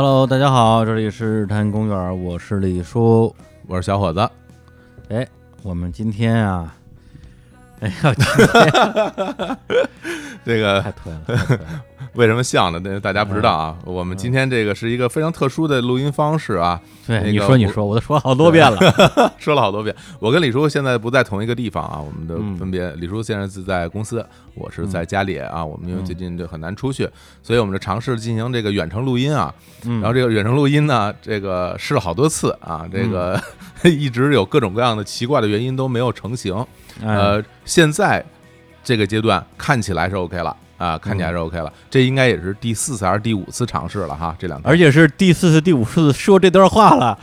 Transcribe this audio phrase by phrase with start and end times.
[0.00, 3.34] Hello，大家好，这里是日坛公园，我是李叔，
[3.66, 4.20] 我是小伙子。
[5.08, 5.26] 哎，
[5.64, 6.72] 我们今天啊，
[7.82, 8.46] 哎呀，今天
[10.44, 11.84] 这个太推了，太推了
[12.18, 12.80] 为什么像呢？
[12.82, 13.76] 那大家不知道啊。
[13.84, 16.80] 我们今天这个是一个非常特殊的录音方式啊。
[17.06, 18.76] 对，那个你说你说，我都说好多遍了。
[19.38, 19.94] 说了好多遍。
[20.18, 22.90] 我跟李叔现在不在同一个地方啊，我们的嗯分别。
[22.96, 25.64] 李叔现在是在公司，我是在家里啊。
[25.64, 27.08] 我们因为最近就很难出去，
[27.40, 29.54] 所以我们就尝试进行这个远程录音啊。
[29.84, 33.40] 嗯然后这个远程录音呢，这个试了好多次啊，这个
[33.84, 36.52] 一直有各种各样的奇怪的原因都没有成型。
[37.00, 38.24] 哎呃，现在
[38.82, 41.70] 这个阶段看起来是 OK 了啊，看起来是 OK 了。
[41.90, 44.70] 这应该也是第四次还是第五次尝试了哈，这两天。
[44.70, 47.18] 而且是第四次、第五次说这段话了，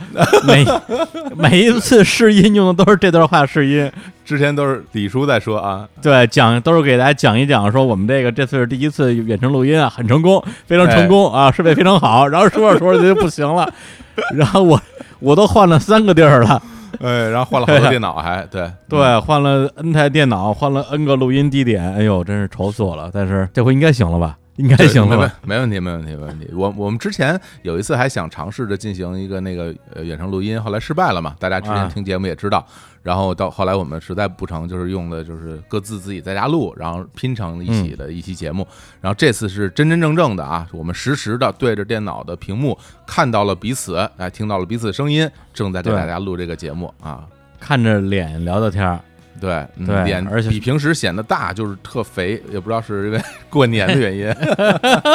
[0.46, 0.64] 每
[1.36, 3.90] 每一次试音用的都是这段话试音。
[4.24, 12.26] 之前都是李叔在说啊，对，讲都是给大家讲一讲，说我们这个这次是第一次远程录音啊，很成功，非常成功啊，设备非常好。
[12.26, 13.72] 然后说着说着就不行了，
[14.34, 14.80] 然后我
[15.20, 16.60] 我都换了三个地儿了，
[17.04, 23.10] 哎，然后换了好多电脑还， 对对，换了 N 台电脑，换了 N 个录音地点，哎呦，真是愁死我了。
[23.12, 24.36] 但是这回应该行了吧？
[24.56, 25.34] 应该行了吧？
[25.44, 26.50] 没问题，没问题，没问题。
[26.52, 32.66] 我我们之前有一次还想尝试着进行一个那个呃远程录音，后来失败了嘛，大家之前听节目也知道。
[33.02, 38.66] 然后到后来我们实在不成，就是用的就是各自自己在家录，然后拼成一起的一期节目。
[39.00, 47.24] 然后这次是真真正正的啊，我们实时的对着电脑的屏幕看到了彼此，哎，听到了彼此的声音，正在给大家录这个节目啊。
[47.60, 49.00] 看着脸聊聊天儿，
[49.40, 53.20] 对，嗯对脸而且比平时显得大，就是特肥，也不知道是因为
[53.50, 54.34] 过年的原因，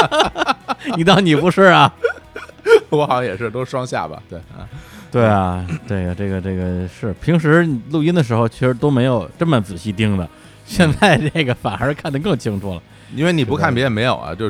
[0.97, 1.93] 你当你不是啊？
[2.89, 4.67] 我好像也是都双下巴，对啊。
[5.11, 10.29] 对啊，这个这个这个是平时录音的时候其实都没有这么仔细盯的，
[10.65, 12.81] 现在这个反而看得更清楚了。
[13.13, 14.49] 因为你不看别人没有啊，就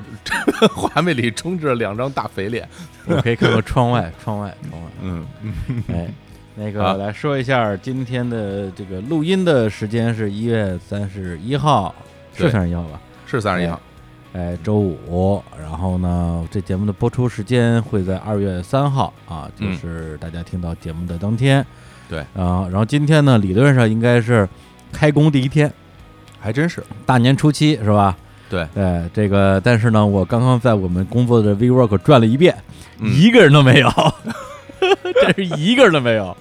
[0.76, 2.68] 画面里充斥着两张大肥脸。
[3.08, 4.90] 我可以看看窗外，窗外，窗外。
[5.02, 5.26] 嗯，
[5.92, 6.08] 哎，
[6.62, 11.96] 那好个来说一下今天的这个录音的时间是一月三十一号，
[12.36, 13.02] 是对三十一号吧？
[13.26, 13.82] 是三十一号。
[14.34, 15.42] 哎，周五。
[15.60, 21.66] 然后呢，这节目的播出时间会在二月三号啊，就嗯是大家听到节目的当天。
[22.08, 24.48] 对啊，然后今天呢，理论上应该是
[24.92, 25.74] 开工第一天，
[26.40, 26.84] 还真是。
[27.08, 28.16] 大年初七是吧？
[28.48, 32.56] 对，对，这个，但是呢，我刚刚在我们工作的 WeWork 转了一遍，
[33.00, 33.90] 嗯一个人都没有，
[35.36, 36.36] 真是一个人都没有，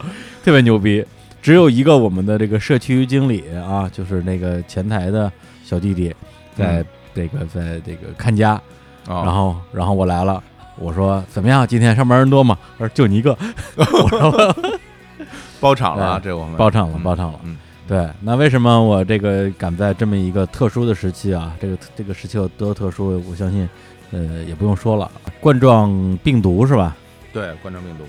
[0.45, 1.05] 特别牛逼。
[1.43, 5.33] 只有一个我们的这个社区经理啊，就是那个前台的
[5.65, 6.15] 小弟弟，
[6.55, 8.61] 在嗯这个在这个看家，
[9.09, 10.43] 哦然后然后我来了，
[10.77, 11.67] 我说怎么样？
[11.67, 12.59] 今天上班人多吗？
[12.79, 13.37] 他说就你一个，
[13.77, 14.57] 我说
[15.61, 17.41] 包场了这我们包场了，嗯包场了。
[17.45, 17.57] 嗯，
[17.89, 21.57] 对，那为什么我这个赶在这么一个特殊的时期啊？
[21.59, 23.23] 这个这个时期有多特殊？
[23.29, 23.67] 我相信，
[24.13, 25.11] 呃，也不用说了，
[25.41, 26.95] 冠状病毒是吧？
[27.33, 28.05] 对，冠状病毒。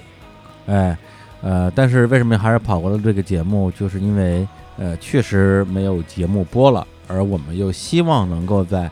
[0.65, 0.97] 哎，
[1.41, 3.71] 呃，但是为什么还是跑过了这个节目？
[3.71, 8.89] 就是因为呃，确实没有节目播了，而我们又希望能够在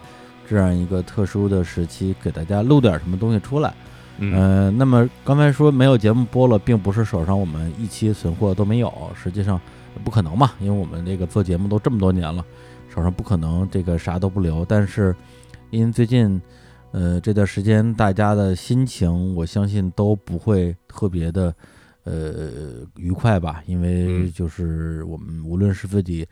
[0.48, 3.74] 这样一个特殊的时期给大家录点什么东西出来。
[4.18, 9.60] 嗯，呃，那么刚才说没有节目播了，并不是手上我们一期存货都没有，实际上
[10.04, 12.44] 不可能嘛，因为我们这个做节目都这么多年了，
[12.94, 14.66] 手上不可能这个啥都不留。
[14.66, 15.16] 但是
[15.70, 16.42] 因为最近
[16.92, 21.54] 呃这段时间大家的心情，我相信都不会特别的
[22.04, 26.28] 呃愉快吧，因为嗯就是我们无论是自己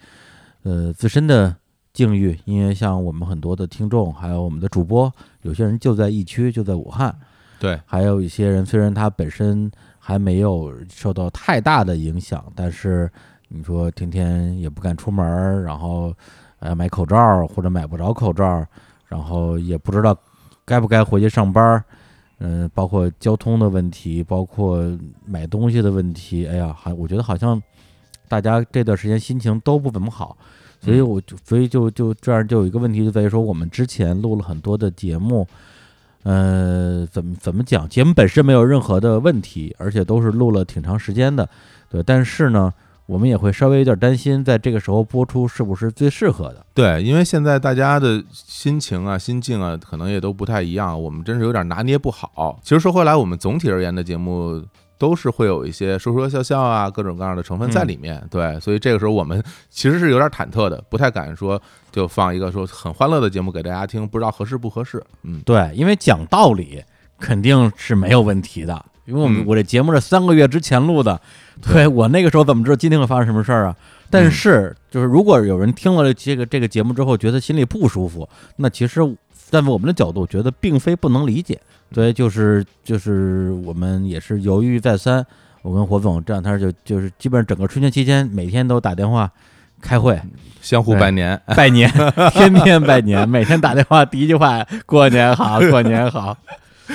[0.63, 1.55] 呃自身的
[1.93, 7.15] 境遇，因为像我们很多的听众，还有我们的主播，有些人就在疫区，就在武汉。
[7.59, 13.09] 对，还有一些人虽然他本身还没有受到太大的影响，但是
[13.47, 16.13] 你说天天也不敢出门儿，然后
[16.59, 18.63] 呃买口罩或者买不着口罩，
[19.07, 20.15] 然后也不知道
[20.67, 21.83] 该不该回去上班儿，
[22.39, 24.85] 嗯、包括交通的问题，包括
[25.25, 27.59] 买东西的问题，哎呀，还我觉得好像
[28.27, 30.37] 大家这段时间心情都不怎么好。
[30.79, 35.47] 所以我就所以就就这样就有一个问题就在于说，我们之前录了很多的节目，
[36.21, 37.89] 呃，怎么怎么讲？
[37.89, 41.49] 节目本身没有任何的问题，而且都是录了挺长时间的，
[41.89, 42.03] 对。
[42.03, 42.71] 但是呢，
[43.07, 46.63] 我们也会稍微有点担心，在这个时候播出是不是最适合的？
[46.73, 52.59] 对，因为现在大家的心情啊、心境啊，可能也都不太一样，我们真是有点拿捏不好。
[52.61, 54.61] 其实说回来，我们总体而言的节目
[54.97, 58.21] 都是会有一些说说笑笑啊，各种各样的成分在里面。
[58.29, 61.61] 对，所以这个时候我们其实是有点忐忑的，不太敢说
[61.91, 65.01] 就放一个说很欢乐的节目给大家听，不知道合适不合适。
[65.23, 66.83] 嗯，对，因为讲道理
[67.19, 71.21] 肯定是没有问题的，因为我们、嗯我这节目是三个月之前录的，
[71.61, 73.75] 对我那个时候怎么知道今天会发生什么事儿啊？
[74.09, 79.01] 但是就是如果有人听了这个这个节目之后觉得心里不舒服，那其实
[79.49, 81.59] 站在我们的角度觉得并非不能理解。
[81.93, 85.25] 所以就是就是我们也是犹豫再三。
[85.61, 89.29] 我跟火总这两天就就是基本上整个春节期间每天都打电话
[89.81, 90.17] 开会，
[90.61, 91.89] 相互拜年，拜年，
[92.31, 96.37] 天天拜年，每天打电话第一句话过年好，过年好。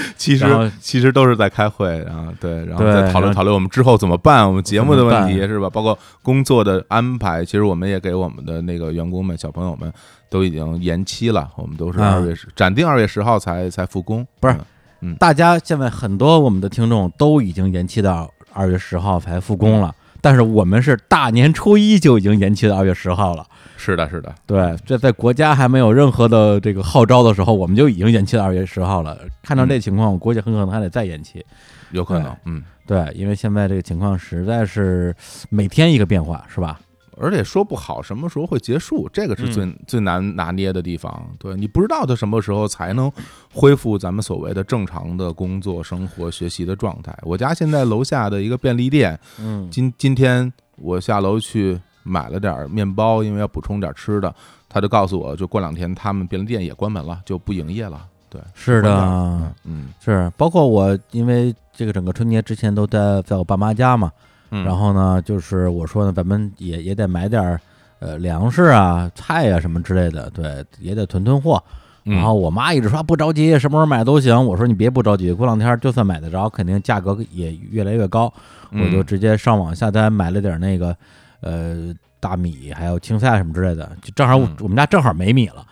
[0.16, 5.68] 其实其实都是在开会，然后对，然后对再讨论讨论我们之后怎么办，我们节目的问题是吧？
[5.70, 9.92] 包括工作的安排，其实我们也给我们的那个员工们、小朋友们
[10.30, 14.56] 都已经延期了，我们都是啊二月十暂定二月十号才才复工，不是
[15.00, 23.44] 嗯大家现在很多我们的听众都已经延期到二月十号才复工了，但是我们是大年初一就已经延期到二月十号了。
[23.84, 29.18] 是的，是的，对，这在国家还没有任何的这个号召的时候，我们就已经延期到二月十号了。
[29.42, 31.44] 看到这情况，我估计很可能还得再延期。
[31.90, 32.62] 有可能，嗯。
[32.86, 35.14] 对，因为现在这个情况实在是
[35.50, 36.78] 每天一个变化，是吧？
[37.16, 41.28] 而且说不好什么时候会结束，这个是嗯最、最难拿捏的地方。
[41.38, 43.10] 对你不知道它什么时候才能
[43.52, 47.16] 恢复咱们所谓的正常的工作、生活、学习的状态。
[47.22, 54.34] 我家现在楼下的一个便利店，嗯，今今天我下楼去买了点面包，因为要补充点吃的，
[54.68, 58.04] 他就告诉我，就过两天他们便利店也关门了，就不营业了。
[58.28, 60.32] 对，是的了，嗯是。
[60.36, 64.10] 包括我，因为这个整个春节之前都在在我爸妈家嘛，
[64.50, 67.60] 嗯，然后呢，就是我说呢，咱们也也得买点儿
[67.98, 71.62] 呃粮食啊、菜啊什么之类的，对，也得囤囤货。
[72.04, 74.44] 嗯然后我妈一直说不着急，什么时候买都行。
[74.44, 78.32] 我说你别不着急，过两天就算买得着，肯定价格也越来越高。
[78.72, 80.96] 嗯我就直接上网下单买了点那个
[81.42, 85.64] 呃大米，还有青菜什么之类的，就正好我嗯我们家正好没米了。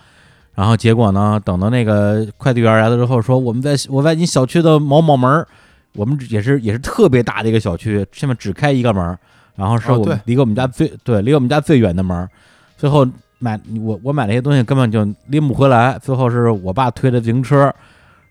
[0.53, 5.49] 然后结果呢，等到那个快递员来了之后，说我们在我在你小区的某某门儿，
[5.95, 9.19] 我们也是也是特别大的一个小区，下面只开一个门儿，
[9.55, 12.29] 然后是我们离我们家最对离我们家最远的门儿。
[12.77, 13.07] 最后
[13.39, 17.73] 买我我买那些东西根本就拎不回来，最后是我爸推着自行车，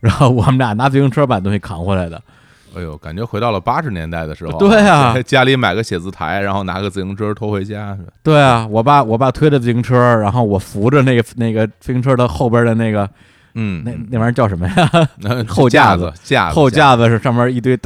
[0.02, 2.22] 然后我们俩拿自行车把东西扛回来的。
[2.76, 4.58] 哎呦，感觉回到了八十年代的时候。
[4.60, 7.98] 对啊 家里买个写字台，然后拿个自行车拖回家。
[8.24, 13.10] 对啊，我爸我爸推着自行车，然后我扶着那个那个自行车的后边的那个
[13.56, 14.90] 嗯，那那玩意儿叫什么呀？
[15.18, 17.78] 那 后架子子架子后架子是上面一堆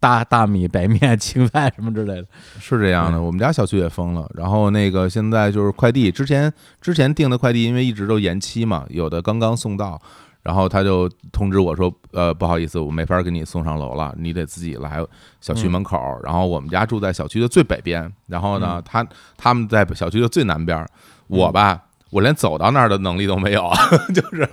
[0.00, 2.24] 大大米、白面、青菜什么之类的。
[2.60, 10.00] 是这样的，我们家小区也封了，然后那个现在就是快递，之前之前订的快递因为一直都延期嘛，有的刚刚送到，
[10.48, 15.04] 然后他就通知我说，呃，不好意思，我没法给你送上楼了，你得自己来
[15.42, 15.98] 小区门口。
[16.24, 19.06] 然后我们家住在小区的最北边，然后呢，他
[19.36, 20.86] 他们在小区的最南边，
[21.26, 21.82] 我吧。
[22.10, 23.76] 我连走到那儿的能力都没有啊，
[24.14, 24.48] 就是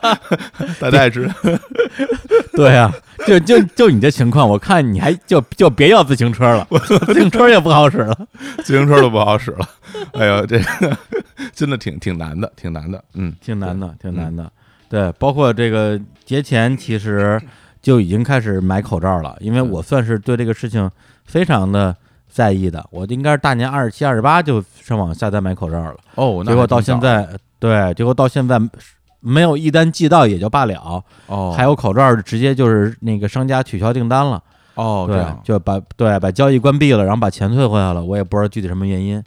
[0.80, 1.34] 大家也知道，
[2.56, 2.90] 对啊，
[3.26, 6.66] 就就就你这情况，我看你还就就别要自行车了，
[7.04, 8.18] 自行车也不好使了。
[8.64, 9.68] 自行车都不好使了。
[10.14, 10.96] 哎呦，这个
[11.52, 13.04] 真的挺挺难的，挺难的。
[13.12, 14.50] 嗯，挺难的，挺难的。
[14.90, 17.40] 对，包括这个节前，其实
[17.80, 20.90] 就已经开始买口罩了，因为我算是对这个事情
[21.24, 21.96] 非常的
[22.28, 22.84] 在意的。
[22.90, 27.28] 我应该是大年二十七、二十八就上网下单买口罩了，哦，结果到现在，
[27.60, 28.60] 对，结果到现在
[29.20, 34.42] 没有一单寄到也就罢了，哦，还有口罩直接就是那个商家取消订单了，
[34.74, 39.22] 哦，对，就把对把交易关闭了，然后把钱退回来了，我也不知道具体什么原因。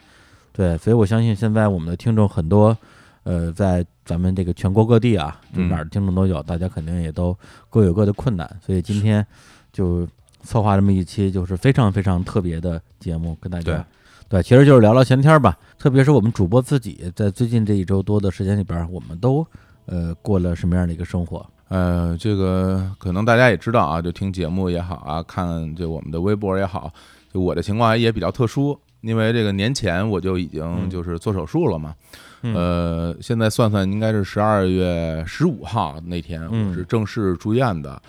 [0.52, 2.78] 对，所以我相信现在我们的听众很多，
[3.24, 7.38] 呃，在咱们这个全国各地啊，哪儿的听众都有，大家肯定也都
[7.70, 9.26] 各有各的困难，所以今天
[9.72, 10.08] 就
[10.44, 13.86] 策划这么一期就是非常非常特别的节目，跟大家
[14.30, 15.58] 对，其实就是聊聊闲天儿吧。
[15.78, 19.46] 特别是我们主播自己，在最近这一周多的时间里边儿，我们都
[19.86, 21.46] 呃过了什么样的一个生活？
[21.70, 26.92] 呃，这个可能大家也知道啊，就听节目也好啊，看就我们的微博也好，
[27.34, 31.94] 就我的情况也比较特殊，因为这个年前我就已经嗯就是做手术了嘛，
[32.42, 38.02] 嗯呃，现在算算应该是十二月十五号那天嗯我是正式住院的，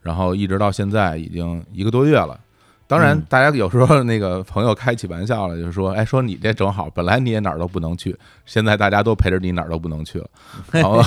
[0.00, 2.38] 然后一直到现在已经一个多月了。
[2.88, 10.28] 当然嗯，大家有时候 那个朋友开起玩笑了，就是说，哎，说你这正好，本来你也哪儿都不能去，现在大家都陪着你哪儿都不能去了。
[10.70, 11.00] 然后，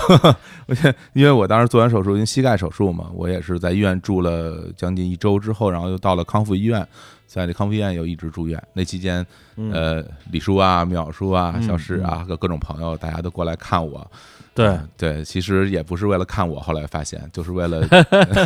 [1.14, 6.88] 因为我当时做完手术，因为膝盖手术嘛，我也是在医院住了将近一周之后，然后又到了康复医院，
[7.26, 8.62] 在那康复医院又一直住院。
[8.74, 9.26] 那期间，
[9.58, 14.06] 嗯呃，李叔啊、淼叔啊、嗯小史啊，各各种朋友，大家都过来看我。
[14.54, 17.86] 对嗯对，其实也不是为了看我，后来发现就是为了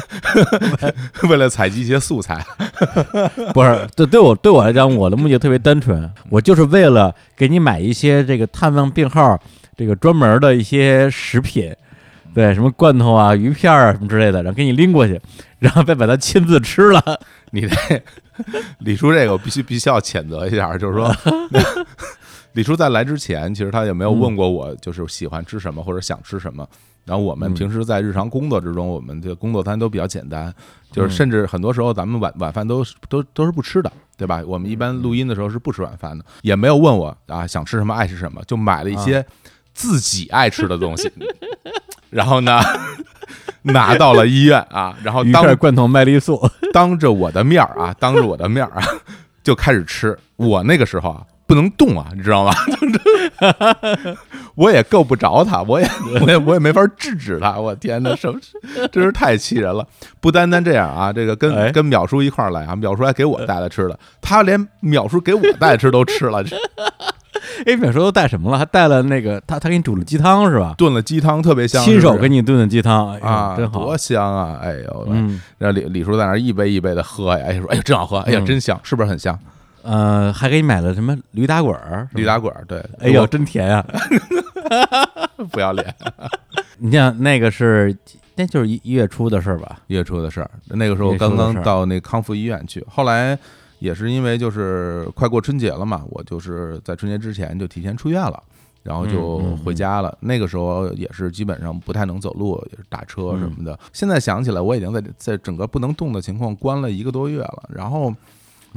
[1.29, 2.43] 为了采集一些素材。
[3.53, 9.39] 不是，对对我对我来讲，我的目的特别单纯，我就是为了给你买一些这个探望病号
[9.77, 11.71] 这个专门的一些食品，
[12.33, 15.21] 对，什么罐头啊、鱼片儿啊什么之类的，然后给你拎过去，
[15.59, 17.03] 然后再把它亲自吃了。
[17.51, 18.01] 你这
[18.79, 21.13] 李叔这个我必须必须要谴责一下，就是说，
[22.53, 26.67] 李叔在来之前，其实他也没有问过我，就是喜欢吃什么或者想吃什么。
[27.05, 27.53] 然后我们嗯。
[27.53, 30.53] 平时在日常工作之中，我们的工作餐都比较简单，
[30.91, 31.11] 就是嗯。
[31.11, 34.43] 甚至很多时候咱们晚晚饭都都都是不吃的，对吧？
[34.45, 39.25] 我们一般录音的时候是不吃晚饭的，也没有问我啊想吃什么爱吃什么，就买了一些
[39.73, 41.11] 自己爱吃的东西，
[42.11, 42.59] 然后呢
[43.63, 46.41] 拿到了医院啊，然后当鱼片罐头麦丽素，
[46.73, 48.83] 当着我的面儿啊，当着我的面儿啊，
[49.43, 50.17] 就开始吃。
[50.35, 52.53] 我那个时候啊，不能动啊，你知道吗？
[54.55, 55.89] 我也够不着他，我也
[56.21, 57.57] 我也我也没法制止他。
[57.59, 58.39] 我天哪，什么
[58.91, 59.85] 真是太气人了！
[60.19, 66.43] 不单单这样啊，这个跟、哎跟淼叔一块儿来啊，淼叔还给我带来吃的，他连淼叔给我带吃都吃了，
[67.65, 68.57] 这 哎，淼叔都带什么了？
[68.57, 70.73] 还带了那个他他给你煮了鸡汤是吧？
[70.77, 73.97] 炖了鸡汤特别香，亲手给你炖的鸡汤，啊，真好多。
[73.97, 74.59] 香啊！
[74.61, 79.37] 哎呦，嗯，然后李李叔在那儿一杯一杯的喝呀，哎说哎呀真好喝，哎呀嗯真香，是不是很香？
[79.81, 82.07] 呃，还给你买了什么驴打滚儿？
[82.13, 83.83] 驴打滚儿，对，哎呦，真甜呀！
[85.37, 85.93] 我不要脸。
[86.79, 87.95] 你像那个是，
[88.35, 89.77] 那就是一一月初的事儿吧？
[89.87, 93.37] 月初的事儿，那个时候我刚刚到那康复医院去，后来
[93.79, 98.41] 也是因为就是快过春节了嘛，我就是在春节之前就提前出院了。
[98.81, 100.17] 然后就回家了。
[100.21, 103.77] 那个时候也是基本上不太能走路，也是打车什嗯么的。
[103.91, 107.69] 现在想起来，我已经在在整个不能动的情况关了一个多月了。
[107.75, 108.11] 然后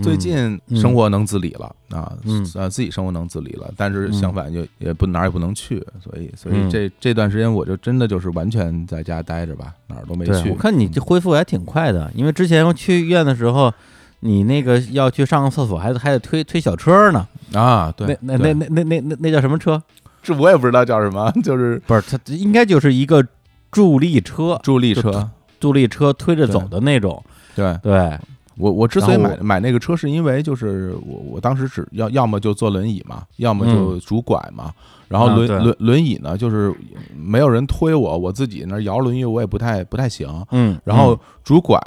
[0.02, 10.56] 最近嗯生活能自理了、啊，嗯呃，自己生活能自理了，但是嗯相反就也不哪儿也不能去，所以所以嗯这这段时间我就真的就是完全在家待着吧，哪儿都没，去我。
[10.56, 13.72] 看你这恢复还挺快的，因为之前去医院的时候，
[14.24, 17.26] 你那个要去上个厕所，还得还得推推小车呢。
[17.52, 19.82] 啊，对，那那那那那那那那叫什么车？
[20.22, 23.26] 这我也不知道叫什么， 就是不是，它应该就是一个
[23.70, 25.28] 助力车，助力车。
[25.58, 27.22] 助力车推着走的那种。
[27.54, 28.18] 对对，
[28.56, 34.72] 我，我之所以买买那个车，是因为就是我我当时只要要么就坐轮椅嘛，要么就拄拐嘛。
[35.06, 36.74] 然后轮、啊轮轮椅呢，就是
[37.14, 40.28] 没有人推我，我自己那摇轮椅我也不太不太行。
[40.50, 41.78] 嗯，然后拄拐，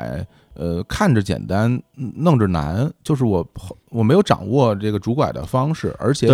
[0.56, 3.46] 呃，看着简单，弄着难，就是我
[3.90, 6.28] 我没有掌握这个拄拐的方式，而且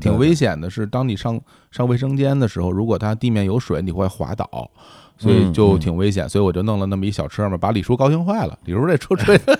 [0.00, 1.40] 挺危险的是，当你上
[1.70, 4.70] 上卫生间的时候，如果它地面有水，你会滑倒。
[5.18, 8.58] 所以嗯就嗯挺危险，所以我就弄了那么一小车嘛，把李叔高兴坏了。
[8.66, 9.58] 李叔这车吹的，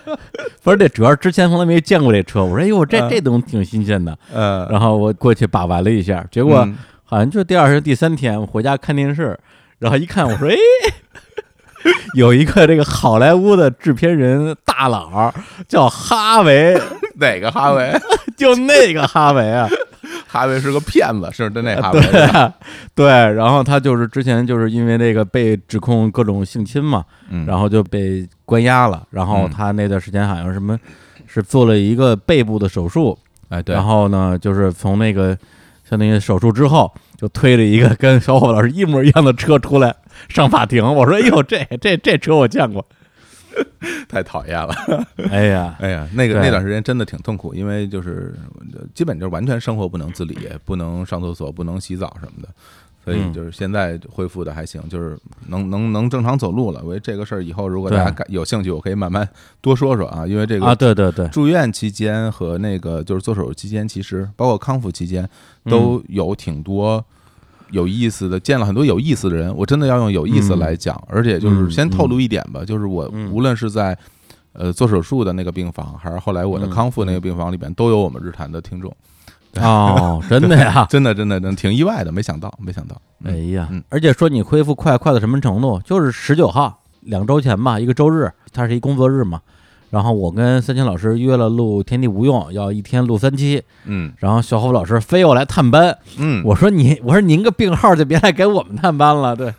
[0.62, 9.38] 不是这主要是之前从来没见过这车，我说哎呦这嗯这东西挺新鲜的，呃， 然后我过去把玩了一下，结果嗯好像就第二天第三天我回家看电视，
[9.78, 10.56] 然后一看我说哎。
[12.14, 15.32] 有一个这个好莱坞的制片人大佬
[15.68, 16.78] 叫哈维，
[17.18, 17.92] 哪个哈维？
[18.36, 19.68] 就那个哈维啊，
[20.26, 22.00] 哈维是个骗子，是的那哈维。
[22.00, 22.52] 对啊
[22.94, 30.78] 对，然后他就是之前就是因为那个被指控各种性侵嘛，嗯，然后就被关押了，然后嗯他那段时间好像什么
[31.26, 33.16] 是做了一个背部的手术，
[33.48, 35.36] 哎对，然后呢就是从那个
[35.88, 39.94] 相当于手术之后就推了一个跟小伙老师一模一样的车出来
[40.28, 42.84] 上法庭，我说哎呦这这这车我见过，
[44.08, 44.74] 太讨厌了。
[45.30, 48.34] 哎呀，哎呀，那个那段时间真的挺痛苦，因为就是
[48.94, 52.48] 基本就是完全生活不能自理，不能上厕所，不能洗澡什么的。
[53.04, 56.80] 所以嗯就是现在恢复的还行，就是能能能正常走路了。
[56.84, 59.28] 我觉得这个事儿以后如果大家感有兴趣，我可以慢慢
[59.60, 65.28] 多说说啊，因为这啊个对对对，住院期间和那个就是做手术期间，其实包括康复期间
[65.70, 67.04] 都有挺多
[67.70, 69.54] 有意思的，见了很多有意思的人。
[69.56, 73.96] 我真的要用有意思来讲，而且就是先透露一点吧，就是我嗯无论是在
[74.52, 78.94] 呃做手术的那个病房，还是后来我的嗯康复那个病房里边，都有我们日坛的听众。
[79.60, 80.86] 哦， 真的呀。
[80.90, 83.00] 真的真的真的挺意外的，没想到没想到。
[83.24, 85.80] 哎呀嗯，而且说你恢复快快到什么程度？
[85.84, 89.40] 就是十九号，两周前吧，一个周日，它是一工作日嘛。
[89.90, 93.62] 然后我跟三清老师约了录《天地无用》，要一天录三期。
[93.84, 94.12] 嗯。
[94.18, 99.54] 然后小虎老师非要来探班，嗯，我说你，我说您个病号就别来给我们探班了，对，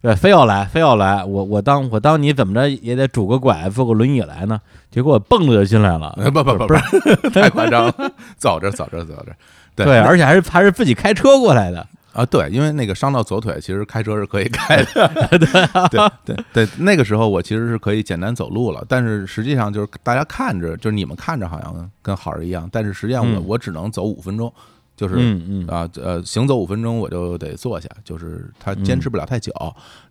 [0.00, 6.80] 对，非要来，非要来，我我当我当你怎么着也得拄个拐，坐个轮椅来呢，结果我蹦着就进来了，呃不不不不是，
[7.30, 9.32] 太夸张了， 走着走着走着。
[9.74, 9.84] 对。
[9.84, 11.86] 对，而且还是还是自己开车过来的，
[12.16, 15.28] 啊，对，因为那个伤到左腿，其实开车是可以开的。
[15.90, 24.50] 对对对，那个时候我其实是可以简单走路了，但是实际上就是大家看着，就是你们看着好像跟好人一样，但是实际上我、嗯我只能走五分钟，
[24.96, 25.14] 就是。
[25.18, 29.52] 嗯嗯啊，呃，行走五分钟我就得坐下，就是他嗯坚持不了太久。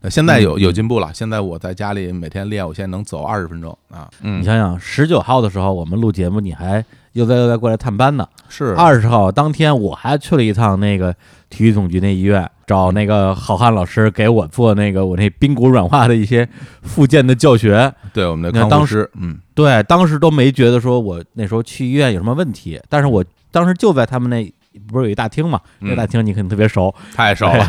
[0.02, 4.08] 那现在有有进步了，现在我在家里每天练，我现在能走二十分钟啊。
[4.22, 8.25] 嗯你，想想，十九号的时候我们录节目，你还悠哉悠哉过来探班呢。
[8.48, 8.74] 是。
[8.75, 11.13] 二十号当天我还去了一趟那个
[11.50, 16.48] 体育总局那医院，找那个好汉老师给我做那个我那髌骨软化的一些
[16.84, 17.91] 复健的教学。
[18.13, 19.39] 对我们的康复师，嗯。
[19.53, 24.53] 对，当时都没觉得说我那时候去医院有什么问题，但是我当时就在他们那
[24.91, 27.65] 不是有一大厅嘛，那嗯大厅你肯定特别熟，太熟了，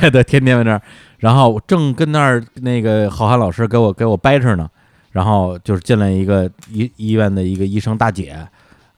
[0.00, 0.82] 哎 对，天天在那儿，
[1.18, 4.68] 然后正跟那儿那个好汉老师给我给我掰扯呢，
[5.12, 8.36] 然后就是进来一个医医院的一个医生大姐，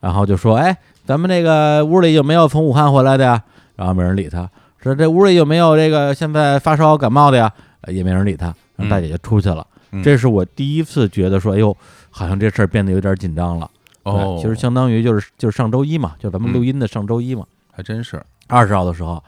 [0.04, 3.42] 然后就说：“哎，咱们这个屋里有没有从武汉回来的呀？”
[3.75, 4.46] 然后没人理他，
[4.82, 8.46] 说：“这屋里有没有这个现在发烧感冒的呀？”呃也没人理他，
[8.76, 9.66] 然后大姐就出去了。
[9.92, 11.75] 嗯这是我第一次觉得说，哎呦，
[12.11, 13.70] 好像这事儿变得有点紧张了。
[14.02, 17.46] 哦，其实相当于就是就是上周一嘛，就咱们录音的上周一嘛。
[17.73, 19.23] 还真是，二十号的时候，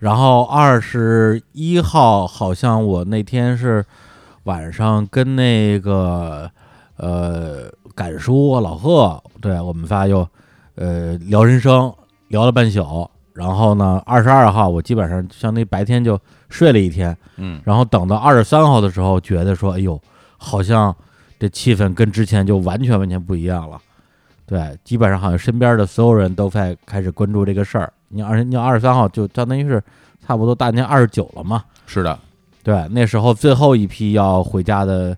[0.00, 3.84] 然后二十一号好像我那天是
[4.44, 6.50] 晚上跟那个
[6.96, 10.28] 呃敢叔老贺，对我们仨又
[10.76, 11.92] 呃聊人生，
[12.28, 13.10] 聊了半宿。
[13.32, 20.00] 然后呢，二十二号我基本上相当于白天就睡了一天，嗯然后等到二十三号的时候，觉得说，哎呦，
[20.38, 20.94] 好像
[21.38, 23.78] 这气氛跟之前就完全完全不一样了。
[24.46, 27.92] 对，基本上好像身边的所有人都在开始关注这个事儿。
[28.08, 29.82] 你二你二十三号就相当于是
[30.24, 31.64] 差不多大年二十九了嘛。
[31.86, 32.18] 是的，
[32.62, 35.14] 对，那时候最后一批要回家的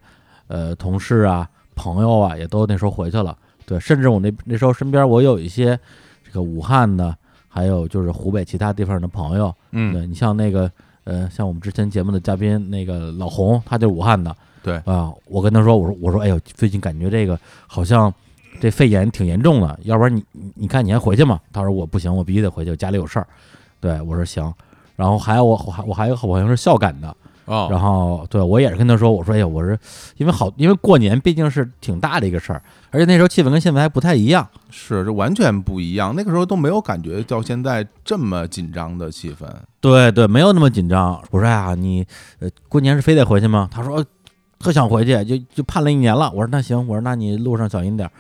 [0.49, 3.35] 呃同事啊、朋友啊，也都那时候回去了。
[3.65, 5.79] 对，甚至我那那时候身边我有一些
[6.25, 7.17] 这个武汉的，
[7.49, 10.71] 还有就是湖北其他地方的朋友，嗯对你像那个
[11.05, 14.35] 呃，像我们之前节目的嘉宾那个老洪，他就是武汉的。
[14.61, 18.13] 对啊、我跟他说，我说我说，哎呦，最近感觉这个好像
[18.61, 21.41] 这肺炎挺严重的，要不然你你你看你还回去吗？
[21.53, 23.27] 他说我不行，我必须得回去，家里有事儿。
[23.81, 24.53] 对我说行，
[24.97, 27.17] 然后还有我我还我还有好朋友是孝感的，
[27.49, 29.77] 哦，然后对我也是跟他说，我说哎呀，我是
[30.19, 34.47] 因为好，因为过年毕竟是挺大的一个事儿，而且那时候气氛跟现在还不太一样。
[34.71, 39.47] 是这完全不一样，那个时候都没有感觉到现在这么紧张的气氛，
[39.81, 41.21] 对对，没有那么紧张。
[41.31, 42.07] 我说哎呀，你
[42.41, 43.69] 呃过年是非得回去吗？
[43.73, 44.05] 他说呃
[44.59, 46.31] 特想回去，就就盼了一年了。
[46.33, 48.13] 我说那行，我说那你路上小心点儿。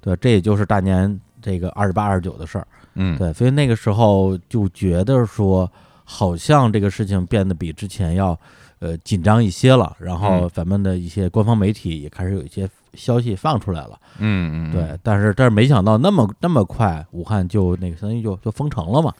[0.00, 2.66] 对，这也就是大年这个二十八、二十九的事儿。
[2.94, 5.70] 嗯，对，所以那个时候就觉得说，
[6.04, 8.38] 好像这个事情变得比之前要
[8.78, 9.96] 呃紧张一些了。
[9.98, 13.98] 然后嗯咱们的一些官方媒体也开始有一些消息放出来了。
[14.18, 19.12] 嗯嗯，对，但是但是没想到那么那么快，武汉就那个相当于就就封城了嘛。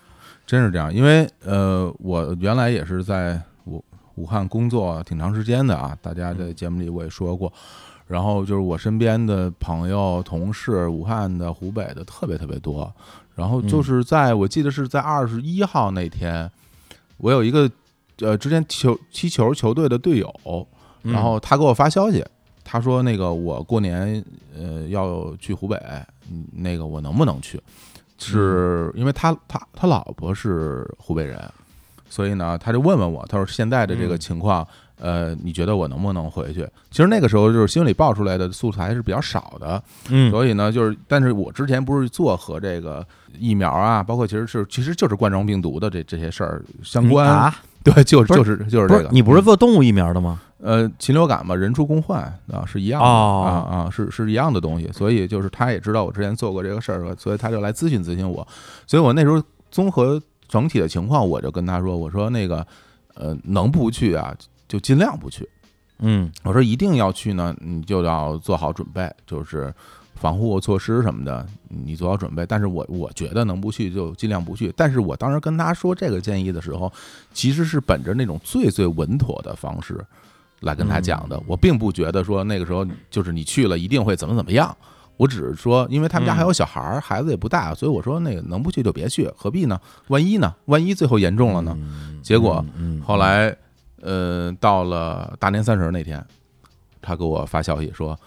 [0.47, 7.53] 真是这样，因为呃，我原来也是在武武汉工作挺长时间的啊，大家在节目里我也说过。
[8.07, 12.89] 然后就是我身边的朋友、同事，武汉的、湖北的特别特别多。
[13.35, 16.49] 然后就是在我记得是在二十一号那天，
[17.17, 17.69] 我有一个
[18.21, 20.33] 呃之前球踢球球队的队友，
[21.03, 21.13] 嗯。
[21.13, 22.25] 然后他给我发消息，
[22.65, 24.25] 他说那个我过年
[24.57, 25.77] 呃要去湖北，
[26.31, 27.61] 嗯那个我能不能去？
[28.19, 31.39] 是因为他他他老婆是湖北人，
[32.09, 34.19] 所以呢他就问问我，他说现在的这个嗯。
[34.19, 34.67] 情况，
[34.99, 36.67] 呃，你觉得我能不能回去？
[36.91, 40.31] 其实那个时候就是新闻里爆出来的素材是比较少的，嗯。
[40.31, 43.07] 所以呢，就是，但是我之前不是做和这个
[43.39, 47.55] 疫苗啊，包括其实是其实就是冠状病毒的这这些事儿相关，啊，
[47.95, 49.45] 对， 就是就是就是这个，你不是嗯。
[49.45, 50.41] 做动物疫苗的吗？
[50.59, 53.69] 呃禽流感嘛，人畜共患啊，是一样的、哦。
[53.71, 58.47] 啊啊，是是一样的东西，所以就是他也知道我之前做过这个事儿，所以他就来咨询咨询我，
[58.87, 62.67] 所以我那时候综合整体的情况，我就跟他说，我说那个
[63.15, 64.35] 呃能不去啊，
[64.67, 65.49] 就尽量不去。
[65.99, 66.33] 嗯。
[66.43, 69.73] 我说一定要去呢，你就要做好准备，就是
[70.17, 72.45] 防护措施什么的，你做好准备。
[72.45, 74.73] 但是我我觉得能不去就尽量不去。
[74.77, 76.93] 但是我当时跟他说这个建议的时候，
[77.33, 80.05] 其实是本着那种最最稳妥的方式
[80.61, 81.41] 来跟他讲的。
[81.47, 84.77] 我并不觉得说那个时候就是你去了一定会怎么怎么样。
[85.19, 89.81] 我只是说，因为他们家还有小孩儿，孩子也不大，所以我说那个能不去就别去，何必呢？
[90.09, 90.55] 万一呢？
[90.67, 91.75] 万一最后严重了呢？
[91.79, 92.63] 嗯结果
[93.03, 93.57] 后来，
[94.03, 96.23] 呃，到了大年三十那天，
[97.01, 98.19] 他给我发消息说：“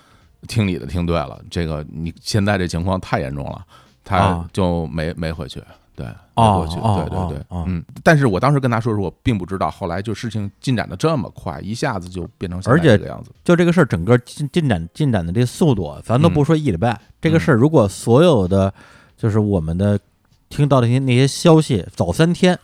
[0.48, 3.66] 听你的，听对了，这个你现在这情况太严重了。”
[4.06, 5.62] 他啊就没没回去，
[5.96, 7.84] 对，没哦回去，哦对对对嗯。
[8.04, 13.30] 但是我当时跟他说说，我并不知道，后来就事情进展的这么快，一下子就变成现在而且这个样子。
[13.44, 18.74] 就这个事儿整个进进展进展的这速度，咱都不说一礼拜，这嗯个事儿如果所有的
[19.16, 20.00] 就是我们的
[20.48, 22.58] 听到的那些那些消息早三天，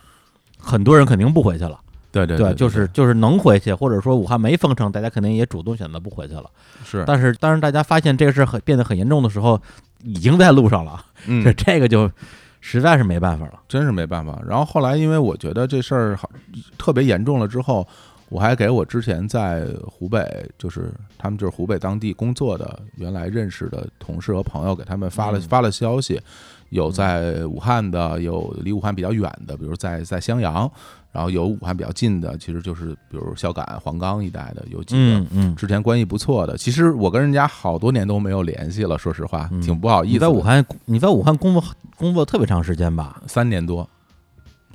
[0.57, 1.79] 很多人肯定不回去了。
[2.23, 6.49] 对对对，就是就是能回去，或者说武汉没封城，大家肯定也主动选择不回去了。
[6.85, 9.61] 是，但是当然大家发现这个事儿很变得很严重的时候，
[10.01, 12.09] 已经在路上了，嗯 这，这个就
[12.61, 13.59] 实在是没办法了。
[13.67, 14.41] 真是没办法。
[14.47, 16.29] 然后后来，因为我觉得这事儿好
[16.77, 17.85] 特别严重了之后，
[18.29, 26.19] 我还给我之前在湖北，就是他们就是湖北当地工作的原来认识的同事和朋友，给他们发了嗯发了消息，
[26.69, 30.69] 有在武汉的，有离武汉比较远的，比如在在襄阳，
[31.15, 36.57] 然后有武汉比较近的，其实就是比如孝感、黄冈一带的，有几个嗯嗯，之前关系不错的。
[36.57, 40.13] 其实我跟人家好多年都没有联系了，说实话，嗯挺不好意思。
[40.13, 41.63] 你在武汉，你在武汉工作
[41.95, 43.21] 工作特别长时间吧？
[43.27, 43.89] 三年多，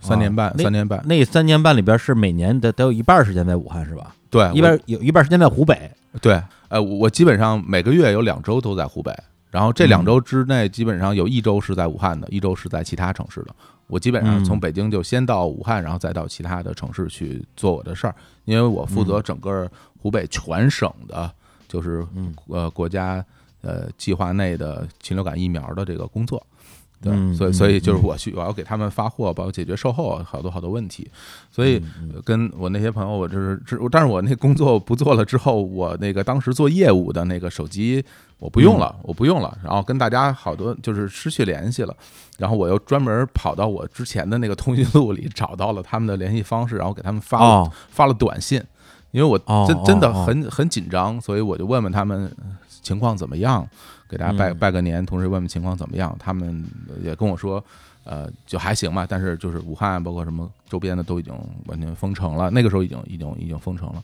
[0.00, 4.14] 三年半，三年半，那三年半里边是每年得得有一半时间在武汉是吧？
[4.30, 5.90] 对，一半有一半时间在湖北。
[6.22, 9.14] 对，呃，我我基本上每个月有两周都在湖北，
[9.50, 13.54] 然后这两嗯周之内基本上有一周是在武汉的，一周是在其他城市的。
[13.90, 14.44] 我基本上嗯。
[14.44, 21.30] 从北京就先到武汉，然后再到其他的城市去做我的事儿，因为我负责整个湖北全省的，
[21.68, 22.34] 就是嗯。
[22.48, 23.24] 呃国家
[23.62, 26.44] 呃计划内的禽流感疫苗的这个工作。
[27.02, 31.10] 对，所以所以就是嗯我去，我要给他们发货，包括解决售后好多好多问题，
[31.50, 31.82] 所以
[32.26, 38.04] 跟我那些朋友，我就是，只但是我那工作不做了之后，我那个当时做业务的那个手机
[38.38, 41.96] 我不用了，嗯我不用了，然后跟大家好多就是失去联系了，
[42.40, 48.60] 然后我又专门跑到我之前的那个通讯录里找到了他们的联系方式，然后给他们发了、哦发了短信，
[49.10, 53.68] 因为我哦真真的很很紧张，所以我就问问他们呃情况怎么样，
[54.08, 56.64] 给大家拜嗯拜个年，同时问问情况怎么样，他们
[57.02, 57.62] 也跟我说。
[58.02, 61.32] 呃，就还行吧，但是就是武汉，包括什么周边的都已经
[61.66, 62.48] 完全封城了。
[62.50, 64.02] 那个时候已经已经已经封城了，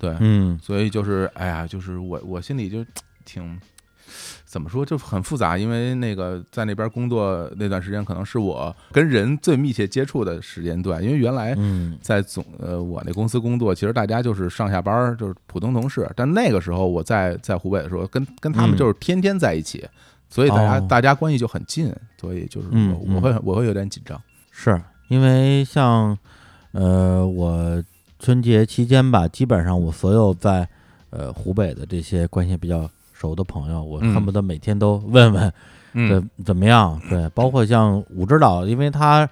[0.00, 2.84] 对，嗯所以就是哎呀，就是我我心里就
[3.24, 3.58] 挺
[4.44, 19.86] 怎么说，就很复杂，因为那个在那边工作那段时间，可能是我跟人最密切接触的时间段，因为原来嗯在总呃我那公司工作，其实大家就是上下班儿就是普通同事，但那个时候我在在湖北的时候，跟跟他们嗯就是天天在一起，
[20.28, 22.68] 所以大家、哦大家关系就很近，所以就是
[23.14, 24.20] 我会我会有点紧张。
[24.50, 26.16] 是因为像
[26.72, 27.82] 呃我
[28.18, 30.68] 春节期间吧，基本上我所有在
[31.10, 32.88] 呃湖北的这些关系比较
[33.20, 35.52] 熟的朋友，我嗯恨不得每天都问问
[35.92, 36.98] 嗯怎怎么样。
[37.10, 39.28] 对，包括像武指导，因为他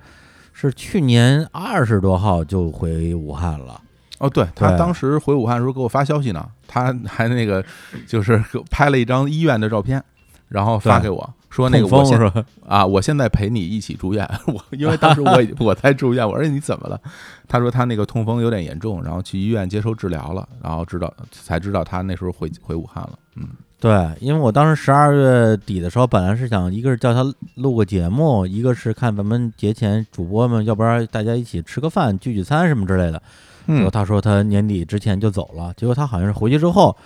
[0.52, 3.80] 是去年二十多号就回武汉了。
[4.18, 7.64] 哦，对他当时回武汉的时候给我发消息呢，他还那个
[8.06, 10.02] 就是拍了一张医院的照片，
[10.48, 12.44] 然后发给我说那个痛我？
[12.66, 14.28] 啊，我现在陪你一起住院。
[14.46, 17.00] 我因为当时我已 我在住院，我说你怎么了？
[17.46, 23.16] 他说他那个痛风有点严重，然后去医院接受治疗了，然后知道才知道他那时候回回武汉了。
[23.36, 23.48] 嗯
[23.80, 27.22] 对，因为我当时十二月底的时候，本来是想一个是叫他
[27.54, 33.22] 录个节目，一个是看咱们节前主播们，要不然大家一起吃个饭、聚聚餐什么之类的。
[33.66, 36.96] 结果嗯他说他年底之前就走了，结果他好像是回去之后，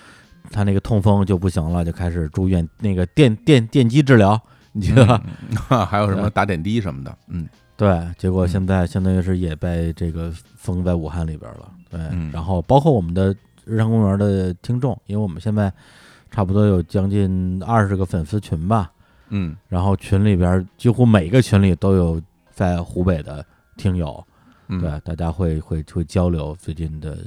[0.51, 4.41] 他那个痛风就不行了，就开始住院那个电电电击治疗，
[4.73, 5.21] 你记得吧？
[5.71, 7.15] 嗯 还有什么打点滴什么的。
[7.29, 11.69] 嗯对，结果嗯现在相当于是也被这个封在武汉里边了。
[11.91, 15.73] 对，嗯然后包括我们的日常公园的听众，因为我们现在
[16.33, 18.91] 差不多有将近二十个粉丝群吧，
[19.29, 23.45] 嗯然后群里边几乎每个群里都有在湖北的
[23.77, 24.25] 听友，
[24.69, 27.19] 嗯，对，大家会会会交流最近的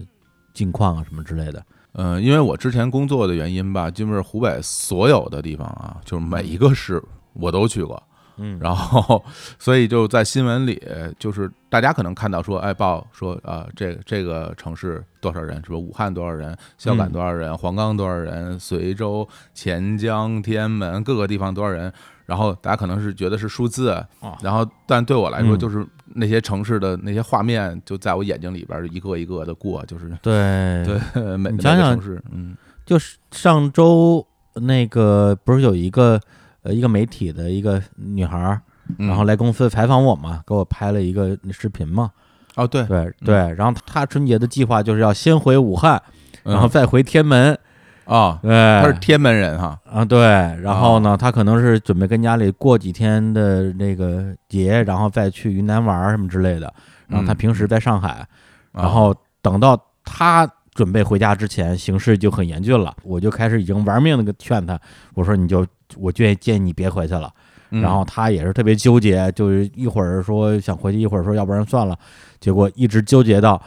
[0.53, 1.63] 近况啊什么之类的。
[1.93, 7.01] 嗯，因为我之前工作的原因吧，就是湖北所有的地方啊，就是每一个市
[7.33, 8.01] 我都去过。
[8.37, 8.57] 嗯。
[8.59, 9.23] 然后，
[9.57, 10.81] 所以就在新闻里，
[11.19, 21.91] 就是大家可能看到说，哎，报说啊，这个这个城市多少人，是吧武汉多少人，萧岗嗯多少人，黄冈多少人，随州、钱江、天安门各个地方多少人，
[22.25, 30.83] 然后大家可能是觉得是数字，哦然后但对我来说，嗯就是那些城市的那些画面，就在我眼睛里边一个一个的过，就是对。
[30.85, 32.55] 对每每你想想个城市，嗯。
[32.85, 36.21] 就是上周那个不是有一个
[36.65, 38.61] 呃一个媒体的一个女孩儿，
[38.97, 39.07] 嗯。
[39.07, 42.11] 然后来公司采访我嘛，给我拍了一个视频嘛。
[42.55, 46.01] 哦对，对对，然后她春节的计划就是要先回武汉，
[46.43, 46.69] 然后嗯。
[46.69, 47.57] 再回天门。
[48.05, 50.19] 啊，对，他是天门人哈，啊对，
[50.61, 56.71] 然后呢，她可能是准备跟家里过几天的那个节，然后再去云南玩儿什么之类的。
[57.07, 57.35] 然后她嗯。
[57.35, 58.27] 平时在上海，啊
[58.73, 64.79] 然后等到他准备回家之前，形势就很严峻了，我就开始已经玩命的劝他，
[65.15, 65.65] 我说你就，
[65.97, 67.31] 我建议建议你别回去了。
[67.71, 71.97] 嗯然后他也是特别纠结，就是一会儿说想回去，一会儿说要不然算了，
[72.39, 73.61] 结果一直纠结到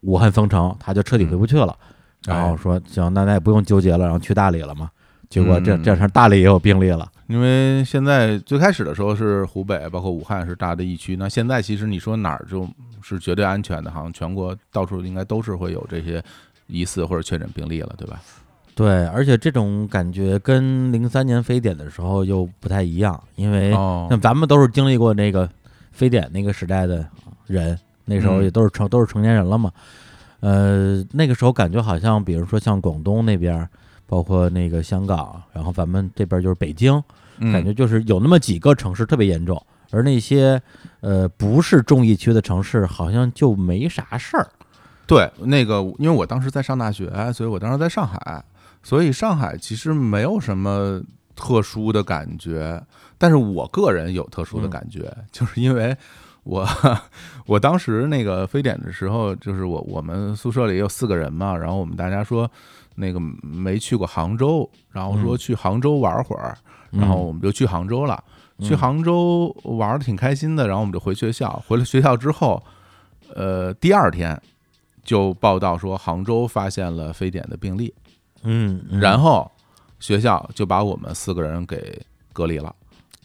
[0.00, 1.76] 武汉封城，他就彻底回不去了。
[2.26, 4.90] 哎然后说行，那那也不用纠结了，然后去大理了嘛。
[5.28, 7.10] 结果这嗯这事儿大理也有病例了。
[7.26, 11.16] 因为现在最开始的时候是湖北，包括武汉是大的疫区。
[11.16, 12.66] 那现在其实你说哪儿就
[13.00, 16.22] 是绝对安全的，好像全国到处应该都是会有这些
[16.66, 18.20] 疑似或者确诊病例了，对吧？
[18.74, 25.48] 对，而且这种感觉跟零三年非典的时候又不太一样，因为哦像咱们都是经历过那个
[25.90, 27.06] 非典那个时代的
[27.46, 29.70] 人，那时候嗯也都是成都是成年人了嘛。
[30.40, 33.68] 呃，那个时候感觉好像，比如说像广东那边儿，
[34.06, 37.00] 包括那个香港，然后咱们这边就是北京，
[37.38, 40.60] 嗯感觉就是有那么几个城市特别严重，而那些
[41.00, 44.48] 呃不是重疫区的城市好像就没啥事儿。
[45.06, 48.42] 对，那个因为我当时在上大学，所以我当时在上海，
[48.82, 51.00] 所以上海其实没有什么
[51.34, 52.82] 特殊的感觉，
[53.18, 55.96] 但是我个人有特殊的感觉， 就是因为
[56.44, 56.66] 我
[57.46, 62.50] 我当时那个非典的时候，就是我我们宿舍里有四个人嘛，然后我们大家说
[62.96, 66.56] 那个没去过杭州，然后说去杭州玩会儿，
[66.90, 68.22] 然后我们就去杭州了。
[68.60, 71.60] 去杭州玩的挺开心的，然后我们就回学校。
[71.66, 72.62] 回了学校之后，
[73.34, 74.40] 呃，第二天
[75.02, 77.92] 就报道说杭州发现了非典的病例，
[78.42, 79.00] 嗯，嗯。
[79.00, 79.50] 然后
[79.98, 82.00] 学校就把我们四个人给
[82.32, 82.74] 隔离了。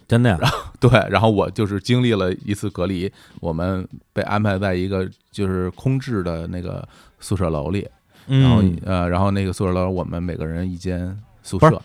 [0.08, 0.40] 真的呀，
[0.80, 6.88] 对，然后我就是经历了一次隔离，我们被安排在一个就是空置的那个
[7.20, 7.86] 宿舍楼里，
[8.26, 11.82] 然后嗯，呃，然后那个宿舍楼我们每个人一间宿舍，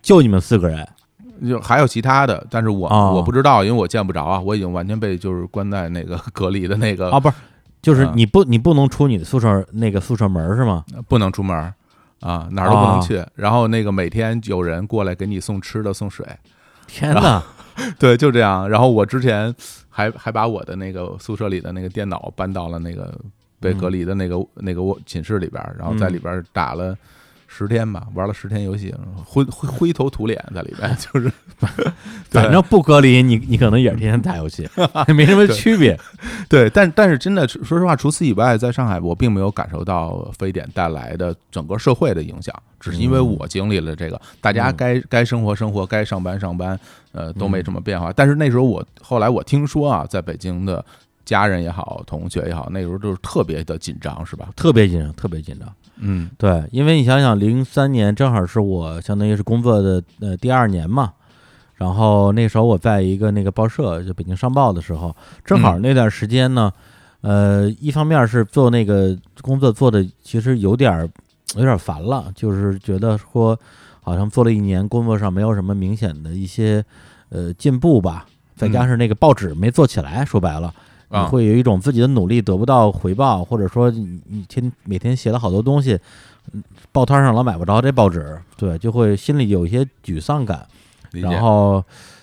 [0.00, 0.88] 就你们四个人，
[1.46, 3.12] 就还有其他的，但是我、哦。
[3.14, 7.34] 我不知道，因为我见不着啊，我已经完全被就是关在那个隔离的那个啊，不是，
[7.82, 10.82] 就是嗯你不你不能出你的宿舍那个宿舍门儿是吗？
[11.06, 11.74] 不能出门儿
[12.20, 13.24] 啊，哪儿都不能哦去。
[13.34, 16.26] 然后那个每天有人过来给你送吃的、送水，
[16.86, 17.42] 天哪，
[17.98, 18.68] 对，就这样。
[18.68, 19.54] 然后我之前
[19.88, 23.12] 还还把我的那个宿舍里的那个电脑搬到了那个
[23.60, 26.96] 被隔离的那个、那个卧寝室里边儿，然后在里边儿打了。
[27.46, 31.32] 十天吧，玩了十天游戏，灰灰灰头土脸在里边， 就是，
[32.28, 34.68] 反正不隔离，你你可能也是天天打游戏，
[35.14, 35.98] 没什么区别。
[36.48, 46.78] 对，但但是真的，说实话，除此以外，在上海我并没有感受到非典带来的整个社会的影响，只是因为我经历了这个，大家该该生活生活，该上班上班，
[47.12, 48.12] 呃，都没什么变化。
[48.12, 50.84] 但是那时候我后来我听说啊，在北京的
[51.24, 54.48] 家人也好，同学也好，那时候就是特别的紧张，是吧？
[54.56, 55.68] 特别紧张，特别紧张。
[55.98, 61.12] 嗯对，因为你想想，零三年正好是我相当于是工作的呃第二年嘛，
[61.76, 66.72] 然后那时候我在一个那个报社，就北京商报的时候，正好那段时间呢，
[67.22, 71.08] 呃，一方面是做那个工作做的其实有点儿
[71.54, 73.58] 有点儿烦了，就是觉得说
[74.02, 76.84] 好像做了一年，工作上没有什么明显的一些
[77.30, 80.72] 呃进步吧，再加上那个报纸没做起来，说白了。
[81.08, 85.98] 你啊，会有一种自己的努力得不到回报，或者说你你天每天写了好多东西，
[86.52, 90.66] 嗯报摊上老买不着这报纸，对，就会心里有一些沮丧感。
[91.12, 91.82] 然后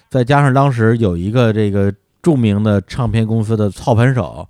[0.10, 4.48] 再加上当时有一个这个著名的唱片公司的操盘手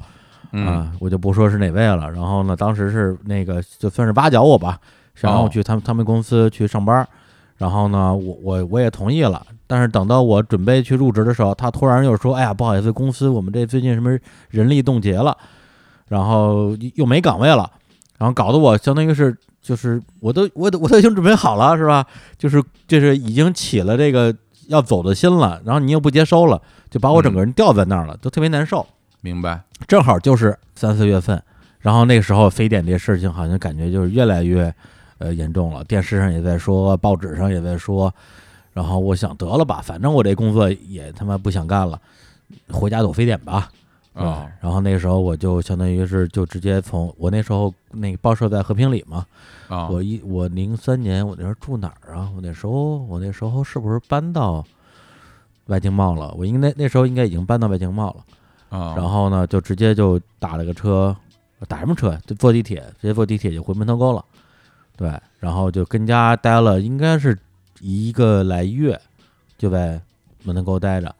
[0.51, 2.09] 嗯啊，我就不说是哪位了。
[2.11, 4.79] 然后呢，当时是那个就算是挖角我吧，
[5.15, 7.07] 想让我哦去他们他们公司去上班。
[7.55, 14.15] 然后呢，我我我也同意了，但是等到我准备去入职的时候，他突然又说：“哎呀，不好意思，公司我们这最近什么
[14.51, 15.35] 人力冻结了，
[16.09, 17.67] 然后又没岗位了，
[18.19, 22.05] 然后搞得我相当于是就是我都我都我都已经准备好了，是吧？
[22.37, 24.31] 就是就是已经起了这个
[24.67, 28.85] 要走的心了，然后你又不接收了，就把我整个人吊在那儿了，都特别难受。
[29.21, 31.41] 明白，正好就是三四月份，
[31.79, 34.71] 然后那个时候非典这事情好像感觉就是越来越
[35.17, 38.13] 呃严重了，电视上也在说，报纸上也在说，
[38.73, 41.99] 然后我想得了吧，反正我这工作也他妈不想干了，
[42.71, 43.69] 回家躲非典吧。
[44.13, 49.25] 啊哦，然后那时候我就相当于是就直接从我那时候那个报社在和平里嘛，
[49.67, 52.29] 啊，我一我零三年我那时候住哪儿啊？
[52.35, 54.63] 我那时候我那时候是不是搬到
[55.65, 56.31] 外经贸了？
[56.37, 58.77] 我应该那时候应该已经搬到外经贸了。
[58.77, 61.15] 啊，然后呢，就直接就打了个车，
[61.67, 62.15] 打什么车？
[62.27, 64.23] 就坐地铁，直接坐地铁就回门头沟了。
[64.95, 67.35] 对，然后就跟家待了，应该是
[67.83, 68.99] 一个来月，
[69.57, 70.01] 就在
[70.43, 71.13] 门头沟待着。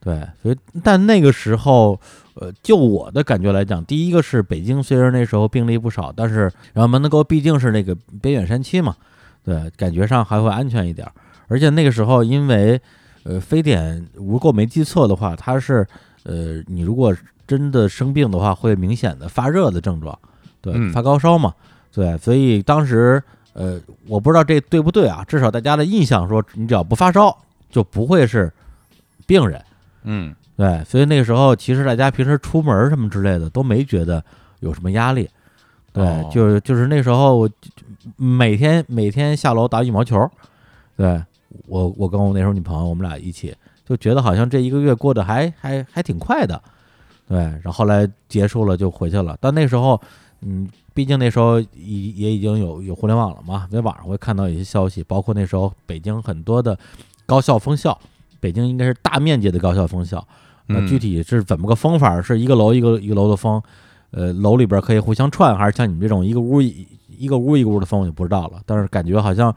[0.00, 1.98] 对，所以但那个时候，
[2.34, 6.42] 呃，就我的感觉来讲，第一个是北京虽然那时候病例不少，但是
[6.74, 8.94] 然后门头沟毕竟是那个边远山区嘛，
[9.42, 11.12] 对，感觉上还会安全一点儿。
[11.48, 12.78] 而且那个时候，因为
[13.22, 15.86] 呃，非典如果没记错的话，它是
[16.24, 20.18] 呃，你如果真的生病的话，会明显的发热的症状，
[20.60, 21.54] 对，嗯发高烧嘛，
[21.90, 23.22] 对，所以当时
[23.54, 27.36] 呃，我不知道这对不对啊，至少大家的印象说，你只要不发烧，
[27.70, 28.52] 就不会是
[29.26, 29.64] 病人，
[30.04, 30.34] 嗯。
[30.56, 34.24] 对，所以那个时候其实大家平时出门儿什么之类的都没觉得
[34.60, 35.28] 有什么压力，
[35.92, 36.30] 对，哦。
[36.32, 37.50] 就是就是那时候我
[38.14, 40.30] 每天每天下楼打羽毛球，
[40.96, 41.20] 对
[41.66, 43.52] 我我跟我那时候女朋友我们俩一起
[43.84, 46.62] 就觉得好像这一个月过得还还还挺快的，
[47.26, 50.00] 对，然后后来结束了就回去了，但那时候
[50.42, 56.78] 嗯，毕竟那时候已也已经有有互联网了嘛，在网上会看到一些消息，包括那时候北京很多的
[57.26, 57.98] 高校封校，
[58.38, 60.24] 北京应该是大面积的高校封校。
[60.66, 62.22] 那嗯具体是怎么个封法？
[62.22, 63.60] 是一个楼一个一个楼的封，
[64.12, 68.60] 呃楼里边可以互相串，还是像你们这种一个屋一一个屋一个屋的封，我就不知道了。
[68.64, 69.54] 但是感觉好像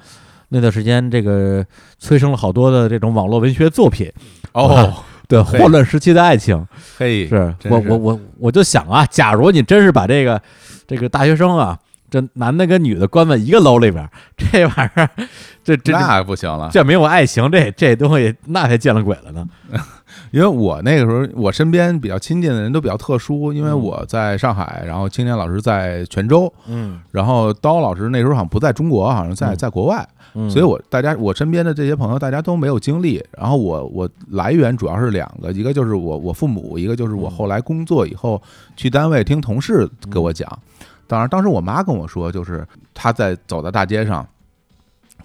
[0.50, 1.66] 那段时间这个
[2.00, 4.12] 催生了好多的这种网络文学作品，
[4.54, 4.94] 哦，
[5.30, 6.68] 对嘿混乱时期的爱情。
[6.98, 10.42] 嘿，是是我我我我就想啊，假如你真是把这个
[10.88, 11.78] 这个大学生啊，
[12.10, 15.10] 这男的跟女的关在一个楼里边儿，这玩意儿，
[15.64, 19.48] 这这这那不行了，这没有爱情，这这东西那才见了鬼了呢。
[20.32, 38.42] 因为我那个时候我身边比较亲近的人都比较特殊，因为嗯我在上海，然后青年老师在泉州，嗯然后刀老师那时候好像不在中国，好像在嗯在国外，嗯，所以我大家我身边的这些朋友大家都没有经历，然后我我来源主要是两个，一个就是我我父母，一个就是我嗯后来工作以后
[38.76, 40.48] 去单位听同事给我讲，
[41.08, 44.28] 当然当时我妈跟我说，就是她在走在大街上，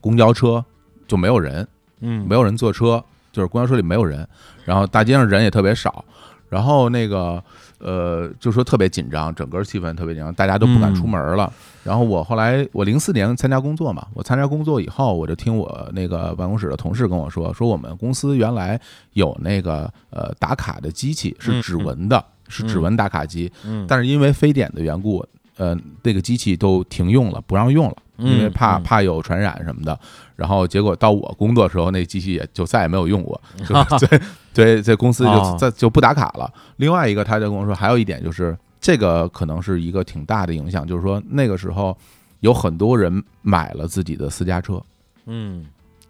[0.00, 0.64] 公交车
[1.06, 1.66] 就没有人，
[2.00, 4.26] 嗯没有人坐车，就是公交车里没有人，
[4.64, 6.04] 然后大街上人也特别少，
[6.48, 7.42] 然后那个
[7.78, 11.52] 呃，就说特别紧张，整个气氛特别紧张，大家都不敢出门了。
[11.82, 18.80] 然后我后来我零四年参加工作嘛，我参加工作以后，我就听我那个办公室的同事跟我说，说我们公司原来
[19.14, 25.26] 有那个呃打卡的机器是指纹的，是指纹打卡机，嗯，但是因为非典的缘故，
[25.62, 29.96] 呃，那个机器都停用了，不让用了，因为怕怕有传染什么的。
[30.34, 34.20] 然后结果到我工作的时候，那机器也就再也没有用过，就对
[34.52, 36.52] 对， 这公司就哦再就不打卡了。
[36.78, 41.96] 另外一个，他就跟我说，还有一点就是，这个可能是一个挺大的影响，就是说那个时候
[42.40, 44.82] 有很多人买了自己的私家车。
[45.26, 45.64] 嗯，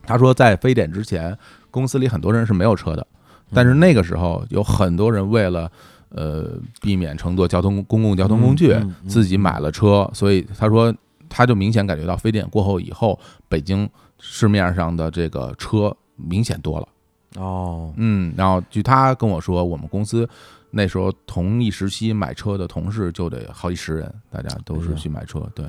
[0.07, 1.37] 他说，在非典之前，
[1.71, 3.07] 公司里很多人是没有车的，
[3.53, 5.71] 但是那个时候有很多人为了
[6.15, 10.95] 呃避免乘坐交通公共交通工具嗯嗯，嗯自己买了车，所以他说
[11.29, 16.89] 他就明显感觉到非典过后以后，北京市面上的这个车明显多了。
[17.37, 20.29] 哦，嗯，然后据他跟我说，我们公司
[20.71, 25.41] 那时候同一时期买车的同事就得好几十人，大家都是去买车。
[25.55, 25.65] 对，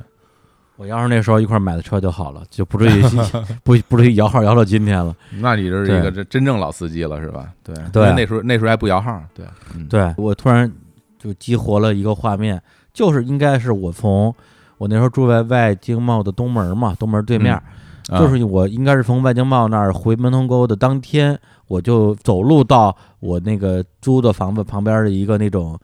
[0.76, 3.02] 我要是那时候一块儿买的车就好了，就不至于
[3.64, 5.16] 不不至于摇号摇到今天了。
[5.40, 7.48] 那你这是一个这真真正老司机了，是吧？
[7.64, 9.22] 对，对那时候那时候还不摇号。
[9.34, 10.72] 对，嗯，对我突然
[11.20, 12.62] 就激活了一个画面，
[12.94, 14.34] 就是应该是我从
[14.78, 25.80] 我那时候住在外经贸的东门嘛，东门对面，啊就是我应该是从外经贸那儿回门头沟的当天，我就走路到我那个租的房子旁边的一个那种，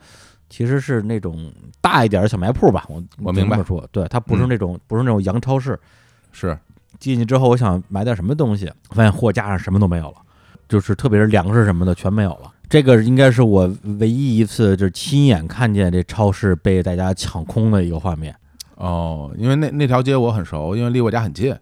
[0.50, 5.80] 其实是那种大一点的小卖铺吧，我我明白这么说，对，它不是嗯那种、不是那种洋超市。
[6.32, 6.58] 是
[7.00, 10.16] 进去之后，我想买点什么东西，发现货架上什么都没有了，
[10.68, 12.52] 就是特别是粮食什么的全没有了。
[12.70, 18.36] 这个应该是我唯一一次就是亲眼看见这超市被大家抢空的一个画面。
[18.76, 21.56] 哦，因为那那条街我很熟，因为离我家很近，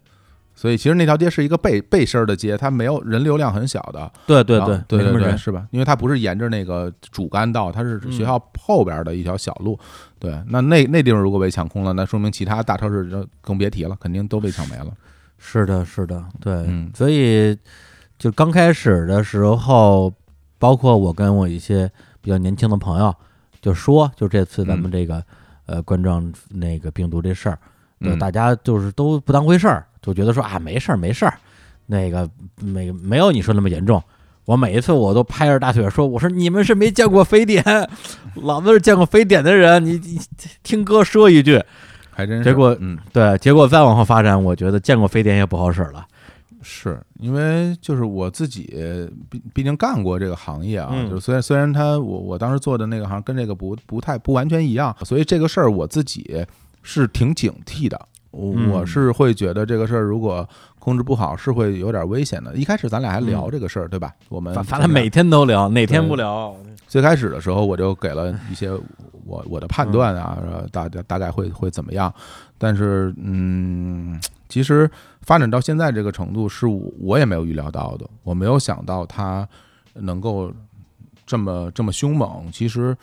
[0.57, 4.11] 所以其实那条街是一个背背身儿的街，它没有人流量很小的。
[4.25, 5.37] 对对对对对对，没什么人。
[5.37, 5.67] 是吧？
[5.69, 9.79] 因为它不是沿着那个主干道，它是学校后边的一条小路。
[10.17, 14.87] 对，那那那地方如果被抢空了，那说明其他大超市就更别提了，肯定都被抢没了。
[15.37, 17.55] 是的，是的，对，嗯所以
[18.17, 20.11] 就刚开始的时候，
[20.57, 21.87] 包括我跟我一些
[22.19, 23.13] 比较年轻的朋友
[23.61, 25.23] 就说，就这次咱们这个、
[25.67, 27.59] 呃冠状那个病毒这事儿，
[27.99, 31.37] 对，嗯大家就是都不当回事儿，就觉得说啊没事儿没事儿，
[31.85, 32.29] 那个
[32.61, 34.01] 没没有你说那么严重。
[34.45, 37.61] 我每一次我都拍着大腿说：“我说你们是没见过非典，
[38.35, 39.85] 老子是见过非典的人。
[39.85, 40.17] 你你
[40.63, 41.61] 听哥说一句，
[42.11, 42.45] 还真是。
[42.45, 46.07] 结果嗯，对，结果再往后发展，我觉得见过非典也不好使了。
[46.61, 48.73] 是因为就是我自己
[49.29, 56.45] 毕毕竟干过这个行业啊，嗯就虽然虽然他我我当时做的那个行跟这个不不太不完全一样，所以这个事儿我自己
[56.83, 57.99] 是挺警惕的。
[58.71, 60.47] 我是会觉得这个事儿如果
[60.79, 62.55] 控制不好是会有点危险的。
[62.55, 64.13] 一开始咱俩还聊嗯这个事儿，对吧？
[64.29, 66.55] 我们反反正每天都聊，哪天不聊？
[66.87, 68.71] 最开始的时候，我就给了一些
[69.25, 72.13] 我我的判断啊，呃大大大概会会怎么样。
[72.57, 74.89] 但是，嗯，其实
[75.21, 78.09] 发展到现在这个程度，是我我也没有预料到的。
[78.23, 79.47] 我没有想到它
[79.93, 80.51] 能够
[81.25, 82.49] 这么这么凶猛。
[82.51, 82.95] 其实，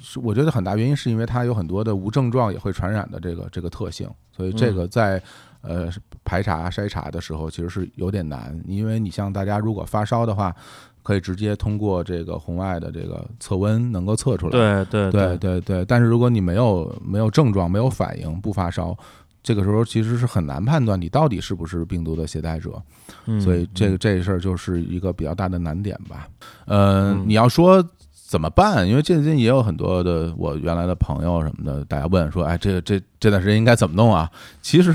[0.00, 5.22] 是我觉得很大原因是因为它有很多的无症状也会传染的这个这个特性，所以这个在
[5.62, 5.88] 呃
[6.24, 8.58] 排查筛查的时候其实是有点难。
[8.66, 10.54] 因为你像大家如果发烧的话，
[11.02, 14.50] 可以直接通过这个红外的这个测温能够测出来。
[14.50, 18.96] 对对对对对，但是如果你没有没有症状、没有反应、不发烧，
[19.40, 22.82] 这个时候其实是很难判断你到底是不是病毒的携带者。
[23.26, 26.28] 嗯所以这个这事儿就是一个比较大的难点吧。
[26.64, 27.84] 呃，嗯你要说
[28.26, 28.88] 怎么办？
[28.88, 34.28] 因为最近也有很多的我原来的朋友什么的，大家问说，哎，这个这这段时间应该怎么弄啊？
[34.60, 34.92] 其实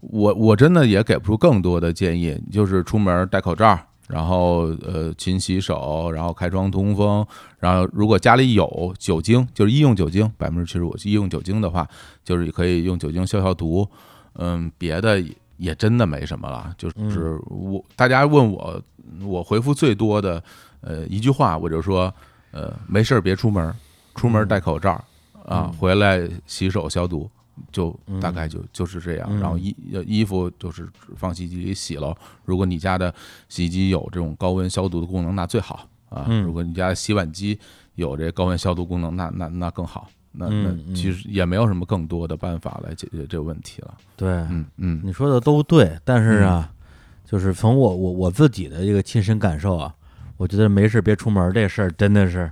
[0.00, 7.24] 我我真的也给不出更多的建议，就是出门戴口罩，然后呃勤洗手，然后开窗通风，
[7.58, 11.86] 然后如果家里有酒精，就是医用酒精，百分之七十五医用酒精的话，
[12.24, 13.86] 就是可以用酒精消消毒。
[14.36, 15.22] 嗯，别的
[15.58, 18.82] 也真的没什么了，就是我大家问我，
[19.24, 20.42] 我回复最多的
[20.80, 22.12] 呃一句话，我就说
[22.52, 23.74] 呃没事儿别出门，
[24.14, 25.04] 出门戴口罩
[25.44, 27.28] 啊，回来洗手消毒。
[27.70, 29.76] 就大概就就是这样，然后衣
[30.06, 32.16] 衣服就是放洗衣机里洗了。
[32.46, 33.14] 如果你家的
[33.46, 36.26] 洗衣机有这种高温消毒的功能，那最好啊。
[36.44, 37.56] 如果你家的洗碗机
[37.94, 40.08] 有这高温消毒功能，那那那更好。
[40.32, 43.94] 那那其实也没有什么更多的办法来解决这个问题了。
[44.16, 46.72] 对，嗯嗯，你说的都对，但是啊，
[47.26, 49.94] 就是从我我我自己的一个亲身感受啊，
[50.36, 52.50] 我觉得没事别出门这事儿真的是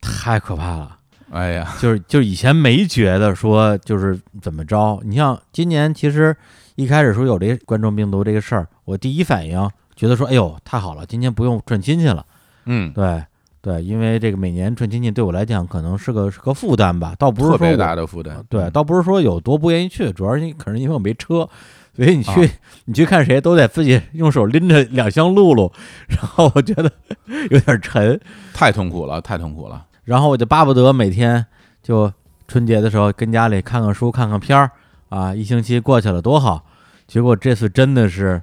[0.00, 0.98] 太可怕了。
[1.30, 6.36] 哎呀，就是就是以前没觉得说就是怎么着，你像今年其实
[6.74, 12.24] 一开始说有这冠状病毒这个事儿，我第一反应觉得说，哎呦太好了，今年不用串亲戚了。
[12.66, 13.24] 嗯，对
[13.62, 18.44] 对，因为这个每年串亲戚对我来讲可能是个是个负担吧，倒不是说特别大的负担。
[18.50, 21.48] 对，倒不是说有多不愿意去，主要是可能因为我没车，
[21.94, 22.50] 所以你去
[22.86, 25.72] 你去看谁都得自己用手拎着两箱露露，
[26.08, 26.90] 然后我觉得
[27.50, 28.18] 有点沉，
[28.54, 29.86] 太痛苦了，太痛苦了。
[30.04, 31.44] 然后我就巴不得每天
[31.82, 32.12] 就
[32.48, 34.70] 春节的时候跟家里看看书、看看片儿
[35.08, 36.64] 啊，一星期过去了多好。
[37.06, 38.42] 结果这次真的是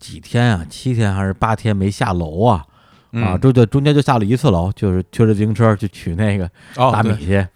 [0.00, 2.64] 几天啊，七天还是八天没下楼啊？
[3.12, 7.46] 啊，中间中间就下了一次楼，就是推着自行车去取那个大米去，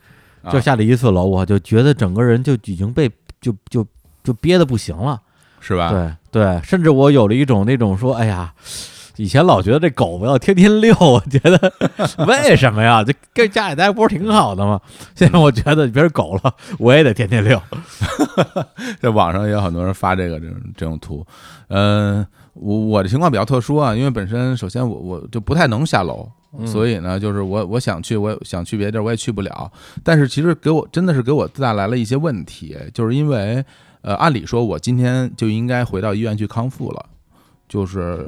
[0.51, 3.86] 就下了一次楼，我就觉得整个人就已经被就就
[4.23, 5.21] 就憋得不行了，
[5.61, 5.91] 是吧？
[5.91, 8.53] 对对，甚至我有了一种那种说，哎呀。
[9.16, 11.71] 以前老觉得这狗要天天遛，我觉得
[12.27, 13.05] 为什么呀？
[13.05, 14.81] 这跟家里待不是挺好的吗？
[15.14, 17.61] 现在我觉得别人狗了，我也得天天遛。
[18.99, 21.27] 在网上也有很多人发这个这种这种图。
[21.68, 26.27] 嗯，我我的情况比较特殊啊，因为本身首先我我就不太能下楼，
[26.64, 29.71] 所以呢，就是我我想去，我想去别地儿，我也去不了。
[30.03, 33.62] 但是其实给我真的是给我带来了一些问题，就是因为
[34.03, 37.07] 呃，按理说我今天就应该回到医院去康复了。
[37.68, 38.26] 就是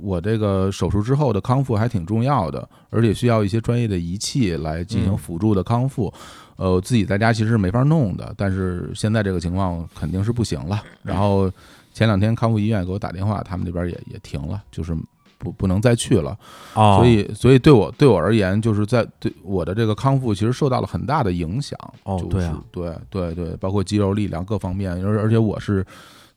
[0.00, 6.10] 我这个手术之后的康复还挺重要的，而且需要一些专业的仪器来进行辅助的康复。
[6.56, 10.82] 呃，自己在家其实是没法弄的，但是现在这个情况肯定是不行了。
[11.02, 11.50] 然后
[11.92, 14.96] 前两天康复医院给我打电话，他们那边也也停了，就是
[15.40, 16.38] 不不能再去了。
[16.72, 21.76] 所以所以对我对我而言，就是在对我的这个康复其实受到了很大的影响。
[22.04, 25.84] 哦，对啊，对对对，包括肌肉力量各方面，而而且我是。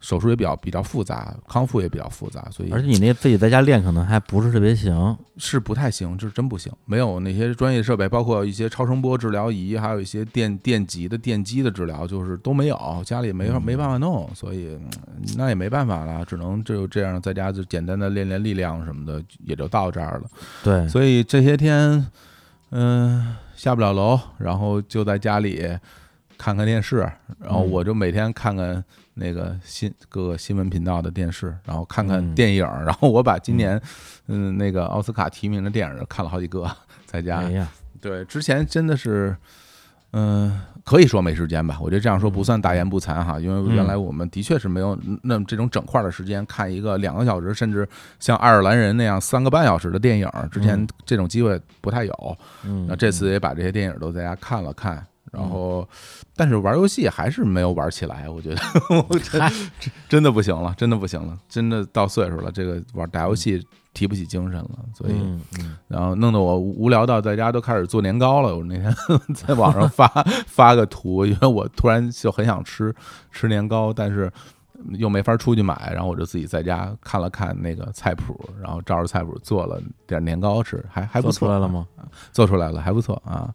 [0.03, 6.69] 手术也比较比较复杂，康复也比较复杂，所以而且你那自己在家练可能还不是特别行，是不太行，这是真不行。
[6.83, 14.77] 没有那些专业设备，包括一些超声波治疗仪，还有一些电电极的电击的治疗，就是都没有，家里没法没办法弄，所以
[15.37, 20.29] 那也没办法了，只能就这样在家就简单的练练力量什么的，也就到这儿了。
[20.65, 22.05] 对，所以这些天
[22.71, 25.65] 嗯下不了楼，然后就在家里
[26.37, 28.83] 看看电视，然后我就每天看看。
[29.15, 33.79] 那个新各个新闻频道的电视，然后看看电影，然后我把今年
[34.27, 36.69] 嗯那个奥斯卡提名的电影看了好几个，
[37.05, 37.43] 在家。
[38.01, 39.35] 对，之前真的是
[40.11, 47.87] 嗯可以说没时间吧，我觉得这样说不算大言不惭哈，因为原来我们的确是没有那这种整块的时间看一个两个小时，甚至
[48.19, 52.37] 像爱尔兰人那样三个半小时的电影，之前这种机会不太有。
[52.65, 55.05] 嗯，那这次也把这些电影都在家看了看。
[55.33, 55.87] 然后，
[56.35, 58.61] 但是玩游戏还是没有玩起来，我觉得，
[59.19, 59.51] 真
[60.07, 65.13] 真的不行了，真的不行了，真的到岁数了，这个玩打游戏提不起精神了，所以，
[65.87, 68.55] 然后弄得我无聊到在家都开始做年糕了。
[68.55, 68.95] 我那天
[69.33, 70.07] 在网上发
[70.45, 72.93] 发个图，因为我突然就很想吃
[73.31, 74.31] 吃年糕，但是。
[74.91, 81.47] 又没法出去买，然后我就自己在家看了看那个菜谱，然后照着菜谱做了点年糕吃，还还不错。
[81.47, 81.87] 做出来了吗？
[82.31, 83.49] 做出来了，还不错啊。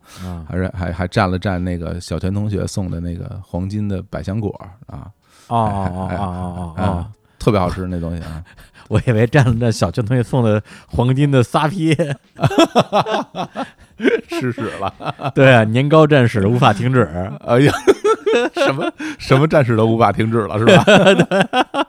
[0.49, 4.51] 还是还还蘸了蘸那个小泉同学送的那个黄金的百香果
[4.87, 5.11] 啊。
[5.49, 7.07] 哦 哦哦哦哦哦，
[7.39, 8.45] 特别好吃那东西啊！
[8.89, 11.95] 我以为蘸了蘸小泉同学送的黄金的撒撇。
[14.29, 14.93] 吃屎了！
[15.35, 17.03] 对啊，年糕战士无法停止。
[17.41, 17.73] 哎呀，
[18.67, 20.85] 什么什么战士都无法停止了，是吧？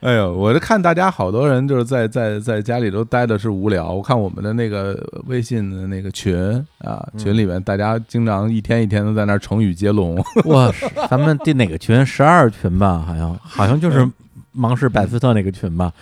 [0.00, 3.92] 哎呦，我就看大家好多人就是在在在家里都待的是无聊。
[3.92, 6.34] 我看我们的那个微信的那个群
[6.78, 10.16] 啊，群里面大家经常一天一天的在那成语接龙。
[10.46, 10.72] 哇，
[11.10, 12.04] 咱们第哪个群？
[12.06, 14.08] 十二群吧，好像好像就是。
[14.52, 15.92] 芒市百斯特那个群吧，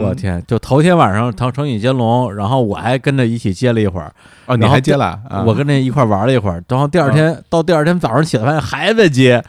[0.00, 4.12] 我天，就头天晚上成成语接龙，然后我还跟着一起接了一会儿，
[4.46, 9.42] 哦，你还接了，我跟着一块玩了一会儿，然后第二天到第二天早上起来发现还在接，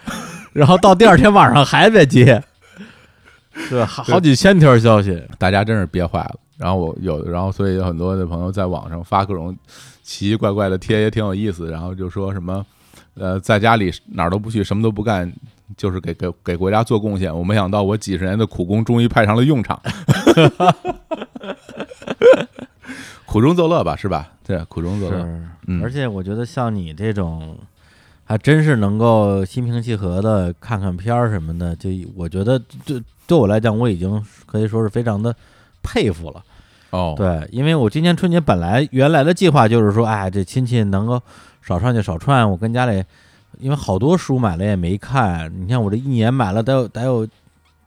[0.54, 2.42] 然后到第二天晚上还在接，
[3.70, 6.36] 对，好好几千条消息，大家真是憋坏了。
[6.58, 9.54] 然后我有，然后所以有很多的朋友在网上发各种
[10.04, 11.70] 奇奇怪怪的贴，也挺有意思。
[11.70, 12.66] 然后就说什么，
[13.16, 15.30] 呃，在家里哪儿都不去，什么都不干，
[15.78, 17.36] 就是给给给国家做贡献。
[17.36, 19.80] 我没想到我几十年的苦功终于派上了用场，
[23.26, 24.32] 苦中作乐吧，是吧？
[24.46, 25.18] 对，苦中作乐。
[25.68, 27.58] 嗯而且我觉得像你这种，
[28.24, 35.36] 还真是能够心平气和的看看片儿什么的，就我觉得对对我来讲，我已经可以说是非常的
[35.82, 36.44] 佩服了。
[36.92, 41.22] 哦，对，因为我今年春节本来原来的计划就是说，哎，这亲戚能够
[41.62, 43.04] 少串就少串，我跟家里，
[43.60, 47.28] 因为好多书买了也没看，你看我这一年买了得有得有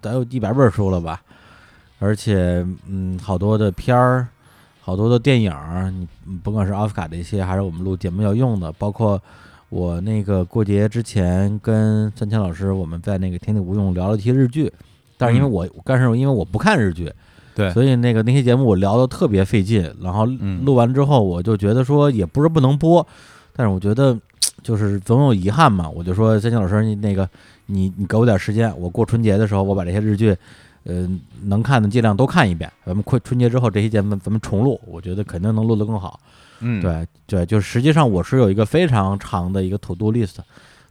[0.01, 1.21] 得有一百本书了吧，
[1.99, 4.29] 而且嗯，好多的片儿，
[4.81, 6.07] 好多的电影儿，你
[6.43, 9.21] 甭管是奥斯卡这些，还是我们录节目要用的，包括
[9.69, 14.73] 我那个过节之前跟三千老师我们在那个天地无用聊了一期日剧，
[15.17, 15.53] 但是因为嗯。
[15.53, 17.13] 我，但是因为我不看日剧。
[17.55, 20.65] 对，所以那个那些节目我聊的特别费劲，然后嗯。
[20.65, 23.05] 录完之后我就觉得说也不是不能播，
[23.53, 24.17] 但是我觉得
[24.63, 27.29] 就是总有遗憾嘛，我就说三星老师你那个
[27.67, 30.37] 你你给我点时间，我过春节的时候我把这些日剧，
[30.85, 31.09] 呃
[31.45, 36.19] 能看的尽量都看一遍，咱们快春节之后这些节目咱们重录，我觉得肯定能录得更好。
[36.61, 40.37] 嗯，对对，就实际上我是有一个非常长的一个 to do list，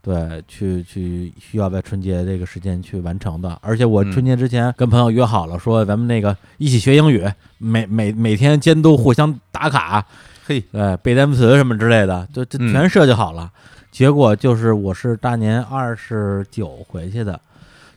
[0.01, 3.59] 对，去去需要在春节这个时间去完成的。
[3.61, 7.25] 而且我嗯春节之前跟朋友约好了，说咱们那个一起学英语，
[7.57, 10.05] 每每每天监督互相打卡，
[10.47, 13.51] 嘿，对，背单词什么之类的，就这嗯全设计好了。
[13.91, 17.37] 结果就是我是大年二十九回去的，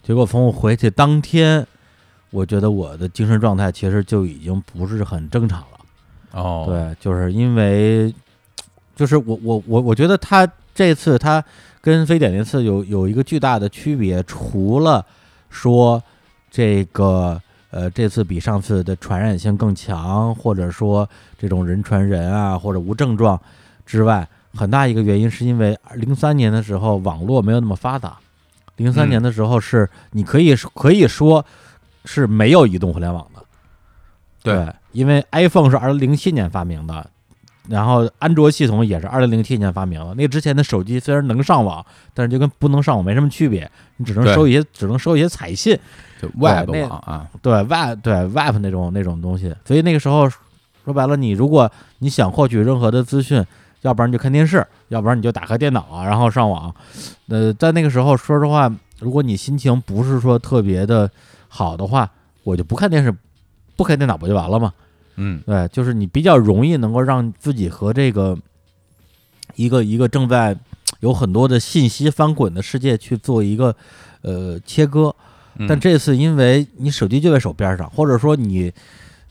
[0.03, 1.65] 结果从我回去当天，
[2.31, 6.41] 我觉得我的精神状态其实就已经不是很正常了。
[6.41, 8.13] 哦，，对，就是因为，
[8.97, 10.45] 就是我我我我觉得他
[10.75, 11.45] 这次他
[11.81, 15.07] 跟非典那次有有一个巨大的区别，除了
[15.51, 16.03] 说
[16.51, 17.41] 这个
[17.71, 21.09] 呃这次比上次的传染性更强，或者说
[21.39, 23.41] 这种人传人啊或者无症状
[23.87, 28.19] 之外，很大一个原因是因为零三年的时候网络没有那么发达，
[28.77, 31.45] 零三嗯年的时候是你可以可以说
[32.05, 33.43] 是没有移动互联网的。
[34.43, 37.11] 对因为 iPhone 是二零零七年发明的，
[37.71, 40.13] 然后安卓系统也是二零零七年发明的。
[40.15, 45.79] 那之前的手机虽然能上网，但是就跟不能上网没什么区别，你只能收一些，只能收一些彩信，
[46.21, 49.55] 就 Web 网啊，对 Web 对 Web 那种那种东西。
[49.65, 50.29] 所以那个时候
[50.85, 53.47] 说白了，你如果你想获取任何的资讯，
[53.83, 56.75] 要不然你就看电视，要不然你就打开电脑啊，然后上网。
[57.29, 58.69] 呃，在那个时候，说实话，
[58.99, 61.09] 如果你心情不是说特别的
[61.47, 62.11] 好的话，
[62.43, 63.15] 我就不看电视，
[63.77, 64.73] 不开电脑不就完了吗？
[65.23, 68.37] 嗯对，就是你比较容易能够让自己和这个
[69.55, 70.57] 一个一个正在
[71.01, 73.77] 有很多的信息翻滚的世界去做一个
[74.23, 75.15] 呃切割。
[75.57, 78.73] 嗯，但这次因为你手机就在手边上，或者说你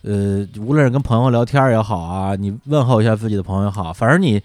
[0.04, 4.42] 呃无论是跟朋友聊天也好啊，你问候一下自己的朋友也好，反正你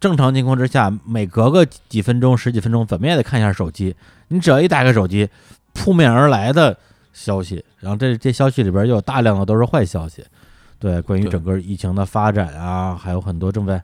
[0.00, 3.94] 正常情况之下，每隔个几分钟、十几分钟，怎么也得看一下手机。
[4.28, 5.28] 你只要一打开手机，
[5.74, 6.76] 扑面而来的
[7.12, 10.24] 消息，然后这这消息里边又有大量的都是坏消息，
[10.84, 13.82] 对，关于整个疫情的发展啊，还有很多正在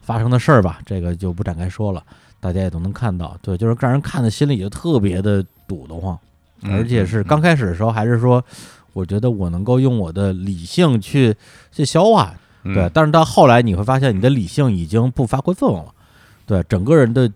[0.00, 2.00] 发生的事儿吧，这个就不展开说了，
[2.38, 3.36] 大家也都能看到。
[3.42, 6.16] 对，就是让人看的心里就特别的堵得慌，
[6.62, 8.40] 嗯而且是嗯刚开始的时候，还是说，
[8.92, 11.34] 我觉得我能够用我的理性去
[11.72, 12.32] 去消化，
[12.62, 12.72] 嗯。
[12.72, 15.92] 对，但是到后来你会发现，你的理性已经不发挥作用了，
[16.46, 17.28] 对，整个人的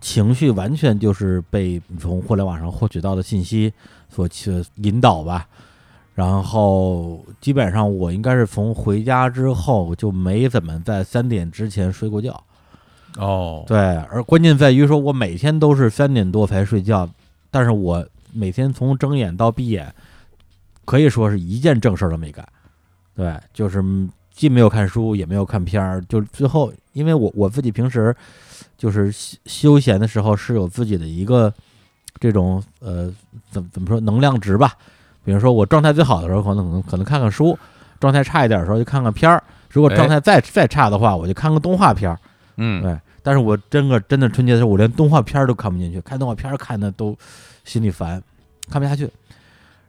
[0.00, 3.72] 情绪完全就是被从互联网上获取到的信息
[4.08, 5.46] 所去引导吧。
[6.18, 12.42] 然后基本上我应该是从回家之后就没怎么在三点之前睡过觉，
[13.16, 13.78] 哦，对，
[14.10, 17.08] 而关键在于说我每天都是三点多才睡觉，
[17.52, 19.94] 但是我每天从睁眼到闭眼，
[20.84, 22.44] 可以说是一件正事儿都没干。
[23.14, 28.12] 对，就是嗯既没有看书，也没有看片儿，就最后，因为我我自己平时
[28.76, 31.54] 就是休休闲的时候是有自己的一个
[32.18, 33.08] 这种呃
[33.52, 34.72] 怎么怎么说能量值吧。
[35.28, 37.54] 比如说我状态最好的时候，可能可能可能看看书；
[38.00, 39.44] 状态差一点的时候就看看片儿。
[39.68, 42.18] 如果状态再再差的话，我就看个动画片儿。
[42.56, 47.14] 嗯，对，但是我真个真的春节的时候，我连动画片儿都看不进去，看动画片儿看的都
[47.62, 48.22] 心里烦，
[48.70, 49.06] 看不下去。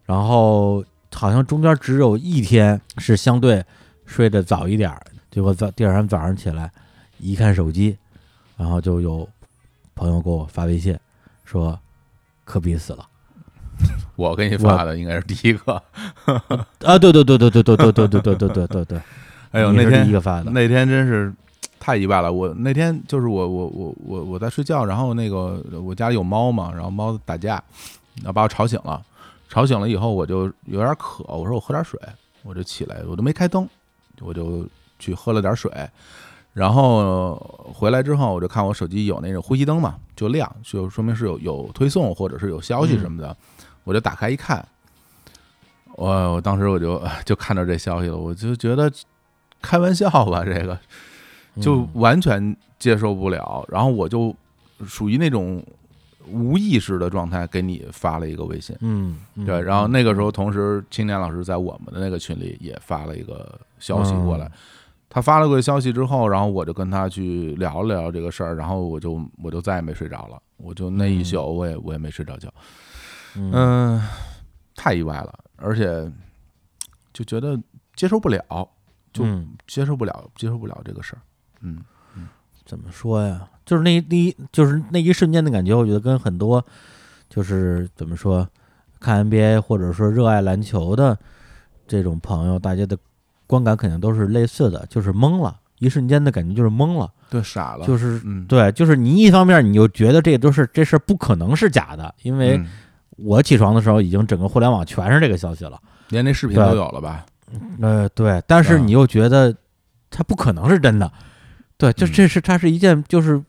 [0.06, 0.84] 然后
[1.16, 3.64] 好像中间只有一天是相对
[4.06, 6.70] 睡得早一点儿，结果早第二天早上起来
[7.18, 7.98] 一看手机，
[8.58, 9.26] 然后就有
[9.96, 11.00] 朋友给我发微信
[11.46, 11.80] 说
[12.44, 13.08] 科比死了
[14.16, 15.74] 我给你发的应该是第一个。
[16.86, 16.98] 啊！
[16.98, 19.02] 对对对对对对对对对对对对对对，
[19.52, 21.34] 哎呦，你是那天第一个发的，那天真是
[21.80, 22.32] 太意外了。
[22.32, 27.62] 我那天就是我我我我我在睡觉，然后那个我家里有猫嘛，然后猫打架，
[28.18, 29.02] 然后把我吵醒了。
[29.48, 32.00] 吵醒了以后，我就有点渴，我说我喝点水，
[32.44, 33.68] 我就起来，我都没开灯，
[34.22, 34.64] 我就
[35.00, 35.72] 去喝了点水。
[36.54, 37.36] 然后
[37.74, 43.36] 回来之后，我就看我手机有那种呼吸灯嘛，就亮，就说明是有有推送或者是有消息什么的。
[43.90, 44.64] 我就打开一看，
[45.96, 48.92] 我我当时我就就看到这消息了，我就觉得
[49.64, 50.78] 开玩笑吧，这个
[51.60, 53.66] 就完全接受不了。
[53.68, 54.36] 然后我就
[54.86, 55.66] 属于那种
[56.28, 58.76] 无意识的状态，给你发了一个微信。
[58.82, 59.60] 嗯，对。
[59.60, 64.52] 然后那个时候，同时青年老师在我们的那个群里也发了一个消息过来。
[65.10, 72.48] 他发了个消息之后，然后我就跟他去聊了聊这个事儿，然后我就我就再也没睡着了，我就那一宿我也我也没睡着觉。
[72.48, 72.64] 嗯，
[74.76, 76.10] 太意外了，而且
[77.12, 77.60] 就觉得
[77.96, 78.42] 接受不了，
[79.12, 79.26] 就
[79.68, 81.22] 接受不了，接受不了这个事儿。
[81.60, 81.84] 嗯
[82.16, 82.28] 嗯，
[82.66, 83.46] 怎么说呀？
[83.66, 86.66] 就是那第一，就是那一瞬间的感觉，我觉得跟很多
[87.30, 88.48] 就是怎么说，
[89.02, 91.18] 看 NBA 或者说热爱篮球的
[91.86, 92.98] 这种朋友，大家的
[93.46, 102.64] 观感肯定都是类似的，就是懵了，一瞬间的感觉就是懵了，对，傻了，就是对，就是你一方面你就觉得这都是这事儿不可能是假的，因为。
[103.24, 107.26] 我起床的时候，已经整个互联网全是这个消息了，连那视频都有了吧？
[107.82, 109.56] 呃，对，但是你又觉得
[110.10, 111.12] 它不可能是真的，
[111.78, 113.42] 对，就这是它是一件，就是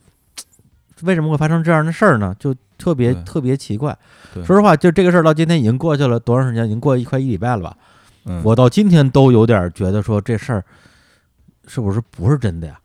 [1.03, 2.35] 为什么会发生这样的事儿呢？
[2.39, 3.97] 就特别特别奇怪。
[4.35, 6.64] 说实话，就这个事儿到今天已经过去了多长时间？
[6.66, 7.77] 已经过一快一礼拜了吧？
[8.43, 10.64] 我到今天都有点觉得说这事儿
[11.66, 12.79] 是不是不是真的呀？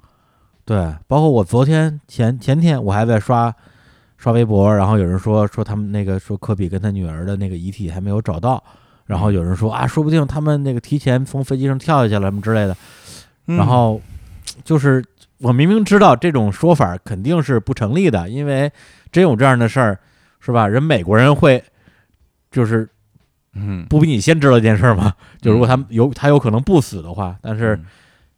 [0.66, 3.54] 对，包括我昨天前前天我还在刷。
[4.18, 8.64] 刷微博，然后有人说说他们那个说科比跟他女儿的那个遗体还没有找到，
[9.06, 12.76] 然后有人说啊，说不定他们那个提前从飞机上跳下去了什么之类的，
[13.46, 14.02] 然后
[14.64, 15.04] 就是
[15.40, 18.72] 我明明知道这种说法肯定是不成立的，因为
[19.12, 20.00] 真有这样的事儿，
[20.40, 20.68] 是吧？
[20.68, 21.64] 人美国人会
[22.50, 22.90] 就是
[23.54, 25.14] 嗯，不比你先知道这件事儿吗？
[25.42, 27.80] 就如果他有他有可能不死的话，但是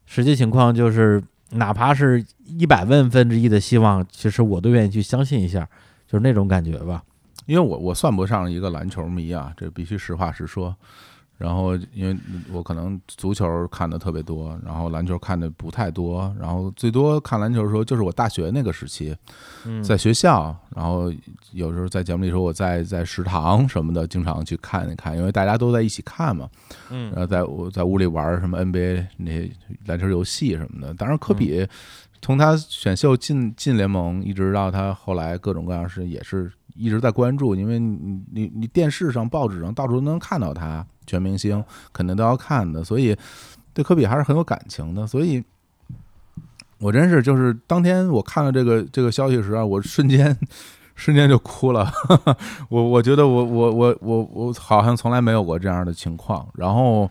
[0.06, 1.24] 实际情况就是。
[1.52, 5.68] 哪怕是一百万分之一的希望，其实我都愿意去相信一下，
[6.06, 7.04] 就是那种感觉吧。
[7.46, 10.76] 因为我我算不上一个篮球迷啊，这必须实话实说。
[11.38, 12.18] 然后，因为
[12.52, 19.16] 我可能足球看的特别多，然后篮球看的不太多，然后最多看篮球的时候就是我大学那个时期，
[19.84, 21.14] 在学校，然后
[21.52, 26.50] 有时候在节目里说我在在食堂什么的，经常去看一看，因为大家都在一起看嘛，
[26.90, 29.52] 嗯，然后在我在屋里玩什么 NBA 那些
[29.86, 30.92] 篮球游戏什么的。
[30.96, 31.68] 当然，科比
[32.20, 40.84] 从他选秀进进联盟，一直到他后来各种各样事，也是一直在关注，因为你你你电视上、报纸上到处都能看到他。
[41.08, 43.18] 全明星肯定都要看的，所以
[43.74, 45.08] 对科比还是很有感情的。
[45.08, 45.44] 所以，
[46.78, 50.38] 我真是就是当天我看了这个这个消息时啊，我瞬间
[50.94, 51.92] 瞬间就哭了。
[52.70, 56.48] 我我觉得我我我我我好像从来没有过这样的情况。
[56.54, 57.10] 然后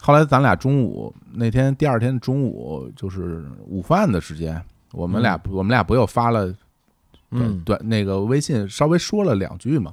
[0.00, 4.60] 后来咱俩中午那天第二天中午就是午饭的时间，
[4.92, 6.52] 我们俩我们俩不又发了
[7.30, 9.92] 嗯短那个微信，稍微说了两句嘛。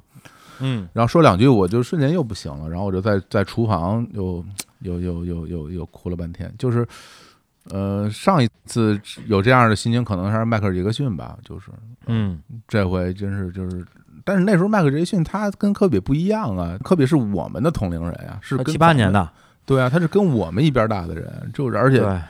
[0.60, 4.44] 嗯，然后说两句，我就瞬间又不行了，然后我就在在厨房又
[4.80, 6.52] 又又又又又哭了半天。
[6.58, 6.86] 就是，
[7.70, 11.36] 呃，上一次有这样的心情，可能还是迈克尔·杰克逊吧。
[11.44, 11.70] 就是，
[12.06, 13.84] 嗯，这回真是就是，
[14.24, 19.28] 但是那时候迈克尔·杰克逊他跟科比不一样啊，科比是我们的同龄人呀，是七八年的，
[19.64, 22.22] 对啊，他是跟我们一边大的人，就是而且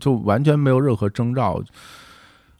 [0.00, 1.62] 就完全没有任何征兆。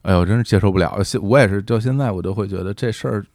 [0.03, 1.03] 哎呦，真是接受不了。
[1.03, 3.27] 现我也是，到现在我都会觉得这事儿。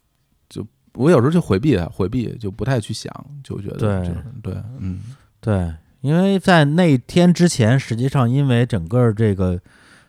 [0.93, 3.13] 我有时候就回避它，回避就不太去想，
[3.43, 4.13] 就觉得对。
[4.41, 4.99] 对，嗯，
[5.39, 9.59] 对，因为在那天之前，实际上因为整个这个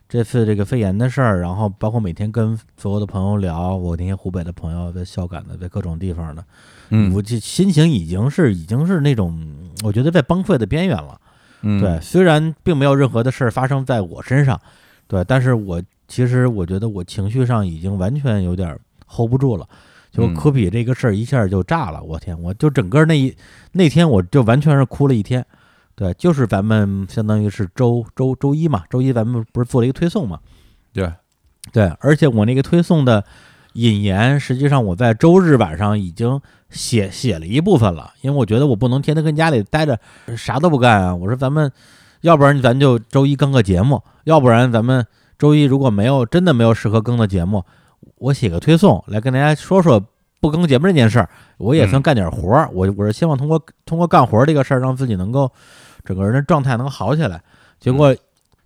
[0.08, 6.44] 这次这个肺炎的事儿，然后包括每天跟所有的朋友聊，我那些湖北的朋友在孝感的，在各种地方的，
[6.90, 9.40] 嗯，我这心情已经是已经是那种
[9.84, 11.20] 我觉得在崩溃的边缘了，
[11.62, 14.60] 嗯，对，虽然并没有任何的事儿发生在我身上，
[15.06, 18.76] 对，但是我其实我觉得我情绪上已经完全有点
[19.06, 19.68] hold 不住了。
[20.12, 22.38] 就科比这个事儿一下就炸了，我天！
[22.42, 23.34] 我就整个那一
[23.72, 25.42] 那天我就完全是哭了一天，
[25.94, 30.38] 对，就是咱们相当于是周周周一嘛，周一咱们不是做了一个推送嘛，
[30.92, 31.10] 对
[31.72, 33.24] 对，而且我那个推送的
[33.72, 36.38] 引言，实际上我在周日晚上已经
[36.68, 39.98] 写写了一部分了，因为我觉得我不能天天跟家里待着
[40.36, 41.72] 啥都不干啊，我说咱们
[42.20, 45.06] 要不然咱就周一更个节目，要不然咱们
[45.38, 47.64] 周一如果没有真的没有适合更的节目。
[48.16, 50.02] 我写个推送来跟大家说说
[50.40, 51.28] 不更节目这件事儿，
[51.58, 52.68] 我也算干点活儿。
[52.72, 55.50] 我我是希望通过通过干活这个事儿，让自己能够
[56.04, 57.40] 整个人的状态能好起来。
[57.78, 58.14] 结果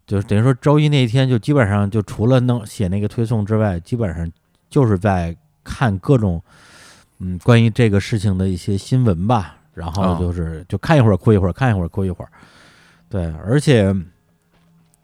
[0.07, 4.31] 就等于说周一那一天就基本上就除了能写那个推送之外，基本上
[4.71, 6.43] 就是在看各种
[7.19, 12.31] 嗯，关于这个事情的一些新闻吧，然后哦就是、就看一会儿哭一会儿，看一会儿哭一会儿。
[13.09, 13.95] 对，而且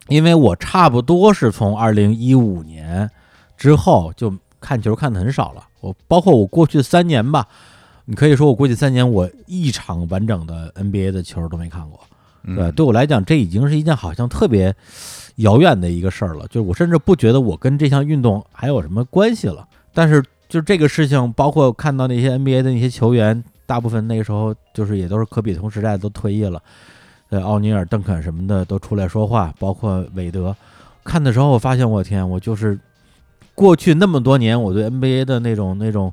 [0.08, 3.10] 因为我差不多是从二零一五年
[3.62, 7.46] 之后就看球看的很少了，我包括我过去三年吧，
[8.06, 12.00] 你可以说我过去三年我一场完整的 NBA 的球都没看过。
[12.42, 14.74] 嗯对，对我来讲，这已经是一件好像特别
[15.36, 16.44] 遥远的一个事儿了。
[16.48, 19.64] 就是我甚至不觉得我跟这项运动还有什么关系了。
[19.94, 26.60] 但是，就是这个事情，包括看到那些 NBA 的那些球员，大部分那个时候就是也都是科比同时代都退役了，
[27.30, 30.52] 呃，奥尼尔、邓肯什么的都出来说话，包括韦德。
[31.04, 32.76] 看的时候，我发现，我天，我就是
[33.62, 36.12] 过去那么多年我对 NBA 的那种那种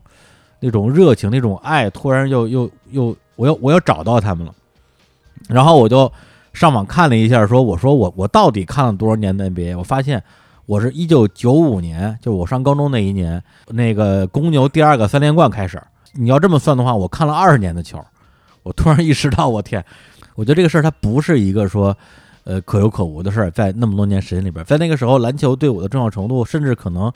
[0.60, 4.54] 那种热情、那种爱，突然又又又，我又我又找到他们了。
[5.48, 6.12] 然后我就
[6.54, 9.76] 上网看了一下，说我说我我到底看了多少年的 NBA？
[9.80, 10.24] 我发现
[10.68, 15.82] 我是一九九五年，就是我上高中那一年，那个公牛第二个三连冠开始。
[16.14, 18.00] 你要这么算的话，我看了二十年的球。
[18.62, 19.84] 我突然意识到，我天，
[20.36, 21.98] 我觉得这个事儿它不是一个说
[22.44, 27.12] 呃可有可无的事儿，在那么多年时间里边，在那个时候篮球对我的重要程度，甚至可能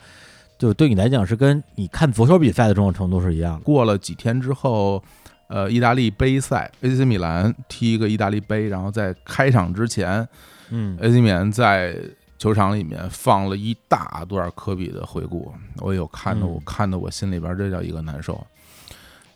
[0.58, 3.60] 就对你来讲是跟你看足球比赛的重要程度是一样的。
[3.60, 5.02] 过了几天之后，
[5.48, 10.26] 呃，意大利杯赛，AC 米兰踢一个意大利杯，然后在开场之前
[10.70, 11.96] 嗯，AC 米兰在
[12.38, 18.44] 球场里面放了一大段科比的回顾，我有看的，嗯我看的我心里边这叫一个难受。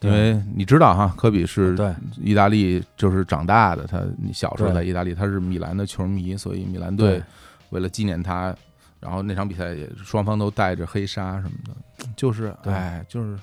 [0.01, 1.77] 对因为你知道哈，科比是
[2.17, 7.23] 意大利就是长大的，他你小时候在意大利，他是米兰的球迷，所以米兰队
[7.71, 8.55] 为了纪念他，
[9.01, 13.37] 然后那场比赛也双方都带着黑纱什么的，就是对哎，就是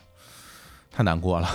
[0.91, 1.47] 太难过了，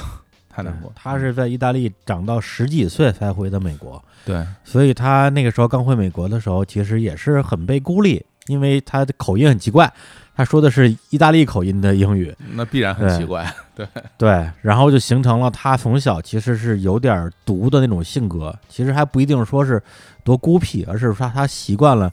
[0.48, 0.92] 太难过。
[0.94, 9.90] 他是在意大利长到十几岁才回的美国，对所以他那个时候刚回美国的时候，其实也是很被孤立，因为他的口音很奇怪，
[10.34, 13.48] 他说的是意大利口音的英语，那必然很奇怪。
[13.74, 13.86] 对，
[14.18, 19.80] 对，然后就形成了他从小其实是有点独的那种性格，其实还不一定说是
[20.24, 22.12] 多孤僻，而是说他习惯了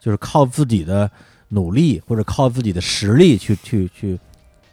[0.00, 1.08] 就是靠自己的
[1.50, 4.18] 努力或者靠自己的实力去去去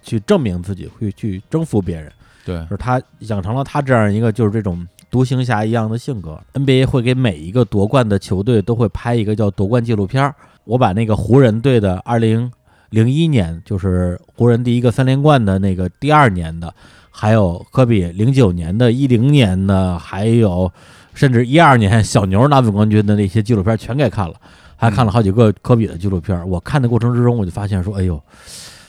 [0.01, 2.11] 去证明自己，会去征服别人。
[2.43, 6.41] 对就是他养成了他这样一个就是这种独行侠一样的性格。
[6.53, 10.33] NBA 会给每一个夺冠的球队都会拍一个叫夺冠纪录片儿。
[10.63, 12.51] 我把那个湖人队的二零
[12.89, 16.73] 零一年，就是湖人第一个三连冠的那个第二年的，
[17.09, 20.71] 还有科比零九年的、一零年的，还有
[21.13, 24.35] 甚至一二年小牛拿总冠军的那些纪录片全给看了，
[24.75, 26.47] 还看了好几个科比的纪录片。
[26.49, 28.21] 我看的过程之中，我就发现说，哎呦，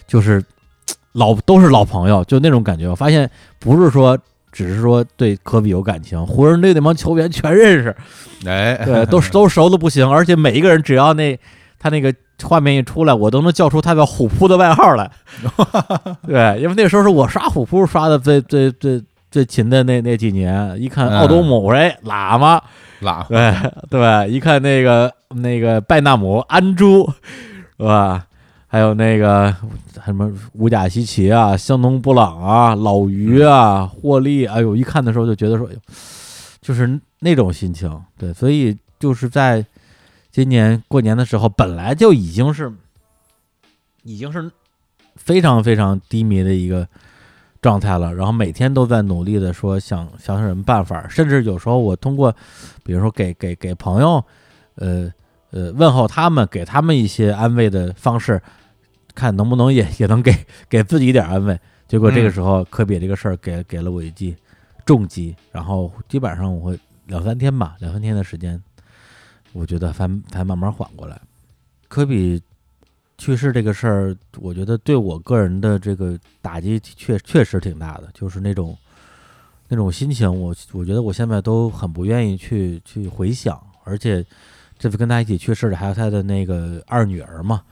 [0.06, 0.42] 就是
[1.12, 2.88] 老都是老朋友，就那种感觉。
[2.88, 4.18] 我发现不是说
[4.50, 7.96] 只是说对科比有感情，湖人队那帮球员全认识，
[8.46, 11.38] 哎，对，都都熟的不行，而且每一个人只要那
[11.82, 12.14] 他那个
[12.44, 15.10] 画面一出来，我都能叫出他叫虎扑的外号来。
[16.24, 22.62] 对，因为那时候是我刷虎扑刷的最最最最勤的那那几年，一看奥多姆，我说哎喇嘛，
[23.00, 23.52] 拉对
[23.90, 27.10] 对，一看那个那个拜纳姆、安珠，
[27.76, 28.26] 是吧？
[28.68, 29.54] 还有那个
[30.04, 35.68] 什么乌贾西奇啊、香农布朗啊、老于啊、霍利，哎呦，一看的时候就觉得说，
[36.62, 38.00] 就是那种心情。
[38.16, 39.62] 对，所以就是在
[40.32, 42.72] 今年过年的时候，本来就已经是
[44.02, 44.50] 已经是
[45.14, 46.88] 非常非常低迷的一个
[47.60, 52.34] 状态了，然后每天都在努力的说想想想什么办法，甚至有时候我通过，
[52.82, 54.24] 比如说给给给朋友，
[54.76, 55.12] 呃
[55.50, 58.40] 呃问候他们，给他们一些安慰的方式，
[59.14, 60.34] 看能不能也也能给
[60.66, 61.60] 给自己一点安慰。
[61.86, 64.34] 结果这个时候科比这个事儿给给了我一记
[64.86, 68.58] 重击，然后基本上我会两三天吧，两三天的时间，
[69.52, 71.20] 我觉得才才慢慢缓过来。
[71.88, 72.40] 科比
[73.18, 78.76] 去世这个事儿，我觉得对我个人的这个打击确确实挺大的，就是那种
[79.68, 84.24] 那种心情，我我觉得我现在都很不愿意去去回想，而且
[84.78, 87.62] 这次跟他一起去世的还有他的那个二女儿嘛，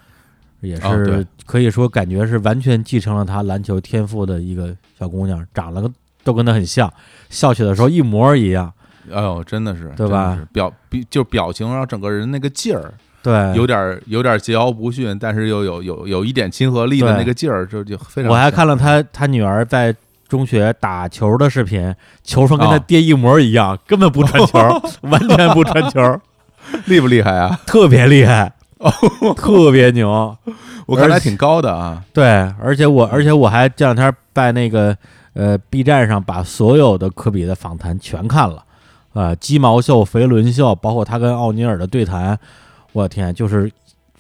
[0.61, 5.91] 也是可以说感觉是完全继承了他篮球天赋的一个小姑娘，长得
[6.23, 6.93] 都跟他很像，
[7.29, 8.73] 笑起来的时候一模一样，
[9.13, 10.39] 哎呦，真的是，对吧？
[10.53, 12.93] 表比就表情，然后整个人那个劲儿，
[13.23, 18.31] 对，有点儿有点儿桀骜不驯，但是又有有有一点亲和力的那个劲儿，就就非常。
[18.31, 19.95] 我还看了他他女儿在
[20.29, 24.59] 中学打球的视频，球风跟他哦爹一模一样，根本不传球，
[25.09, 26.21] 完全不传球，
[26.87, 27.59] 厉不厉害啊？
[27.67, 28.91] 特别厉害，哦
[29.37, 30.37] 特别牛。
[30.87, 32.03] 我看还挺高的啊。
[32.13, 32.27] 对，
[32.61, 34.97] 而且我而且我还这两天在那个
[35.35, 38.65] 呃 B 站上把所有的科比的访谈全看了，
[39.13, 42.39] 啊，鸡毛秀、肥伦秀，包括他跟奥尼尔的对谈，
[42.93, 43.71] 我天，就是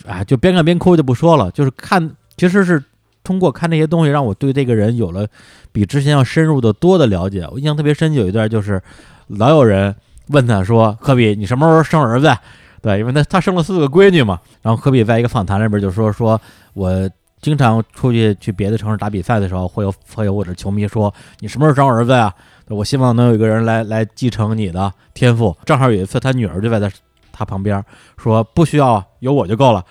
[0.06, 2.82] 啊，就边看边哭就不说了，就是看其实是
[3.22, 5.26] 通过看这些东西，让我对这个人有了
[5.72, 7.46] 比之前要深入的多的了解。
[7.52, 8.82] 我印象特别深，有一段就是
[9.28, 9.94] 老有人
[10.28, 12.34] 问他说：“科比，你什么时候生儿子？”
[12.82, 14.40] 对，因为他他生了四个闺女嘛。
[14.62, 16.40] 然后科比在一个访谈里边就说：“说
[16.72, 17.08] 我
[17.42, 22.34] 经常出去去别的城市打比赛的时候，会有会有我的球迷说，你什么时候生儿子呀？
[22.76, 25.56] 我希望能有一个人来来继承你的天赋。
[25.64, 26.90] 正好有一次，他女儿就在他
[27.32, 27.84] 他旁边
[28.16, 29.84] 说：不需要，有我就够了。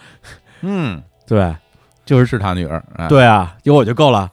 [0.61, 1.55] 嗯，对。”
[2.05, 4.32] 就是是他女儿，对啊，有我就够了。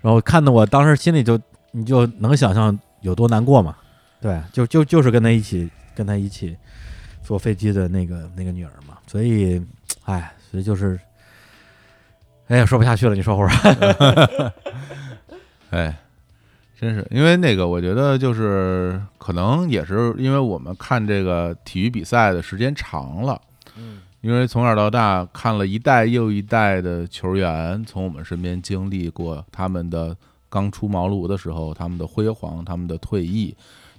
[0.00, 1.38] 然后看的我当时心里就，
[1.72, 3.76] 你就能想象有多难过嘛。
[4.18, 6.56] 对，就就就是跟他一起跟他一起
[7.22, 8.96] 坐飞机的那个那个女儿嘛。
[9.06, 9.62] 所以，
[10.06, 10.98] 哎，所以就是，
[12.46, 14.52] 哎呀，说不下去了，你说会儿。
[15.68, 15.94] 哎，
[16.80, 23.40] 真是，因为那个，我觉得就是可能也是因为我们看这个体育比赛的时间长了。
[23.76, 30.14] 嗯因为从小到大看了一代又一代的球员从我们身边经历过他们的
[30.48, 33.54] 刚出茅庐的时候，他们的辉煌，他们的退役，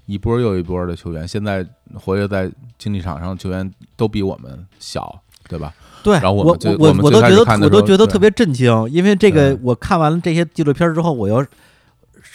[0.06, 5.74] 一波又一波的球员，现在活跃在竞技场上的球员都比我们小，对吧？
[6.04, 6.16] 对。
[6.16, 11.46] 然后我我我我都觉得我都觉得特别震惊，因为这个我看完了这些纪录片之后，我又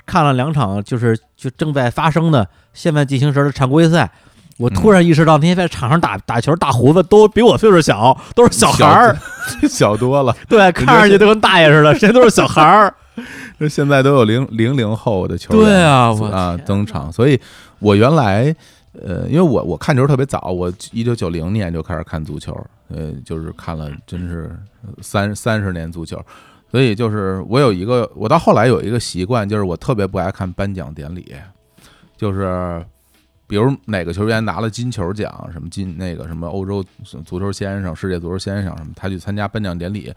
[0.07, 4.11] 看了两场，就是就正在发生的现在进行时的常规赛。
[4.57, 9.17] 我突然意识到，那些在场上打打球大胡子都比我岁数小， 都是小孩儿，
[9.69, 10.37] 小 多了。
[10.49, 12.95] 对，看上去都跟大爷似的，谁都是小孩儿。
[13.59, 17.13] 那现在都有零零零后的球员，对啊，啊登场。
[17.13, 17.41] 所以，
[17.81, 18.55] 我原来
[19.05, 22.57] 呃，因为我我看球特别早，我一九九零年就开始看足球，
[22.89, 24.57] 呃，就是看了真是
[25.03, 26.17] 三三十年足球。
[26.75, 31.33] 所以，就是我有一个，我到后来有一个习惯，就是我特别不爱看颁奖典礼，
[32.16, 32.85] 就是。
[33.47, 36.83] 比如哪个球员拿了金球奖，什么金那个什么欧洲
[37.27, 40.12] 足球先生、世界足球先生什么，他去参加颁奖典礼，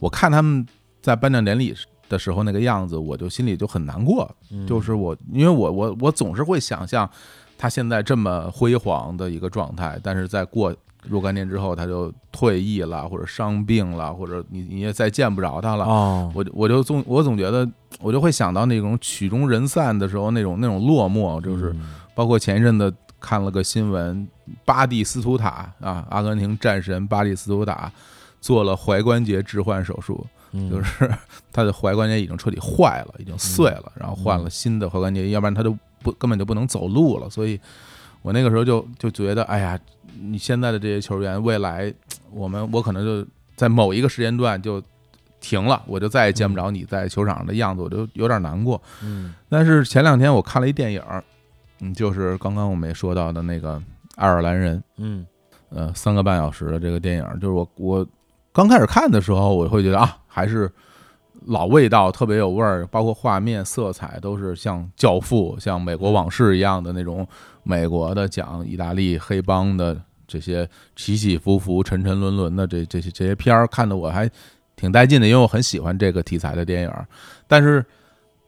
[0.00, 0.66] 我看他们
[1.00, 1.72] 在颁奖典礼
[2.08, 4.28] 的时候那个样子，我就心里就很难过。
[4.66, 7.08] 就是我，因为我我我总是会想象
[7.56, 15.84] 他现在这么辉煌的一个状态，但是在过若干年之后他就退役了，或者伤病了，或者你你也再见不着他了。
[15.84, 17.68] 哦，我我就总我总觉得
[18.00, 21.74] 我就会想到那种曲终人散的时候那种那种落寞，就是。
[22.14, 24.28] 包括前一阵子看了个新闻，
[24.66, 27.90] 巴蒂斯图塔啊，阿根廷战神巴蒂斯图塔
[28.38, 30.22] 做了踝关节置换手术，
[30.70, 31.10] 就是
[31.50, 37.30] 他的踝关节已经彻底坏了，已经碎了，然后换了新的踝关节，要不然他就不根本就不能走路了。
[37.30, 37.58] 所以
[38.22, 39.78] 我那个时候就就觉得，哎呀，
[40.20, 41.92] 你现在的这些球员，未来
[42.30, 44.82] 我们我可能就在某一个时间段就
[45.40, 48.80] 停了，我就再也见不着你在球场上的样子，我就有点难过。
[49.02, 51.02] 嗯，但是前两天我看了一电影。
[51.84, 53.82] 嗯，就是刚刚我们也说到的那个
[54.14, 55.26] 爱尔兰人，嗯，
[55.70, 58.06] 呃，三个半小时的这个电影，就是我我
[58.52, 60.70] 刚开始看的时候，我会觉得啊，还是
[61.46, 67.26] 老味道，特别有味儿，包括画面、色彩都是像《教父》、像《美国往事》一样的那种
[67.62, 74.30] 美国的讲意大利黑帮的这些起起伏伏、沉沉沦沦的这这些这些片儿，看的我还
[74.76, 76.92] 挺带劲的，因为我很喜欢这个题材的电影，
[77.46, 77.84] 但是。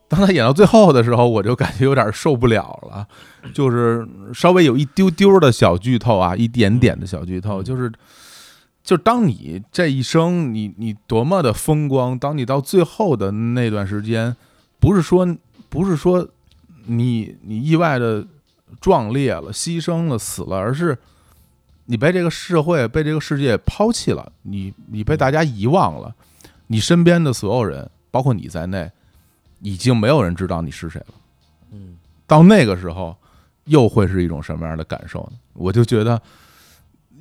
[0.07, 3.09] 当他演到最后的时候，我就感觉有点受不了了，
[3.55, 7.91] 就是稍微有一丢丢的小剧透啊，一点点的小剧透，就是，
[8.85, 14.37] 就当你这一生你你多么的风光，当你到最后的那段时间，
[14.79, 15.27] 不是说
[15.71, 16.29] 不是说
[16.85, 18.25] 你你意外的
[18.81, 20.97] 壮烈了、牺牲了、死了，而是
[21.87, 26.15] 你被这个社会、被这个世界抛弃了，你你被大家遗忘了，
[26.67, 28.91] 你身边的所有人，包括你在内。
[29.61, 31.15] 已经没有人知道你是谁了，
[31.71, 31.97] 嗯，
[32.27, 33.17] 到那个时候，
[33.65, 35.39] 又会是一种什么样的感受呢？
[35.55, 36.21] 我就觉得，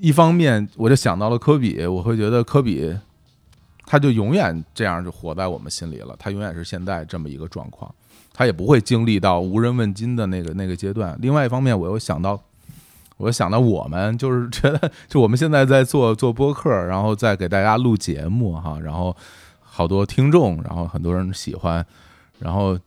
[0.01, 2.93] 一方面我就想到了科比，我会觉得科比，
[3.85, 7.93] 他就永远这样就活在我们心里了，他永远是现在这么一个状况，
[8.34, 11.15] 他也不会经历到无人问津的那个那个阶段。
[11.21, 12.41] 另外一方面，我又想到，
[13.17, 19.15] 我又想到我们就是觉得，就我们现在在做做播客，然后再给大家录节目哈，然后
[19.61, 21.86] 好多听众，然后很多人喜欢。
[22.39, 22.77] 然后，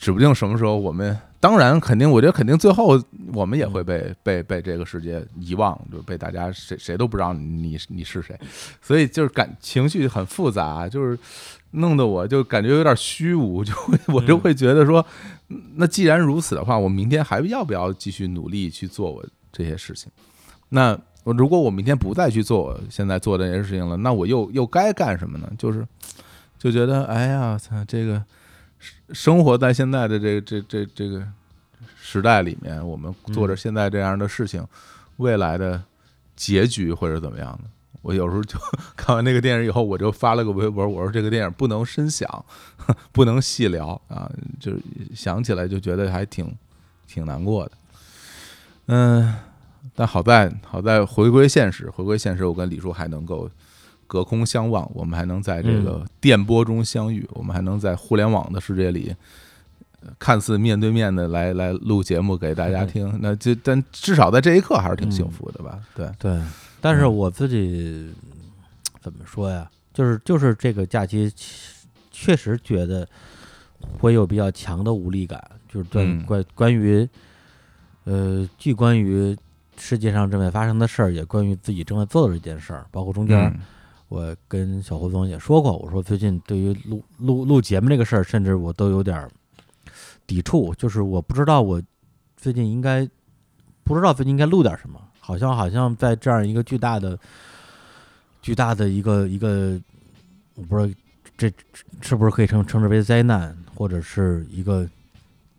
[0.00, 3.00] 指不定什么时候我们，当然肯定，我觉得肯定最后
[3.32, 8.36] 我们也会被 被被这个世界遗忘，就被大家谁谁都不知道你你是谁，
[8.82, 11.16] 所以就是感情绪很复杂，就是
[11.76, 15.04] 弄得我就感觉有点虚无，就会 我就会觉得说，
[15.76, 20.10] 那既然如此的话，我明天还要不要继续努力去做我这些事情？
[20.68, 25.50] 那我如果我明天不再去做我现在做这些事情了，那我又又该干什么呢？
[25.56, 25.86] 就是。
[26.58, 28.24] 就觉得，哎呀，操，这个
[29.12, 31.22] 生活在现在的这这这这个
[32.00, 34.66] 时代里面，我们做着现在这样的事情，
[35.18, 35.84] 未来的
[36.34, 37.68] 结局会是怎么样的？
[38.06, 38.56] 我有时候就
[38.94, 42.44] 看完那个电影以后，我就发了个微博，我说这个电影不能深想，
[43.10, 44.30] 不能细聊啊，
[44.60, 44.80] 就是
[45.12, 46.54] 想起来就觉得还挺
[47.08, 47.72] 挺难过的。
[48.86, 49.34] 嗯，
[49.96, 53.50] 但好在好在回归现实，回归现实，我跟李叔还能够
[54.06, 59.14] 隔空相望，我们还能在这个电波中相遇，我们还能在互联网的世界里。
[60.02, 65.80] 呃看似面对面的来来录节目给大家听，那就但至少在这一刻还是挺幸福的吧？
[65.96, 66.40] 对，对，
[66.86, 68.14] 但是我自己
[69.00, 69.68] 怎么说呀？
[69.92, 71.32] 就是就是这个假期
[72.12, 73.08] 确实觉得
[73.98, 76.24] 会有比较强的无力感，就是对嗯。
[76.24, 77.08] 关关于
[78.04, 79.36] 呃，既关于
[79.76, 83.60] 世界上正在发生的事儿，也关于自己正在做的这件事儿，包括中间
[84.06, 89.28] 我跟小胡总也说过，我说最近对于录录录节目这个事儿，甚至我都有点儿
[90.24, 91.82] 抵触，就是我不知道我
[92.36, 93.08] 最近应该
[93.82, 97.18] 不知道最近应该录点什么，好像好像在这样一个巨大的
[98.40, 99.76] 巨大的一个一个，
[100.54, 100.94] 我不知道
[101.36, 101.52] 这
[102.00, 104.88] 是不是可以称称之为灾难，或者是一个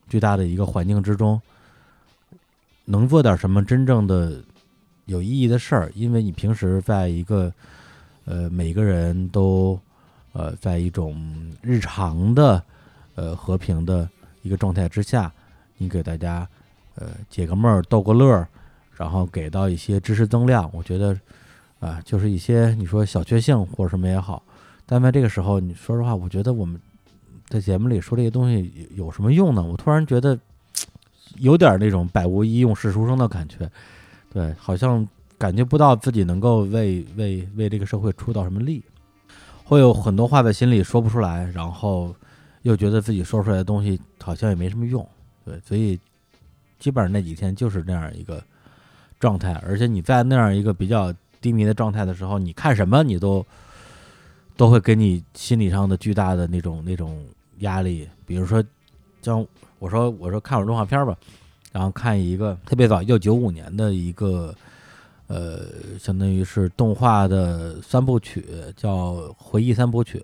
[0.07, 1.41] 巨大的一个环境之中，
[2.86, 4.41] 能做点什么真正的
[5.03, 7.51] 有意义的事儿，因为你平时在一个
[8.24, 9.78] 呃每个人都
[10.32, 12.63] 呃在一种日常的
[13.15, 14.09] 呃和平的
[14.43, 15.30] 一个状态之下，
[15.78, 16.47] 你给大家
[16.95, 18.47] 呃解个闷儿、逗个乐儿，
[18.98, 21.18] 然后给到一些知识增量，我觉得
[21.80, 24.41] 啊、就是一些你说小确幸或者什么也好，
[24.86, 26.82] 但在这个时候，你说实话，我觉得我们
[27.48, 29.62] 在节目里说这些东西有什么用呢？
[29.62, 30.38] 我突然觉得
[31.38, 33.70] 有点那种百无一用是书生的感觉，
[34.34, 38.84] 对，好像感觉不到自己能够为为为这个社会出到什么力，
[39.64, 42.16] 会有很多话在心里说不出来，然后
[42.64, 45.08] 又觉得自己说出来的东西好像也没什么用，
[45.45, 46.00] 对，所以
[46.80, 48.43] 基本上那几天就是那样一个
[49.20, 53.45] 状态，而且你在那样一个比较低迷的状态的时候，你看什么你都
[54.55, 57.26] 都会给你心理上的巨大的那种那种
[57.59, 58.63] 压力，比如说
[59.22, 59.45] 像
[59.80, 61.18] 我说我说看会儿动画片吧，
[61.72, 64.53] 然后看一个特别早，一九九五年的一个
[65.28, 65.61] 呃，
[65.99, 68.45] 相当于是动画的三部曲，
[68.76, 70.20] 叫《回忆三部曲》，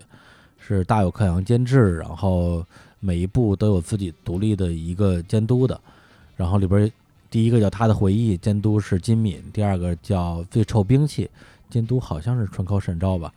[0.58, 2.64] 是大有克洋监制，然后
[3.00, 5.78] 每一部都有自己独立的一个监督的，
[6.36, 6.90] 然后里边
[7.34, 11.28] 第一个叫他的回忆，监督是金敏；第二个叫最臭兵器，
[11.68, 13.32] 监督好像是川口审昭吧。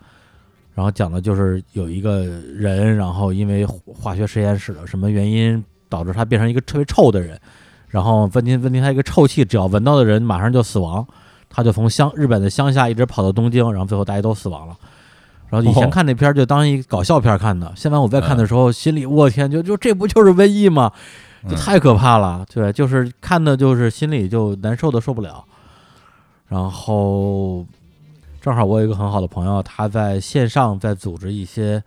[0.76, 7.42] 然后讲的就是有一个人，然后因为化学实验室的什么原因，导致他变成一个特别臭的人。
[7.88, 11.04] 然后问题问题，他一个臭气，只要闻到的人马上就死亡。
[11.50, 14.78] 他就从乡日本的乡下一直跑到东京，然后最后大家都死亡了。
[15.50, 20.92] 然后以前哦看那片儿就当一搞笑片儿看的，现在我在看的时候，心里我天，就就这不就是瘟疫吗？
[21.44, 25.44] 就嗯太可怕了，对，就是看的就是心里就难受的受不了。
[26.48, 27.66] 然后
[28.40, 31.84] 正好我有一个很好的朋友，他在线上在组织一些，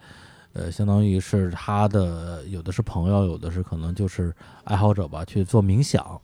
[0.52, 4.34] 呃，相当于是他的有的是朋友，有的是可能就是
[4.64, 6.20] 爱好者吧，去做冥想。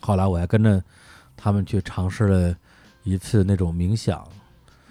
[0.00, 0.82] 后来我还跟着
[1.36, 2.56] 他们去尝试了
[3.04, 4.26] 一次那种冥想，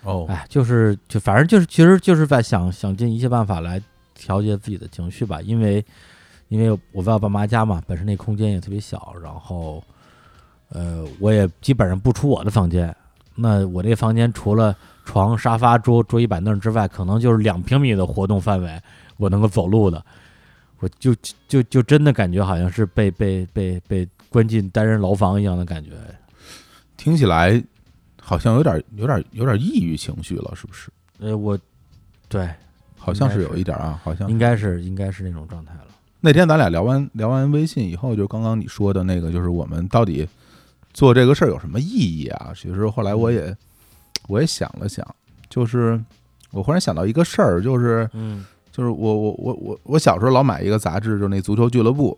[0.03, 3.81] 哦，哎，就是就反正就是其实就是在想想尽一切办法来
[4.15, 5.85] 调节自己的情绪吧，因为
[6.49, 9.83] 因为我在我爸妈家嘛，本身那空间也特别小，然后
[10.69, 12.95] 呃我也基本上不出我的房间，
[13.35, 14.75] 那我这房间除了
[15.05, 18.81] 床、沙发、桌、桌椅板凳之外，可能就是两平米的活动范围，
[19.17, 20.03] 我能够走路的，
[20.79, 21.15] 我就
[21.47, 25.91] 就就真的感觉好像是被被被被关进单人牢房一样的感觉。
[26.97, 27.63] 听起来
[28.21, 30.89] 好像有点有点有点抑郁情绪了，是不是？
[31.19, 31.57] 呃，我
[32.27, 32.49] 对
[32.97, 35.87] 好像是有一点啊，好像应该是应该是那种状态了。
[36.19, 40.27] 那天咱俩聊完聊完微信以后，就刚刚你说的那个，就是我们到底
[40.93, 42.51] 做这个事儿有什么意义啊？
[42.55, 43.55] 其实后来我也
[44.27, 45.05] 我也想了想，
[45.49, 46.01] 就是
[46.51, 52.17] 我忽然想到一个事儿，就是嗯就是我我我我我小时候老买一个杂志，就是那足球俱乐部。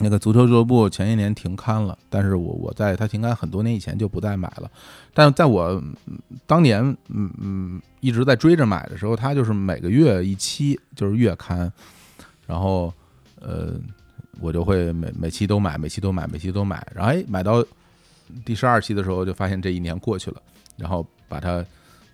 [0.00, 4.70] 那个足球俱乐部前些年停刊了，但是我我在它停刊很多年以前就不再买了，
[5.12, 5.70] 但是在我
[6.06, 6.16] 嗯
[6.46, 11.72] 当年嗯嗯一直在追着买的时候，它就是每个月一期，就是月刊，
[12.48, 12.92] 然后
[13.40, 13.74] 呃
[14.40, 17.64] 我就会每每期都买，每期都买，每期都买，然后哎买到
[18.44, 20.42] 第十二期的时候，就发现这一年过去了，
[20.76, 21.64] 然后把它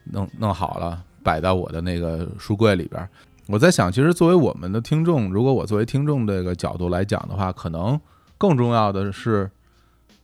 [0.05, 3.09] 弄弄好了，摆到我的那个书柜里边。
[3.47, 8.01] 我在想，其实作为我们的听众，如果我作为听众这个角度来讲的话，可能
[8.39, 9.51] 更重要的是，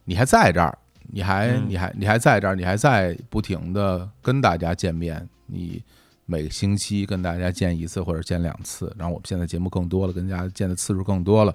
[0.05, 0.79] 你还在这儿，
[1.13, 5.83] 你还你还你还在这儿，你还在不停的跟大家见面，你
[6.31, 11.53] 每个星期跟大家见一次或者见两次，然后我们现在节目更多了，跟大家见的次数更多了，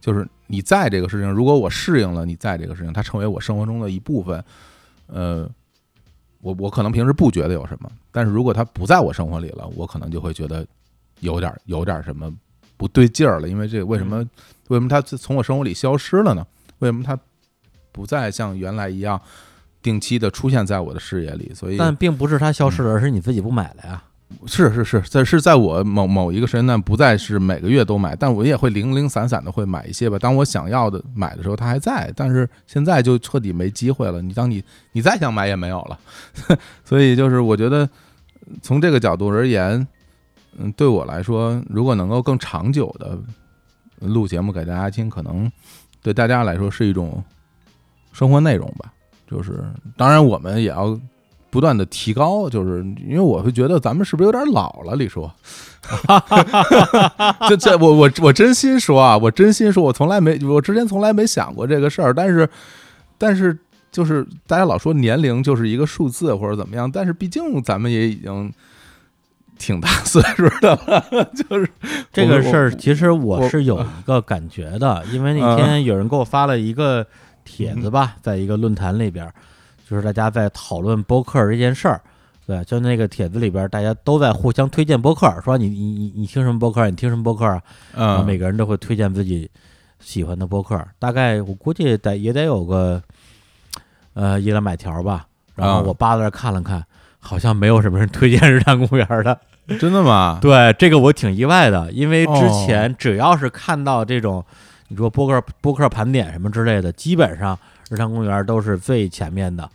[0.00, 4.44] 就是你在这个事情，如果我适应了你在这个事情，它成为我生活中的一部分，
[5.06, 5.48] 呃，
[6.40, 10.66] 我我可能平时不觉得有什么，但是如果它不在我生活里了，我可能就会觉得
[11.20, 12.28] 有点有点什么
[12.76, 13.48] 不对劲儿了。
[13.48, 14.18] 因为这个为什么、
[14.66, 16.44] 为什么它从我生活里消失了呢？
[16.80, 17.16] 为什么它
[17.92, 19.20] 不再像原来一样
[19.80, 21.52] 定期的出现在我的视野里？
[21.54, 24.02] 所以但并不是它消失了，而是你自己不买了呀。
[24.44, 30.18] 是是是，在是在我某某一个时间段不再是每个月都买，但我也会零零散散的会买一些吧。
[30.18, 34.20] 当我想要的买的时候，它还在，但是现在就彻底没机会了。
[34.20, 34.62] 你当你
[34.92, 35.98] 你再想买也没有了，
[36.84, 37.88] 所以就是我觉得
[38.62, 39.86] 从这个角度而言，
[40.58, 43.16] 嗯，对我来说，如果能够更长久的
[44.00, 45.50] 录节目给大家听，可能
[46.02, 47.22] 对大家来说是一种
[48.12, 48.92] 生活内容吧。
[49.30, 49.64] 就是
[49.96, 50.98] 当然我们也要。
[51.56, 54.94] 不断的提高，就是因为我会觉得咱们是不是有点老了？
[54.94, 55.26] 李叔，
[57.48, 62.46] 这这我我我真心说啊，我真心说，我从来没我之前从来没想过这个事儿，但是
[63.16, 63.58] 但是
[63.90, 68.52] 就是大家老说年龄就是一个数字或者怎么样，但是毕竟咱们也已经
[69.58, 71.66] 挺大岁数的了， 就是
[72.12, 77.06] 这个事儿，其实我是有一个感觉的，因为那天有人给我发了一个
[77.46, 79.32] 帖子吧，在一个论坛里边。
[79.88, 82.00] 就是大家在讨论播客这件事儿，
[82.44, 86.90] 对，就那个帖子里边，大家都在互相推荐播客，说你你你你听什么播客？
[86.90, 87.62] 你听什么播客啊？
[87.94, 89.48] 嗯，每个人都会推荐自己
[90.00, 93.00] 喜欢的播客，大概我估计得也得有个
[94.14, 95.26] 呃一两百条吧。
[95.54, 96.84] 然后我扒在这看了看，
[97.18, 99.38] 好像没有什么人推荐日坛公园的，
[99.78, 100.38] 真的吗？
[100.42, 104.44] 对，这个我挺意外的，因为之前只要是看到这种
[104.88, 107.58] 你说播客播客盘点什么之类的，基本上。
[107.88, 109.70] 日常公园都是最前面的，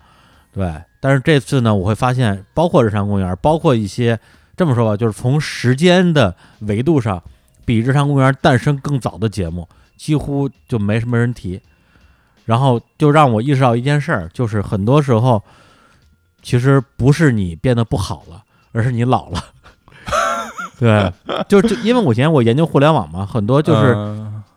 [0.51, 0.70] 对。
[0.99, 4.20] 但是这次呢，我会发现，包括日常公园，包括一些
[4.57, 7.24] 这么说吧，就是从时间的维度上，
[7.64, 11.62] 比日常公园诞生更早的节目，几乎就没什么人提。
[12.43, 15.41] 然后就让我意识到一件事儿，就是很多时候，
[16.41, 18.43] 其实不是你变得不好了，
[18.74, 19.41] 而是你老了。
[20.78, 21.14] 对，
[21.47, 23.93] 就就因为我以前我研究互联网嘛，很多就是，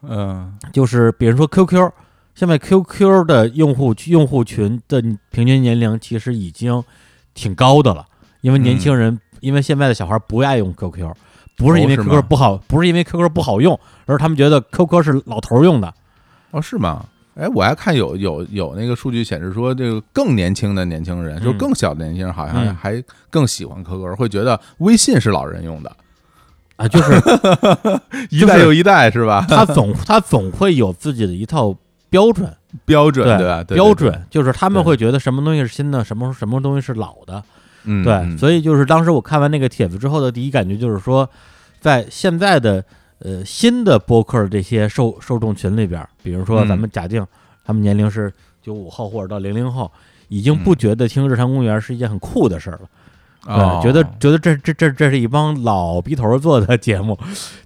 [0.09, 1.90] 嗯，就是比如说 QQ。
[2.36, 5.00] 现在 QQ 的用户用户群的
[5.30, 6.82] 平均年龄其实已经
[7.32, 8.05] 挺高的了，
[8.40, 11.14] 因为年轻人，因为现在的小孩不爱用 QQ，
[11.57, 15.94] 不是因为 QQ 不好，不是因为 QQ 不好用，而是他们觉得 QQ 是老头用的。
[16.50, 17.07] 哦，是吗？
[17.36, 23.00] 哎，我还看有有有那个数据显示说，这个更年轻的年轻人，就更小的年轻人，好像还
[23.30, 25.96] 更喜欢 QQ，会觉得微信是老人用的
[26.77, 27.12] 啊， 就是
[28.31, 29.45] 一代又一代，是吧？
[29.49, 31.77] 他总他总会有自己的一套。
[32.11, 32.49] 标准，
[32.87, 33.27] 标准，
[33.66, 37.43] 对，标准就是他们会觉得什么东西是新的，什么什么东西是老的，
[37.83, 41.29] 嗯，对，所以就是当时我看完那个帖子之后的第一感觉就是说，
[41.81, 42.85] 在现在的
[43.18, 47.27] 呃新的播客这些受受众群里边，比如说咱们假定
[47.64, 49.91] 他们年龄是九五后或者到零零后，
[50.29, 52.89] 已经不觉得听日常公园是一件很酷的事儿了，
[53.47, 57.18] 对，觉得觉得这这这这是一帮老逼头做的节目，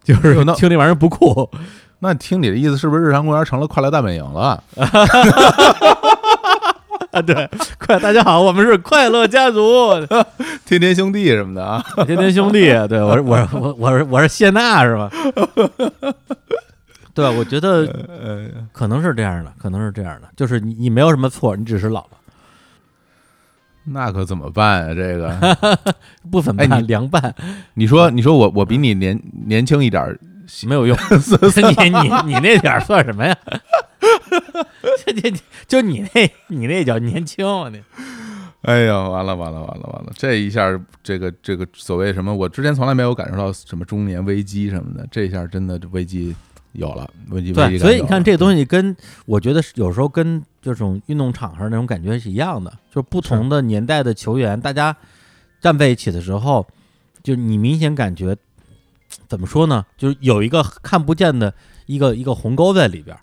[0.02, 1.48] 就是听这玩意儿不酷。
[2.00, 4.62] 那听你的意思，是不是日常公园成了快乐大本营了？
[7.10, 7.48] 啊，对，
[7.78, 9.90] 快，大家好，我们是快乐家族，
[10.66, 15.10] 天天兄弟什么的啊， 天天兄弟，对我，我，我，我是我是谢娜是吧？
[17.14, 17.88] 对，我觉得
[18.72, 22.17] 可能是这样的，可能是这样的，就是你你没有什么错，你只是老了。
[23.92, 24.94] 那可怎么办啊？
[24.94, 25.76] 这个
[26.30, 27.34] 不怎么办，凉拌。
[27.74, 30.18] 你说，你说我我比你年年轻一点。
[30.66, 33.36] 没有用，你你你那点儿算什么呀？
[35.06, 35.36] 就就
[35.66, 37.68] 就你那，你那叫年轻啊！
[37.68, 37.78] 你，
[38.62, 40.12] 哎呀，完了完了完了完了！
[40.16, 40.68] 这一下，
[41.02, 46.34] 这个这个所谓什么，我之前从来没有感受到什么中年危机什么的，这一下真的危机
[46.78, 47.78] 有了，危机危机。
[47.78, 48.96] 所以你看，这东西跟
[49.26, 54.96] 我觉得有时候跟这种运动场上那种感觉是一样的，就是不同的年代的球员，大家
[55.60, 56.66] 站在一起的时候，
[57.22, 58.36] 就你明显感觉。
[59.26, 59.86] 怎么说呢？
[59.96, 61.52] 就是有一个看不见的
[61.86, 63.16] 一个一个鸿沟在里边，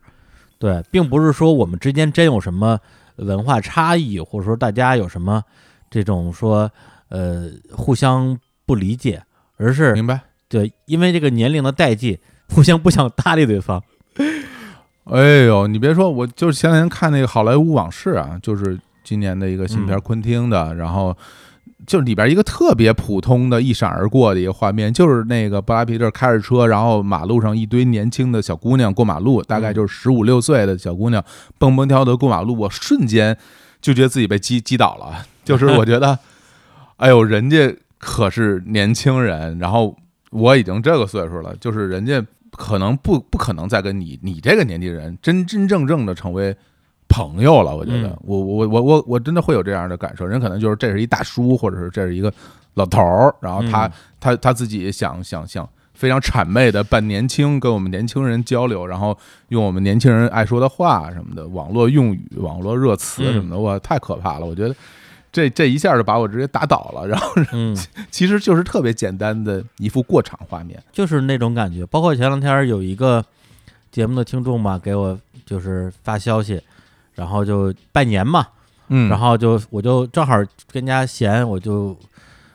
[0.58, 2.80] 对，并不是说我们之间真有什么
[3.18, 5.44] 文化差异，或者说大家有什么
[5.92, 6.70] 这种说
[7.10, 8.36] 呃互相
[8.66, 9.22] 不理解，
[9.58, 10.20] 而是明白
[10.50, 12.20] 对，因为这个年龄的代际，
[12.50, 13.82] 互相不想搭理对方。
[15.06, 21.16] 哎呦，你别说，我就是前两天看那个《好莱坞往事》啊，就是今年的一个新片，昆汀的，然后。
[21.86, 31.24] 就里边一个特别普通的一闪而过的一个画面，就是那个布拉皮特开着车，然后马路上一堆年轻的小姑娘过马路，大概就是十五六岁的小姑娘
[31.60, 33.38] 蹦蹦跳跳过马路，我瞬间
[33.82, 35.28] 就觉得自己被击击倒了。
[35.46, 36.18] 就是我觉得，
[36.98, 39.96] 哎呦，人家可是年轻人，然后
[40.32, 42.26] 我已经这个岁数了，就是人家
[42.56, 46.56] 可能不不可能再跟你你这个年纪人真真正正的成为
[47.08, 47.76] 朋友了。
[47.76, 50.26] 我觉得嗯，我我我我我真的会有这样的感受。
[50.26, 52.34] 人可能就是这是一大叔，或者是这是一个
[52.74, 59.16] 老头儿，然后他、嗯他他自己想想想非常谄媚的扮年轻，跟我们年轻人交流，然后
[59.50, 64.46] 用我们年轻人爱说的话什么的，网络用语、网络热词什么的，哇，太可怕了！
[64.48, 64.76] 我觉得
[65.36, 67.06] 这这一下就把我直接打倒了。
[67.06, 67.76] 然后嗯，
[68.10, 70.82] 其实就是特别简单的一幅过场画面。
[70.94, 71.86] 就是那种感觉。
[71.88, 73.22] 包括前两天有一个
[73.92, 76.62] 节目的听众嘛，给我就是发消息，
[77.16, 78.48] 然后就拜年嘛，
[78.88, 80.42] 嗯然后就我就正好
[80.72, 81.98] 跟家闲，我就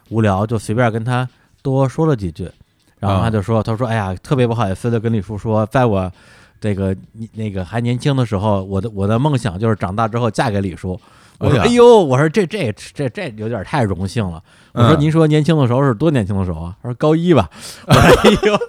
[0.08, 1.28] 无聊，就随便跟他
[1.60, 2.50] 多说了几句，
[2.98, 6.10] 然后他就说，他说，哎呀，特别不好意思的跟李叔说，在我
[6.58, 6.96] 这个
[7.34, 10.98] 那个还年轻的时候，我的我的梦想就是长大之后嫁给李叔。
[11.40, 14.42] 我说，哎呦，我说这这这这有点太荣幸了。
[14.72, 16.76] 我说，嗯您说年轻的时候是多年轻的时候啊？
[16.82, 17.48] 他说高一吧。
[17.86, 18.60] 我说，哎呦，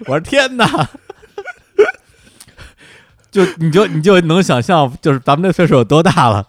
[0.06, 0.88] 我说天哪！
[3.30, 6.48] 就你就你就能想象，就是咱们这岁数有多大了，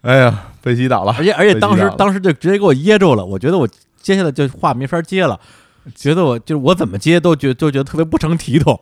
[0.00, 3.68] 哎呀，被击倒了，而且而且当时当时就直接给我噎住了，我觉得我
[4.00, 5.38] 接下来就话没法接了，
[5.94, 8.80] 觉得我就是我怎么接都觉都觉得特别不成体统，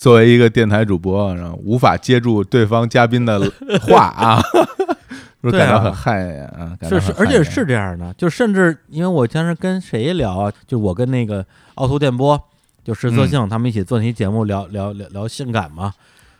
[0.00, 3.38] 作为一个电台主播，然后无法接住对方嘉宾的
[3.86, 4.40] 话啊，
[5.42, 11.44] 说对啊感到很汗颜啊，是是，而且是这样的，就甚至因为我当时跟谁聊啊，就我跟那个
[11.74, 12.42] 凹凸电波，
[12.82, 15.92] 就石泽性他们一起做那期节目聊聊聊聊性感嘛，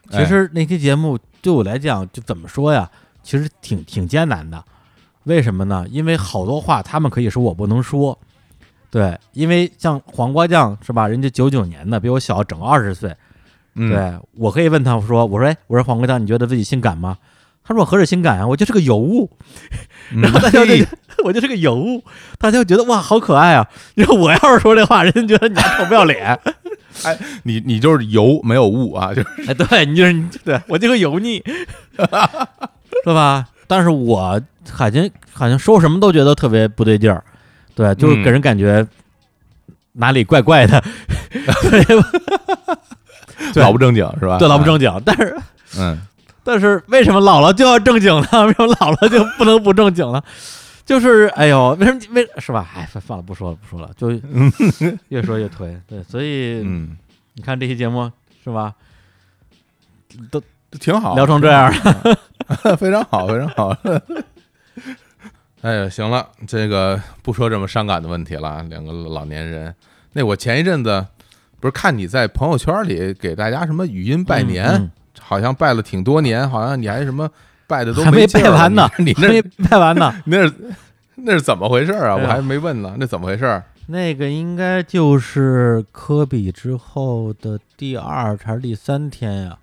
[0.08, 2.90] 其哎实那期节目对我来讲，就怎么说呀，
[3.22, 4.64] 其实挺挺艰难的。
[5.24, 5.84] 为什么呢？
[5.90, 8.18] 因为好多话他们可以说，我不能说。
[8.90, 11.06] 对，因为像黄瓜酱是吧？
[11.06, 13.14] 人家九九年的，比我小整二十岁。
[13.74, 17.16] 嗯，对我可以问他我说：“我说，哎，我说黄瓜酱，你觉得自己性感吗？”
[17.64, 19.30] 他说：“我何止性感啊，我就是个尤物。”
[20.12, 20.72] 嗯然后大家就
[21.24, 22.02] 我就是个尤物，
[22.38, 23.68] 大家就觉得哇，好可爱啊。
[23.94, 26.36] 然后我要是说这话，人家觉得你臭不要脸。
[27.05, 31.40] 哎你你就是油没有物啊，就是哎，对你就是你对我就是油腻，
[31.97, 33.47] 是吧？
[33.68, 37.22] 但是我好像好像说什么都觉得特别不对劲儿，
[37.76, 38.84] 对，就是给人感觉
[39.92, 40.82] 哪里怪怪的，
[41.30, 41.84] 对
[43.56, 44.38] 老不正经是吧？
[44.38, 44.90] 对，老不正经。
[45.04, 45.36] 但是
[45.78, 45.98] 嗯，
[46.44, 48.28] 但是为什么老了就要正经呢？
[48.46, 50.22] 为什么老了就不能不正经了？
[50.84, 52.68] 就是哎呦，为什么为是吧？
[52.74, 54.10] 哎，算算了，不说了，不说了，就
[55.08, 55.78] 越说越颓。
[55.86, 56.96] 对，所以、嗯
[57.34, 58.10] 你看这期节目
[58.42, 58.74] 是吧？
[60.30, 60.42] 都，
[60.80, 61.72] 挺好，聊成这样，
[62.76, 63.74] 非常好，非常好。
[65.62, 68.62] 哎呀，行了，这个不说这么伤感的问题了。
[68.64, 69.72] 两个老年人，
[70.12, 71.06] 那我前一阵子
[71.60, 77.30] 不是看你在朋友圈里给大家什么语音拜年，嗯好像拜了挺多年，好像你还什么
[77.66, 80.12] 拜的都还没拜完呢，你你还没那拜完呢。
[80.24, 80.54] 那是
[81.14, 82.16] 那是怎么回事啊？
[82.16, 83.62] 我还没问呢，那怎么回事？
[83.86, 89.58] 那个应该就是科比之后的第二还是第三天呀、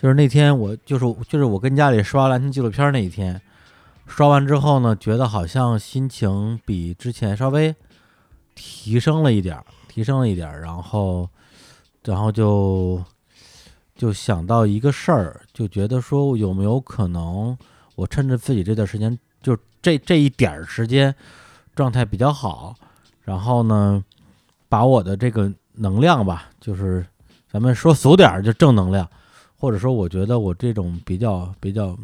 [0.00, 3.40] 就是那天我就是就是我跟家里刷篮球纪录片那一天，
[4.06, 7.74] 刷完之后呢，觉得好像心情比之前稍微
[8.54, 11.28] 提升了一点儿，提升了一点儿，然后
[12.04, 13.02] 然后就
[13.96, 17.58] 就想到一个事儿，就觉得说有没有可能
[17.96, 21.12] 我趁着自己这段时间，就这这一点儿时间
[21.74, 22.72] 状态比较好。
[23.22, 24.02] 然后呢，
[24.68, 27.04] 把我的这个能量吧，就是
[27.50, 29.08] 咱们说俗点儿，就正能量，
[29.58, 31.98] 或者说我觉得我这种比较比较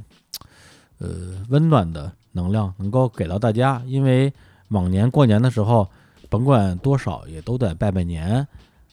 [0.98, 1.08] 呃
[1.48, 4.32] 温暖的能量能够给到大家，因为
[4.68, 5.88] 往年过年的时候，
[6.36, 8.46] 甭管多少也都得拜拜年，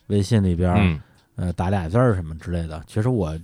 [0.08, 1.02] 微信里边儿、嗯
[1.36, 2.82] 呃打俩字儿什么之类的。
[2.88, 3.36] 其实我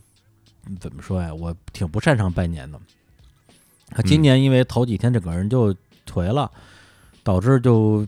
[0.68, 2.78] 嗯怎么说呀，我挺不擅长拜年的。
[3.96, 5.76] 啊今嗯年因为头几天整个人就
[6.08, 6.50] 颓了，
[7.24, 8.06] 导致就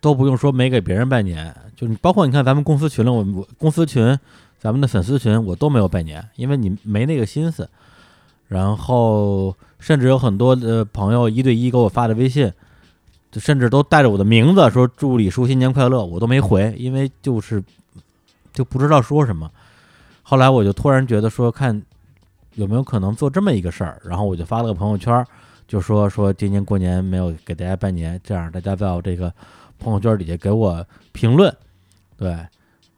[0.00, 4.18] 都不用说没给别人拜年，就你包括你看咱们公司群了，我我公司群、
[4.58, 7.68] 咱们的粉丝群，我都没有拜年，因为你没那个心思。
[8.48, 12.52] 然后甚至有很多的朋友一对一给我发的微信，就
[13.40, 17.62] 甚至都带着我的名字说祝李叔新年快乐，我都没回，因为就是
[18.52, 19.50] 就不知道说什么。
[20.22, 21.82] 后来我就突然觉得说，看
[22.54, 25.24] 有没有可能做这么一个事儿，然后我就发了个朋友圈，
[25.66, 29.32] 就说说今年过年没有给大家拜年，这样大家在我这个
[29.78, 31.54] 朋友圈底下给我评论。
[32.16, 32.36] 对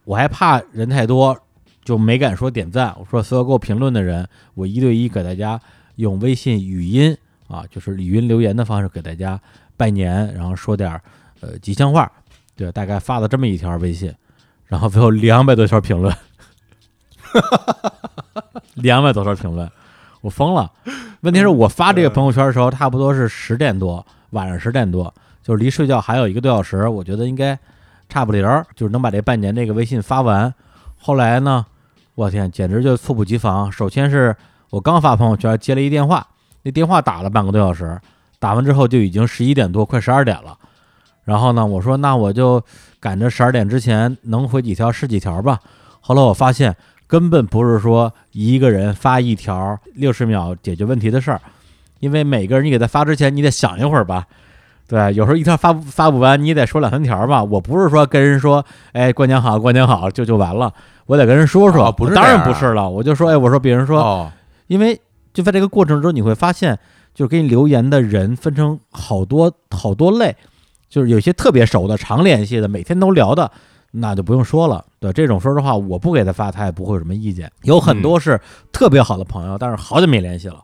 [0.05, 1.37] 我还怕人太多，
[1.83, 2.95] 就没敢说点赞。
[2.99, 5.61] 我说所有给我评论的人，我一对一给大家
[5.97, 7.17] 用微信语音
[7.49, 9.41] 啊，就是语音留言的方式给大家
[9.77, 11.01] 拜年，然后说点儿
[11.41, 12.11] 呃吉祥话。
[12.55, 14.15] 对，大概发了这么一条微信，
[14.65, 16.15] 然后最后两百多条评论，
[18.75, 19.71] 两百多条评论，
[20.23, 20.73] 我疯了。
[21.21, 25.13] 问题是我发这个朋友圈的时候，差不多是十点多，晚上十点多，
[25.43, 27.59] 就是离睡觉还有一个多小时，我觉得应该
[28.09, 30.55] 差不离儿，就是能把这半年这个微信发完。
[30.97, 31.67] 后来呢，
[32.15, 33.71] 我天，简直就猝不及防。
[33.71, 34.35] 首先是
[34.71, 36.27] 我刚发朋友圈接了一电话，
[36.63, 38.01] 那电话打了半个多小时，
[38.47, 40.57] 打完之后就已经十一点多，快十二点了。
[41.25, 42.63] 然后呢，我说那我就
[43.01, 45.59] 赶着十二点之前能回几条是几条吧。
[46.01, 46.77] 后来我发现
[47.09, 51.41] 根本不是说一个人发一条六十秒解决问题的事儿，
[51.99, 54.25] 因为每个人你给他发之前你得想一会儿吧。
[54.87, 57.43] 对，有时候一条发不发不完，你也得说两三条吧。
[57.43, 60.73] 我不是说跟人说，哎，过年好，过年好，就就完了。
[61.07, 62.89] 我得跟人说说，哦不是当然不是了。
[62.89, 64.31] 我就说，哎，我说，比如说，哦，
[64.69, 65.01] 因为
[65.35, 66.79] 就在这个过程中，你会发现，
[67.17, 70.37] 就是给你留言的人分成好多好多类，
[70.87, 73.51] 就是有些特别熟的、常联系的、每天都聊的，
[73.93, 74.85] 那就不用说了。
[75.01, 77.51] 对这种，说实话，我不给他发，他也不会有什么意见。
[77.63, 78.39] 有很多是
[78.71, 80.63] 特别好的朋友，但是好久没联系了，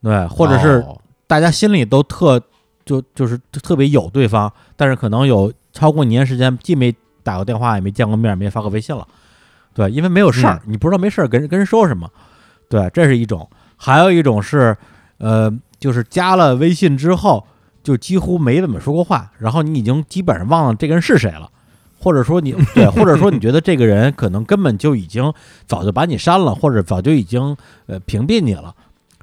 [0.00, 2.40] 对，或者是哦大家心里都特
[2.84, 6.94] 就就是特别有对方，但是可能有超过一年时间，既没
[7.24, 9.04] 打过电话，也没见过面，也没发过微信了。
[9.74, 12.08] 对，因为没有事儿，你不知道没事儿跟人跟人说什么。
[12.68, 13.50] 对，这是一种。
[13.76, 14.74] 还有一种是，
[15.18, 17.46] 呃，就是加了微信之后，
[17.82, 21.50] 就几乎没怎么说过话，然后你已经基本上忘了这个人是谁了，
[21.98, 25.32] 或者说你 对，或者说你觉得这个人可能根本就已经
[25.66, 27.56] 早就把你删了，或者早就已经
[27.86, 28.74] 呃屏蔽你了，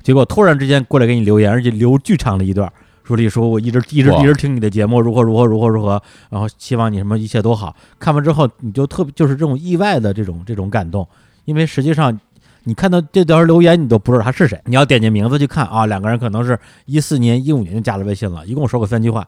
[0.02, 2.72] 结果突然之间过来给你留言，而且留巨长的一段，
[3.04, 7.76] 说里说我一直一直一直听你的节目，如何如何如何如何，然后希望你什么一切都好。
[8.00, 11.08] 看完之后，你就特别就是这种意外的这种这种感动，
[11.46, 12.18] 因为实际上
[12.66, 19.28] 你看到这条留言，你都不知道他是谁，你要点进名字去看啊，两个人可能是一四年、一五年就加了微信了，一共说过三句话，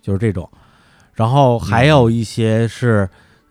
[0.00, 0.48] 就是这种。
[1.14, 3.08] 然后还有一些是，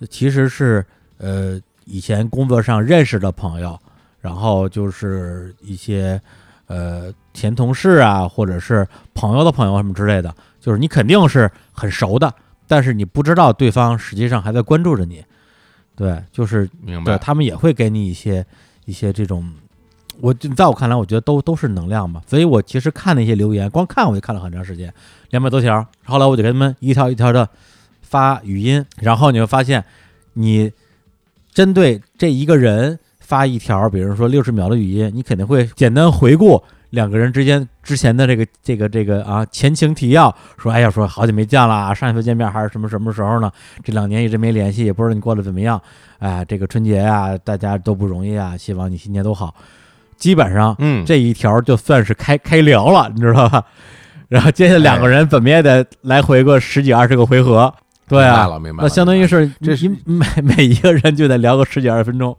[0.10, 0.86] 其实是
[1.18, 3.80] 呃以前工作上认识的朋友，
[4.20, 6.20] 然后就是一些
[6.68, 12.34] 呃前同事啊，或者是朋友的朋友什么之类的，就是你肯定是很熟的，
[12.68, 15.24] 但是你不知道对方实际上还在关注着你。
[15.96, 17.14] 对，就是明白。
[17.14, 18.44] 对他们也会给你一些
[18.92, 19.50] 一些这种，
[20.20, 22.22] 我就在我看来，我觉得都都是能量嘛。
[22.28, 24.94] 所以我其实看那些留言，光看我就看了很长时间，
[25.30, 25.88] 两百多条。
[26.04, 27.48] 后来我就给他们一条一条的
[28.02, 29.82] 发语音，然后你会发现，
[30.34, 30.70] 你
[31.54, 36.62] 针对这一个人发一条，比如说六十秒的语音，你肯定会简单回顾
[36.92, 43.52] 两个人之间之前的这个这个这个啊前情提要，说哎呀，说好久没见了啊，上一次见面还是什么什么时候呢？
[43.84, 45.82] 这两年一直没联系，也不知道你过得怎么样。
[46.20, 49.54] 哎，这个春节啊、大家都不容易啊，希望你新年都好。
[50.18, 53.64] 基本上嗯，这一条就算是开开聊了，你知道吧？
[54.30, 57.74] 然后接下来两个人怎么也得来回个十几二十个回合，
[58.08, 58.88] 对啊，明白了，明白了。
[58.88, 62.38] 那相当于是这是每每一个人就得聊个十几二十分钟，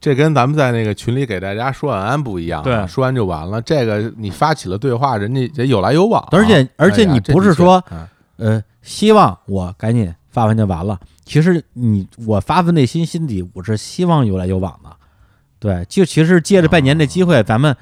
[0.00, 3.60] 这跟咱们在那个群里给大家说晚安不一样啊，对说完就完了。
[3.60, 10.98] 这个你发起了对话，人家也有来有往啊，而且而且你不是说嗯呃，希望我赶紧发完就完了。
[11.24, 14.90] 其实你我发自内心心底，我是希望有来有往的。
[15.58, 17.74] 对，就其实借着拜年这机会，咱们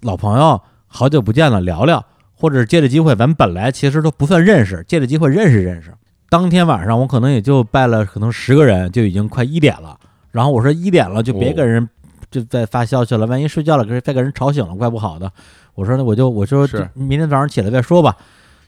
[0.00, 2.04] 老朋友好久不见了，聊聊，
[2.34, 5.92] 或者借着机会，咱们本来其实都不算认识，借着机会认识认识。
[6.30, 9.98] 当天晚上我可能也就拜了可能十个人，就已经快一点了。
[10.32, 11.88] 然后我说一点了，就别哦给人
[12.30, 15.30] 就再发消息了，万一睡觉了，给再给人吵醒了，怪不好的。
[15.74, 18.16] 我说那我就我就明天早上起来再说吧。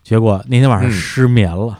[0.02, 1.78] 结果那天晚上嗯失眠了，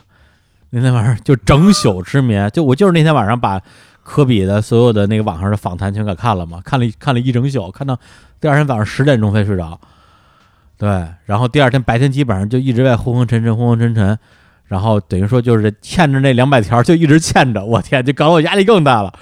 [0.70, 2.50] 那天晚上就整宿失眠。
[2.50, 3.60] 就我就是那天晚上把
[4.02, 7.98] 科比的所有的那个网上的访谈全给看了嘛，看了一看了一整宿，看到
[8.40, 9.78] 第二天早上十点钟才睡着。
[10.76, 10.88] 对，
[11.24, 14.18] 然后第二天白天基本上就一直在昏昏沉沉，昏昏沉沉，
[14.66, 19.12] 然后等于说就是欠着那两百条就一直欠着，我天，就搞得我压力更大了。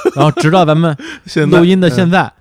[0.16, 0.96] 然后直到咱们
[1.26, 2.32] 现录音的现在，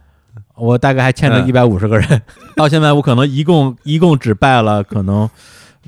[0.55, 2.21] 我大概还欠着嗯一百五十个人，
[2.55, 5.29] 到现在我可能一共一共只拜了可能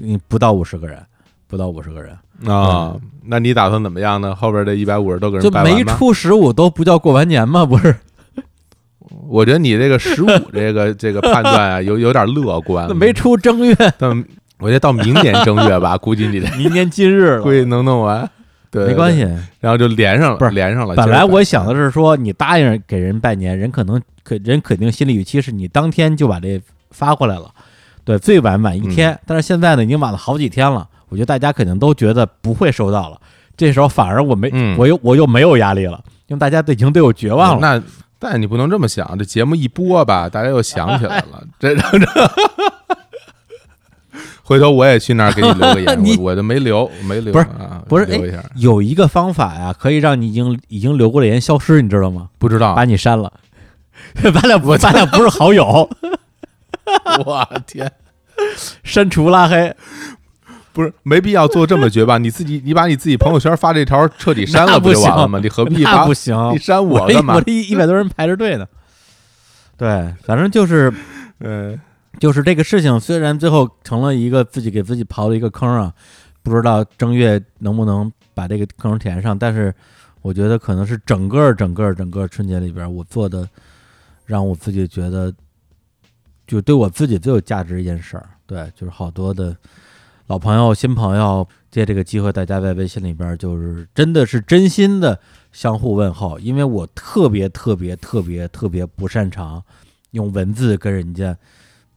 [0.02, 1.02] 嗯不到五十个人，
[1.48, 2.18] 不到五十个人，
[2.52, 2.96] 啊，
[3.26, 4.36] 那你打算怎么样呢？
[4.36, 5.52] 后边这一百五十多个人就？
[5.64, 7.66] 没出十五都不叫过完年吗？
[7.66, 7.96] 不是，
[9.28, 12.94] 我觉得你这个十五这个这个判断啊，有有点乐观那。
[12.94, 14.26] 没出正月，但
[14.60, 18.30] 我觉得到明年正月吧，估计你得明年今日了估，计能弄完。
[18.74, 19.22] 对，没关，系。
[19.60, 20.96] 然后就连上了，不是连上了。
[20.96, 26.60] 本来我想的是说，你答应给人拜年，人可能可人肯定心理预期是你当天就把这
[26.90, 27.52] 发过来了，
[28.04, 29.16] 对，最晚晚一天。
[29.28, 33.22] 但是现在呢，已经晚了好几天了，我觉得大家肯定都觉得不会收到了。
[33.56, 37.60] 这时候反而我没，嗯我又我又没有压力了，因为大家都已经对我绝望了。
[37.62, 37.84] 那
[38.18, 42.08] 但你不能这么想，这节目一播吧，大家又想起来了，这这这。
[44.44, 52.30] 回头我也去那儿给你留个 言，你我我就没留，没留，不是啊不是留一下，有一个方法呀，可以让你已经已经留过的言消失，你知道吗？
[52.38, 53.32] 不知道把，你删了。
[54.22, 55.90] 咱俩不，咱俩不是好友，
[57.26, 57.90] 我天，
[58.84, 59.74] 删除拉黑。
[60.74, 62.18] 不是没必要做这么绝吧？
[62.18, 65.40] 你自己你把你自己朋友圈发这条彻底删了不就完了吗？
[65.42, 67.42] 你何必把那不行，你删我干嘛我？
[67.42, 68.66] 这一一百多人排着队呢。
[69.78, 70.92] 对，反正就是
[71.40, 71.80] 嗯
[72.24, 75.94] 就是这个事情，虽然最后成了一个自己给自己刨了一个坑啊，
[76.42, 79.76] 不知道正月能不能把这个坑填上，但是
[80.22, 83.46] 我觉得可能是整个整个整个春节里边我做的，
[84.26, 85.34] 让我自己觉得
[86.48, 88.30] 就对我自己最有价值一件事儿。
[88.46, 89.54] 对，就是好多的
[90.28, 95.20] 老朋友、新朋友，借这个机会，大家在微信里边就是真的是真心的
[95.52, 99.62] 相互问候，因为我特别特别特别特别不擅长
[100.12, 101.38] 用文字跟人家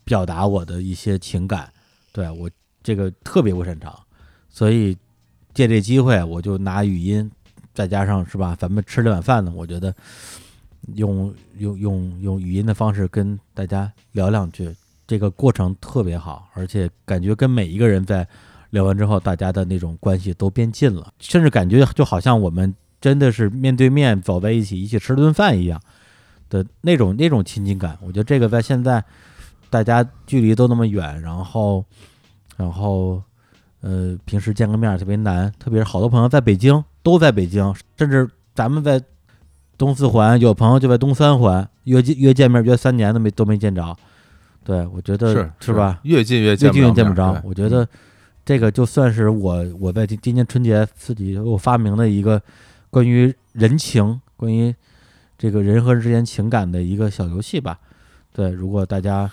[0.06, 1.70] 表达我的一些情感，
[2.12, 2.48] 对我
[2.80, 3.92] 这个特别不擅长，
[4.48, 4.96] 所以
[5.52, 7.28] 借这机会，我就拿语音，
[7.74, 9.92] 再加上是吧，咱们吃这碗饭呢，我觉得
[10.94, 14.72] 用用用用语音的方式跟大家聊两句，
[15.08, 18.26] 这个过程特别好，而且感觉跟每一个人在
[18.70, 25.82] 聊完之后，大家的那种关系都变近了，甚至感觉就好像我们真的是面对面走在一起，一起吃顿饭一样
[26.48, 27.98] 的那种那种亲近感。
[28.00, 29.04] 我觉得这个在现在
[29.84, 31.84] 大家距离都那么远，然后
[32.56, 33.22] 然后
[33.80, 39.02] 呃平时见个面儿特别难，特别是好多朋友在北京，都在北京，甚至咱们在
[39.78, 43.96] 东四环，有朋友就在东三环，约见约见面约三年都没都没见着。
[44.64, 46.00] 对，我觉得是是吧？？
[46.02, 47.14] 越近越越见近越见不。
[47.14, 47.86] 着我觉得
[48.44, 52.42] 这个就算是我我在今今年春节自己我发明的一个
[52.90, 54.74] 关于人情、关于
[55.38, 57.78] 这个人和人之间情感的一个小游戏吧。
[58.32, 59.30] 对，如果大家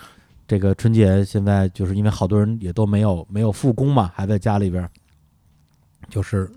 [0.53, 4.89] 这个春节现在就是因为好多人也都没有没有复工嘛，还在家里边儿，
[6.09, 6.47] 就是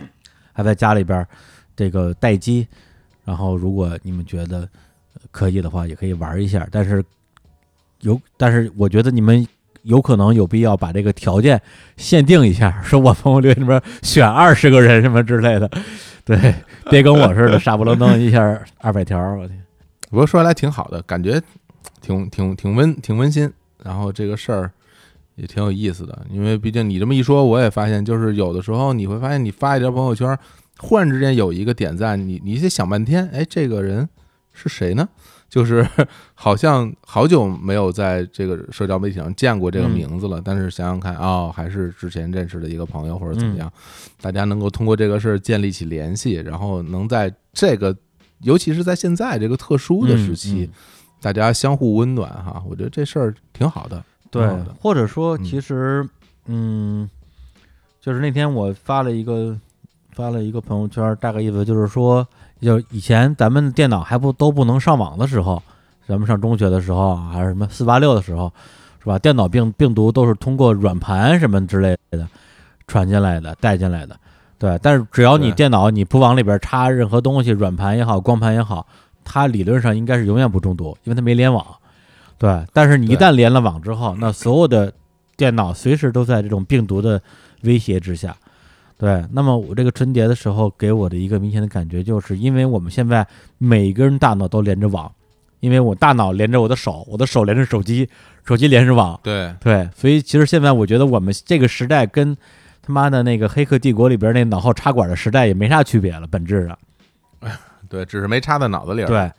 [0.52, 1.26] 还在家里边儿
[1.74, 2.68] 这个待机。
[3.24, 4.68] 然后，如果你们觉得
[5.14, 6.68] 呃可以的话，也可以玩一下。
[6.70, 7.02] 但是
[8.02, 9.48] 有，但是我觉得你们
[9.84, 11.58] 有可能有必要把这个条件
[11.96, 15.70] 限定一下，说我朋友圈里边选二十个人什么之类的，
[16.26, 16.54] 对，
[16.90, 19.64] 别跟我似的 傻不愣登一下二百条，我天，
[20.10, 21.42] 不过说来挺好的，感觉
[22.00, 23.50] 挺挺挺温挺温馨，
[23.82, 24.70] 然后这个事儿
[25.36, 30.38] 也挺有意思的，因为毕竟你这么一说，我也发现，就是有的时候你会发现，你发一条朋友圈，
[30.78, 34.08] 忽然之间有一个点赞，你你得想半天，哎，这个人
[34.52, 35.08] 是谁呢？
[35.48, 35.86] 就是
[36.34, 39.90] 好像好久没有在这个社交媒体上见过这个嗯。
[39.90, 43.52] 名字了，但是想想看，哦，还是之前认识的一个朋友或者怎嗯。
[43.52, 43.72] 么样，
[44.20, 47.96] 大家能够通过这个事儿建立起联系，然后能在这个，
[48.40, 50.68] 尤其是在现在这个特殊的时期，
[51.26, 54.00] 大家相互温暖哈，我觉得这事儿挺好的。
[54.30, 54.48] 对，
[54.80, 56.08] 或者说嗯其实，
[56.46, 57.10] 嗯，
[58.00, 59.58] 就是那天我发了一个
[60.12, 62.24] 发了一个朋友圈，大概意思就是说，
[62.60, 65.60] 就以前咱们电脑还不都不能上网的时候，
[66.06, 68.52] 咱们上中学的时候，还是什么四八六的时候，
[69.00, 69.18] 是吧？
[69.18, 72.24] 电脑病病毒都是通过软盘什么之类的
[72.86, 74.16] 传进来的、带进来的。
[74.60, 78.86] 对，但是只要你电脑你不往里边插任何东西，软盘也好，光盘也好，
[79.26, 81.66] 它理论上应该是永远不中毒，因为它没联网。
[82.38, 84.92] 对，但是你一旦连了网之后，那所有的
[85.36, 87.20] 电脑随时都在这种病毒的
[87.62, 88.36] 威胁之下。
[88.98, 93.26] 对，那么我这个春节的时候给我的一个明显的感觉，就是因为我们现在
[93.58, 95.10] 每个人大脑都连着网，
[95.60, 98.08] 因为我大脑连着我的手，我的手连着手机，
[98.44, 102.36] 手机连着网，对，对，所以其实现在我觉得我们这个时代跟
[102.82, 106.78] 他妈的那个《黑客帝国》里边那脑后插管的时代也没啥区别了，本质上。
[107.88, 109.06] 对，只是没插在脑子里儿。
[109.06, 109.30] 对，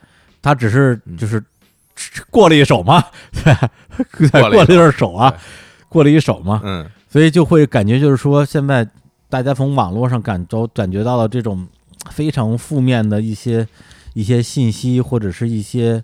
[0.42, 1.44] 他只是嗯就是
[2.30, 3.04] 过了一手嘛，
[3.44, 5.34] 对，过了一过了一手手啊，
[5.90, 8.88] 过了一手嘛，嗯，所以就会感觉就是说，现在
[9.30, 11.68] 大家从网络上感都感觉到了这种
[12.12, 13.68] 非常负面的一些
[14.14, 16.04] 一些信息或者是一些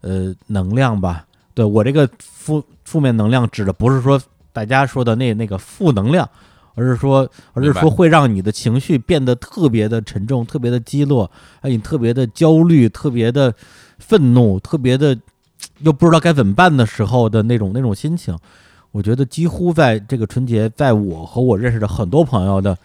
[0.00, 1.24] 呃能量吧。
[1.54, 4.20] 对我这个负负面能量指的不是说
[4.52, 6.28] 大家说的那那个负能量，
[6.78, 11.28] 而是说而是说会让你的情绪变得特别的沉重、特别的低落，
[11.60, 13.52] 让你特别的焦虑、特别的
[13.98, 15.18] 愤怒、特别的
[15.80, 18.38] 又不知道该怎么办的时候的那种那种心情。
[18.92, 22.76] 我觉得几乎在这个春节，在我和我认识的很多朋友的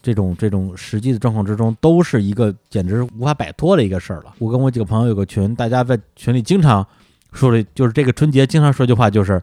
[0.00, 4.34] 这种这种实际的状况之中，都是一个简直无法摆脱的一个事儿了。
[4.38, 6.86] 我跟我几个朋友有个群，大家在群里经常
[7.32, 9.42] 说的，就是这个春节经常说一句话，就是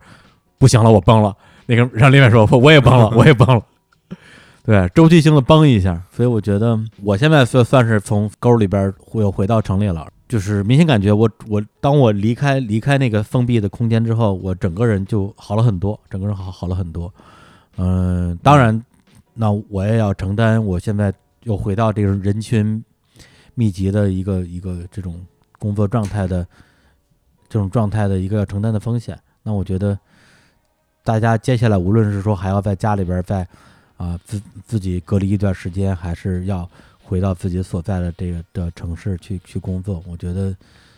[0.57, 1.35] 不行了，我崩了。
[1.65, 3.61] 那个让另外说，我也崩了，我也崩了。
[4.63, 17.11] 对，周期性的崩一下，所以我觉得我现在算算是从沟里边回回到城里了，就是明显感觉我我当我离开离开那个封闭的空间之后，我整个人就好了很多，整个人好好了很多。
[17.77, 18.83] 嗯、当然，
[19.33, 21.11] 那我也要承担我现在
[21.43, 22.83] 又回到这种人群
[23.55, 25.19] 密集的一个一个这种
[25.57, 26.45] 工作状态的
[27.47, 29.17] 这种状态的一个要承担的风险。
[29.41, 29.97] 那我觉得
[31.03, 33.47] 大家接下来无论是说还要在家里边在
[33.99, 36.67] 啊自自己隔离一段时间，还是要
[37.03, 40.55] 回到自己所在的这个的城市去去工作，我觉得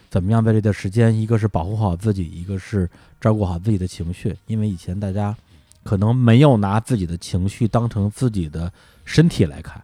[0.07, 2.87] 怎么样在这段时间，一个是保护好自己，一个是
[3.19, 5.35] 照顾好自己的情绪，因为以前大家
[5.83, 8.71] 可能没有拿自己的情绪当成自己的
[9.03, 9.81] 身体来看，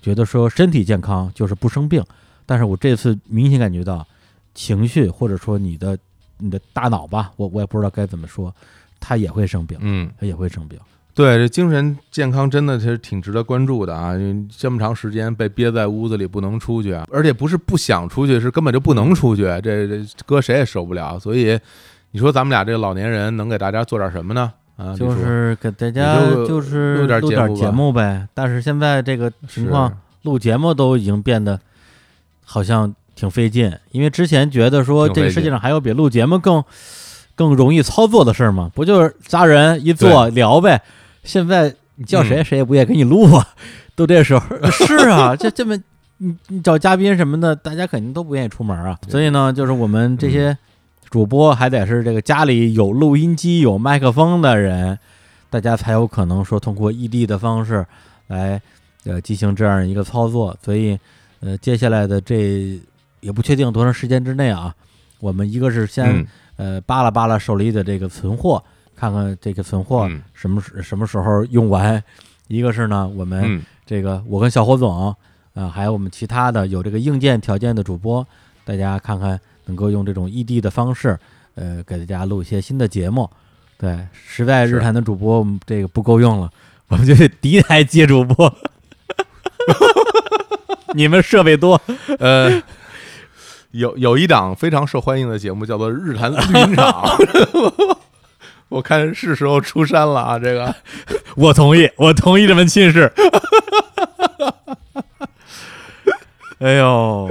[0.00, 2.04] 觉得说身体健康就是不生病，
[2.46, 4.06] 但是我这次明显感觉到
[4.54, 5.98] 情绪或者说你的
[6.38, 8.54] 你的大脑吧，我我也不知道该怎么说，
[9.00, 10.78] 它也会生病，嗯，它也会生病。
[11.14, 14.14] 对，这精神健康真的是挺值得关注的啊！
[14.56, 21.18] 这么长时间被憋在屋子里不能出去，而且不是不想出去，是根本就不能出去，这这搁谁也受不了。
[21.18, 21.58] 所以
[22.12, 24.52] 你说咱们俩这老年人能给大家做点什么呢？
[24.76, 27.20] 啊，就是给大家就就是录点
[27.54, 28.26] 节节目呗。
[28.32, 31.60] 但是现在这个情况，录节目都已经变得
[32.42, 36.64] 好像挺费劲，因为之前觉得说这个世界上还有比录节目更
[37.34, 38.70] 更容易操作的事儿吗？
[38.74, 40.80] 不就是仨人一坐聊呗？
[41.24, 42.44] 现在你叫谁嗯。
[42.44, 43.46] 谁也不愿意给你录啊，
[43.94, 44.44] 都这时候。
[44.70, 45.76] 是啊，这这么
[46.18, 48.98] 你你找嘉宾什么的，大家肯定都不愿意出门啊。
[49.08, 50.30] 所以呢，就是我们这嗯。
[50.30, 50.58] 些
[51.10, 54.98] 主播还得是这个家里有录音机、有麦克风的人，
[55.50, 57.84] 大家才有可能说通过异地的方式
[58.28, 58.60] 来
[59.04, 60.56] 呃进行这样一个操作。
[60.64, 60.98] 所以
[61.40, 62.80] 呃，接下来的这
[63.20, 64.74] 也不确定多长时间之内啊，
[65.20, 66.26] 我们一个是先、嗯。
[66.56, 68.62] 呃扒拉扒拉手里的这个存货，
[69.02, 72.00] 看看这个存货嗯什么时什么时候用完。
[72.46, 75.12] 一个是呢，我们嗯这个我跟小火总，
[75.54, 78.24] 啊，还有我们其他的有这个硬件条件的主播，
[78.64, 81.18] 大家看看能够用这种异地的方式，
[81.56, 83.28] 呃，给大家录一些新的节目。
[83.76, 86.48] 对，实在日坛的主播我们这个不够用了，
[86.86, 88.54] 我们就得第一台接主播。
[90.94, 91.80] 你们设备多，
[92.20, 92.62] 呃，
[93.72, 96.92] 有有一档非常受欢迎的节目叫做《日坛绿茵场》，
[98.72, 100.38] 我看是时候出山了啊！
[100.38, 100.74] 这个
[101.36, 103.12] 我同意，我同意这门亲事。
[106.58, 107.28] 哎呦，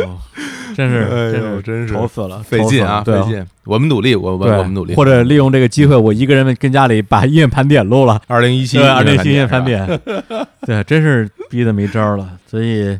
[0.75, 3.43] 真是，哎真是呦真是愁死了，费劲啊，费劲。
[3.63, 10.01] 我们努力，我我，我们努力，或者利用这个机会，我一个人跟家里把音乐盘点录了， 二零一七对，二零一七音乐盘盘点，
[10.65, 12.29] 对，真是逼得没招儿了。
[12.45, 12.99] 所以，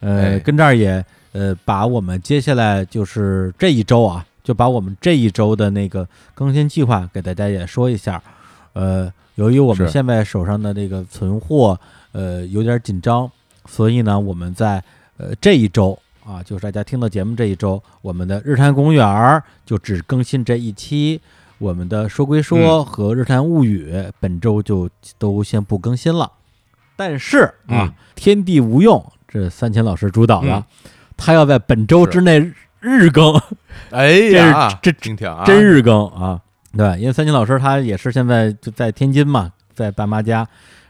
[0.00, 8.22] 呃，哎跟这儿也呃，把我们接下来就是这一周啊，就把我们这一周的那个更新计划给大家也说一下。
[8.72, 11.78] 呃，由于我们现在手上的这个存货
[12.12, 13.30] 呃有点紧张，
[13.66, 14.82] 所以呢，我们在
[15.16, 21.20] 呃这一周啊，就是大家听到节目这一周，我们的日坛公园儿就只更新这一期。
[21.58, 22.42] 我们的说归嗯。
[22.42, 24.88] 说和日坛物语、本周就
[25.18, 26.32] 都先不更新了，
[26.96, 30.64] 但是啊，嗯天地无用这三千老师主导的，嗯。
[31.16, 33.40] 他要在本周之内日更，
[33.90, 36.40] 哎呀，是这听听啊，真日更啊！
[36.76, 40.46] 对，因为三千老师他也是现在就在天津嘛，在爸妈家，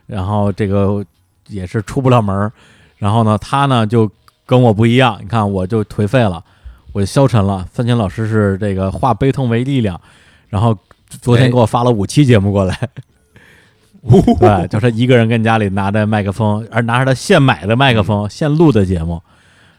[0.06, 1.04] 然后这个
[1.48, 2.52] 也是出不了门儿，
[2.98, 4.08] 然后呢，他呢就
[4.46, 6.42] 跟我不一样，你看我就颓废了，
[6.92, 7.66] 我就消沉了。
[7.72, 10.00] 三千老师是这个化悲痛为力量，
[10.48, 10.76] 然后
[11.08, 11.50] 昨天哎。
[11.50, 12.78] 给我发了五期节目过来，
[14.38, 19.20] 对，就他一个人跟家里拿着麦克风，而拿着他现买的麦克风、现录的节目，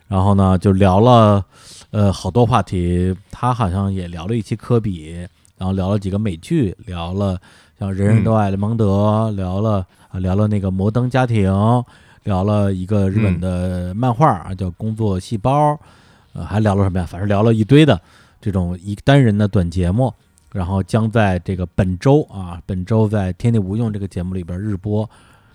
[0.09, 1.45] 然后呢就聊了
[1.93, 5.11] 呃好多话题，他好像也聊了一期科比，
[5.59, 7.39] 然后聊了几个美剧，聊了
[7.77, 11.51] 像《人人都爱雷蒙德》聊了啊聊了那个《摩登家庭》，
[12.23, 15.73] 聊了一个日本的漫画啊叫《工作细胞》，
[16.33, 17.05] 呃还聊了什么呀？
[17.05, 18.01] 反正聊了一堆的
[18.41, 20.11] 这种一单人的短节目。
[20.51, 25.09] 然后将在这个本周啊，本周在《天地无用》这个节目里边日播。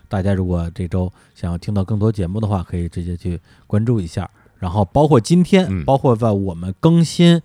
[0.08, 3.38] 大家如果这周想要听到更多节目的话，可以直接去
[3.68, 4.28] 关注一下。
[4.58, 5.84] 然后包括今天，嗯。
[5.84, 7.40] 包括在我们更新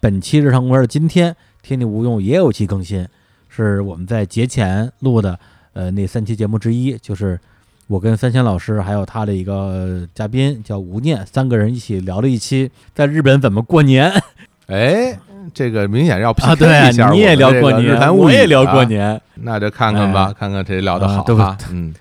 [0.00, 3.06] 本期日常公园的今天，《天地无用》也有期更新，
[3.48, 5.38] 是我们在节前录的，
[5.72, 7.40] 呃，那三期节目之一，就是
[7.86, 14.12] 我跟三千老师还有他的一个嘉宾叫吴念，三个人一起聊了一期在日本怎么过年？
[14.68, 15.18] 哎，
[15.52, 21.36] 这个明显要 PK 啊，对 你也聊过年，我也聊过啊，年，那就看看吧，哎看看谁聊得好啊对
[21.70, 21.94] 嗯，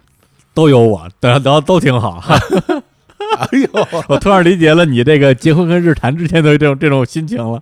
[0.54, 2.22] 都有我，聊聊都挺好。
[3.36, 7.62] 哎呦，我突然理解了你这个结婚跟日坛之间的这种这种心情了。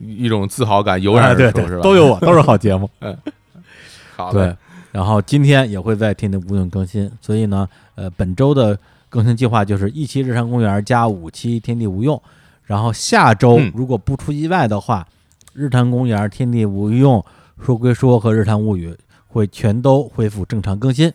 [0.00, 1.82] 一种自豪感油然而生是，吧？
[1.82, 2.90] 都有我，都是好节目。
[3.00, 3.16] 嗯
[4.16, 4.56] 好的对，
[4.92, 8.78] 然后今天也会在天地无用更新，所以呢，呃，本周的
[9.08, 12.20] 更新计划就是一期日常公园加五期天地无用，
[12.64, 15.06] 然后下周嗯如果不出意外的话，
[15.52, 17.24] 日坛公园、天地无用、
[17.60, 21.12] 说归说和日坛物语会全都恢复正常更新。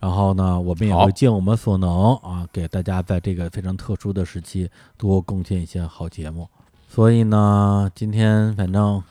[0.00, 6.48] 然后呢，我们也会尽我们所能啊，给大家在这个非常特殊的时期多贡献一些好节目。
[6.88, 9.02] 所以呢，今天反正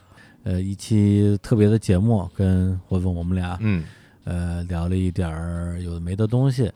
[0.43, 3.83] 呃一期特别的节目，跟霍总我们俩嗯
[4.23, 6.71] 呃聊了一点儿有的没的东西，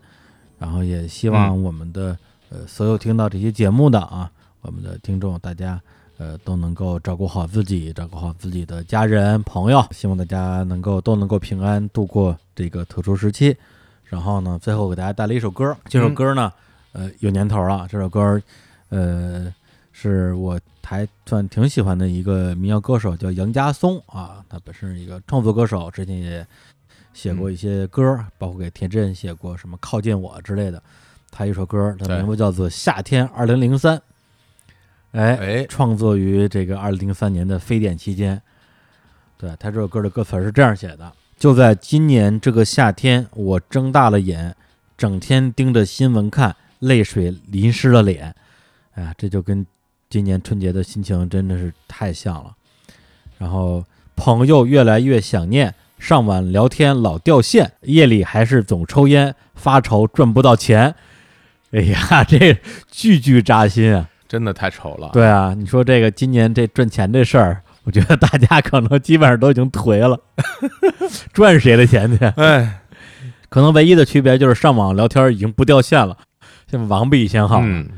[0.59, 2.17] 然后也希望我们的、
[2.49, 4.29] 呃所有听到这些节目的啊，
[4.61, 5.81] 我们的听众大家
[6.17, 13.55] 呃都能够照顾好自己，照顾好自己的家人朋友，希望大家能够都能够平安度过这个特殊时期。
[14.11, 16.51] 然后呢，最后给大家带来一首歌，这首歌呢，
[16.91, 18.41] 呃有年头了，这首歌
[18.89, 19.53] 呃
[19.93, 26.45] 是我还算挺喜欢的一个民谣歌手，叫杨家松啊，他本身是一个创作歌手，之前也
[27.13, 30.83] 写过一些歌，包括给田震写过什么《靠近我》之类的。
[31.31, 33.97] 他一首歌，它对名字叫做《夏天二零零三》，
[35.13, 38.41] 哎，哎，创作于这个二零零三年的非典期间。
[39.37, 41.09] 对他这首歌的歌词是这样写的：
[41.41, 44.53] 就在今年这个夏天，我睁大了眼，
[44.95, 48.35] 整天盯着新闻看，泪水淋湿了脸。
[48.93, 49.65] 哎呀，这就跟
[50.07, 52.53] 今年春节的心情真的是太像了。
[53.39, 53.83] 然后
[54.15, 60.93] 朋友越来越想念，上晚聊天老掉线，夜里还是总抽烟，发愁赚不到钱。
[61.71, 62.55] 哎呀， 这
[62.91, 64.07] 句句扎心啊！
[64.27, 65.09] 真的太丑了。
[65.11, 70.19] 对啊，你说这个今年这赚钱这事儿，我觉得大家可能基本上都已经颓了，
[71.33, 72.25] 赚谁的钱去？
[72.37, 72.81] 哎，
[73.49, 76.17] 可能唯一的区别就是上网聊天已经不掉线了，
[76.69, 77.59] 现在网比以前好。
[77.63, 77.89] 嗯，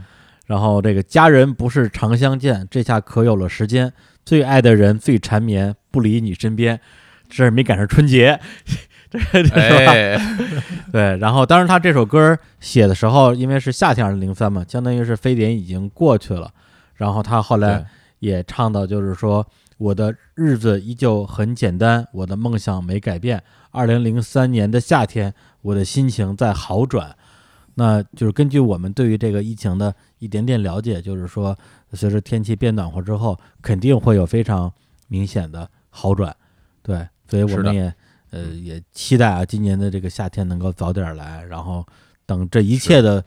[0.45, 3.91] 然后这个家人不是常相见，这下可有了时间。
[4.25, 6.79] 最爱的人最缠绵，不离你身边，
[7.27, 8.39] 这是没赶上春节，
[9.11, 9.49] 这 这是
[9.85, 9.91] 吧？
[9.91, 10.17] 哎，
[10.93, 16.49] 对，然后当然他这首歌写的时候，因为是夏天二零零三嘛，相当于是非典已经过去了。
[16.95, 17.85] 然后他后来
[18.19, 19.45] 也唱到，就是说
[19.83, 23.43] 我的日子依旧很简单，我的梦想没改变。
[23.71, 27.13] 二零零三年的夏天，我的心情在好转。
[27.75, 31.57] 那就是根据我们对于这个疫情的一点点了解，就是说
[31.91, 34.71] 随着天气变暖和之后，肯定会有非常
[35.09, 36.33] 明显的好转。
[36.81, 37.93] 对，所以我们也
[38.29, 41.85] 呃也期待啊，今年的这个夏天能够早点来，然后
[42.25, 43.21] 等这一切的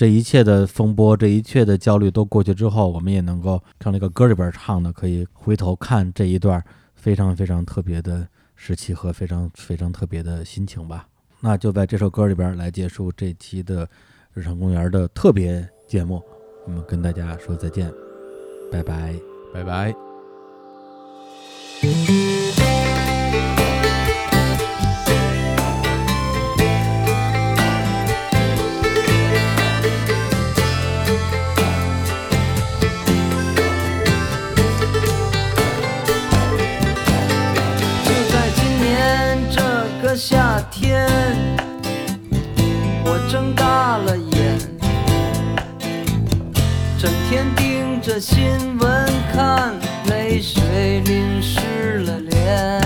[0.00, 6.64] 这一切的风波，这一切的焦虑都过去之后，我们也能够像那个歌里边唱的，可以回头看这一段
[6.94, 11.06] 非常非常特别的时期和非常非常特别的心情吧。
[11.40, 13.86] 那就在这首歌里边来结束这期的
[14.32, 16.22] 日常公园的特别节目，
[16.64, 17.92] 我们跟大家说再见，
[18.72, 19.14] 拜拜。
[19.52, 19.94] 拜拜。
[48.20, 49.74] 新闻看，
[50.10, 52.80] 泪水淋湿了脸。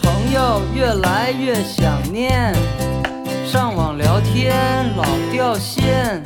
[0.00, 2.54] 朋友越来越想念，
[3.44, 4.54] 上网聊天
[4.96, 6.22] 老掉线。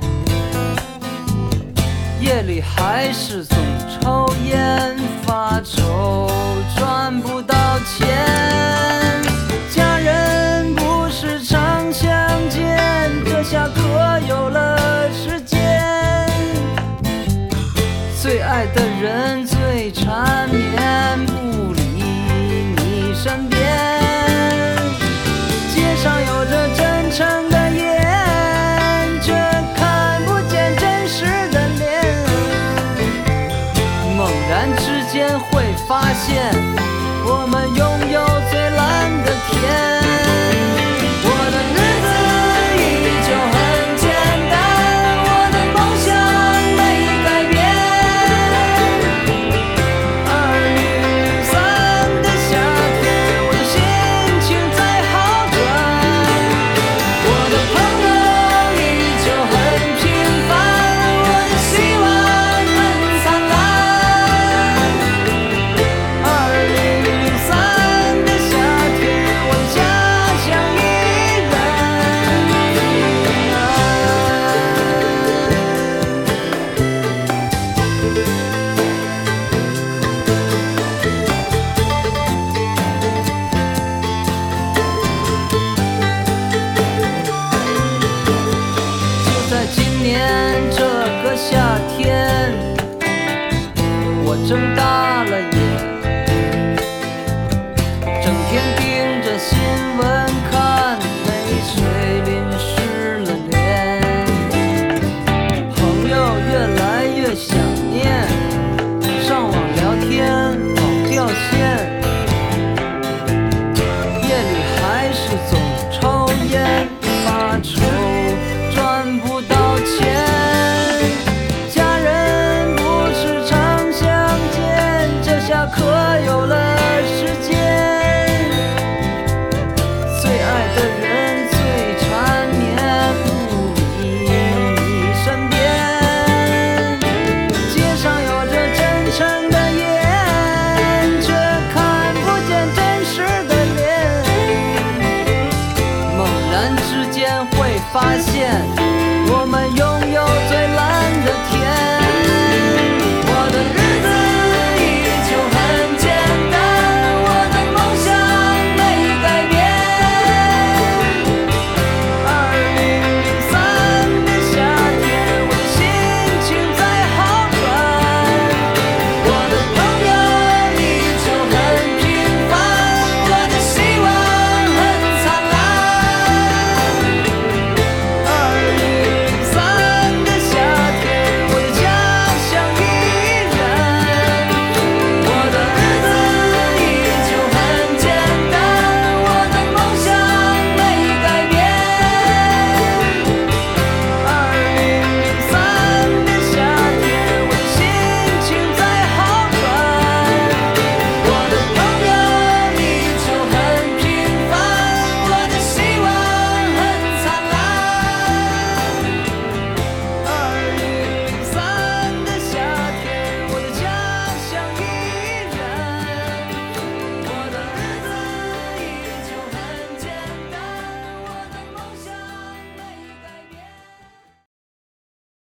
[2.21, 3.57] 夜里还是总
[3.89, 6.29] 抽烟，发愁
[6.77, 7.57] 赚不到
[7.87, 9.00] 钱。
[36.21, 36.90] 线。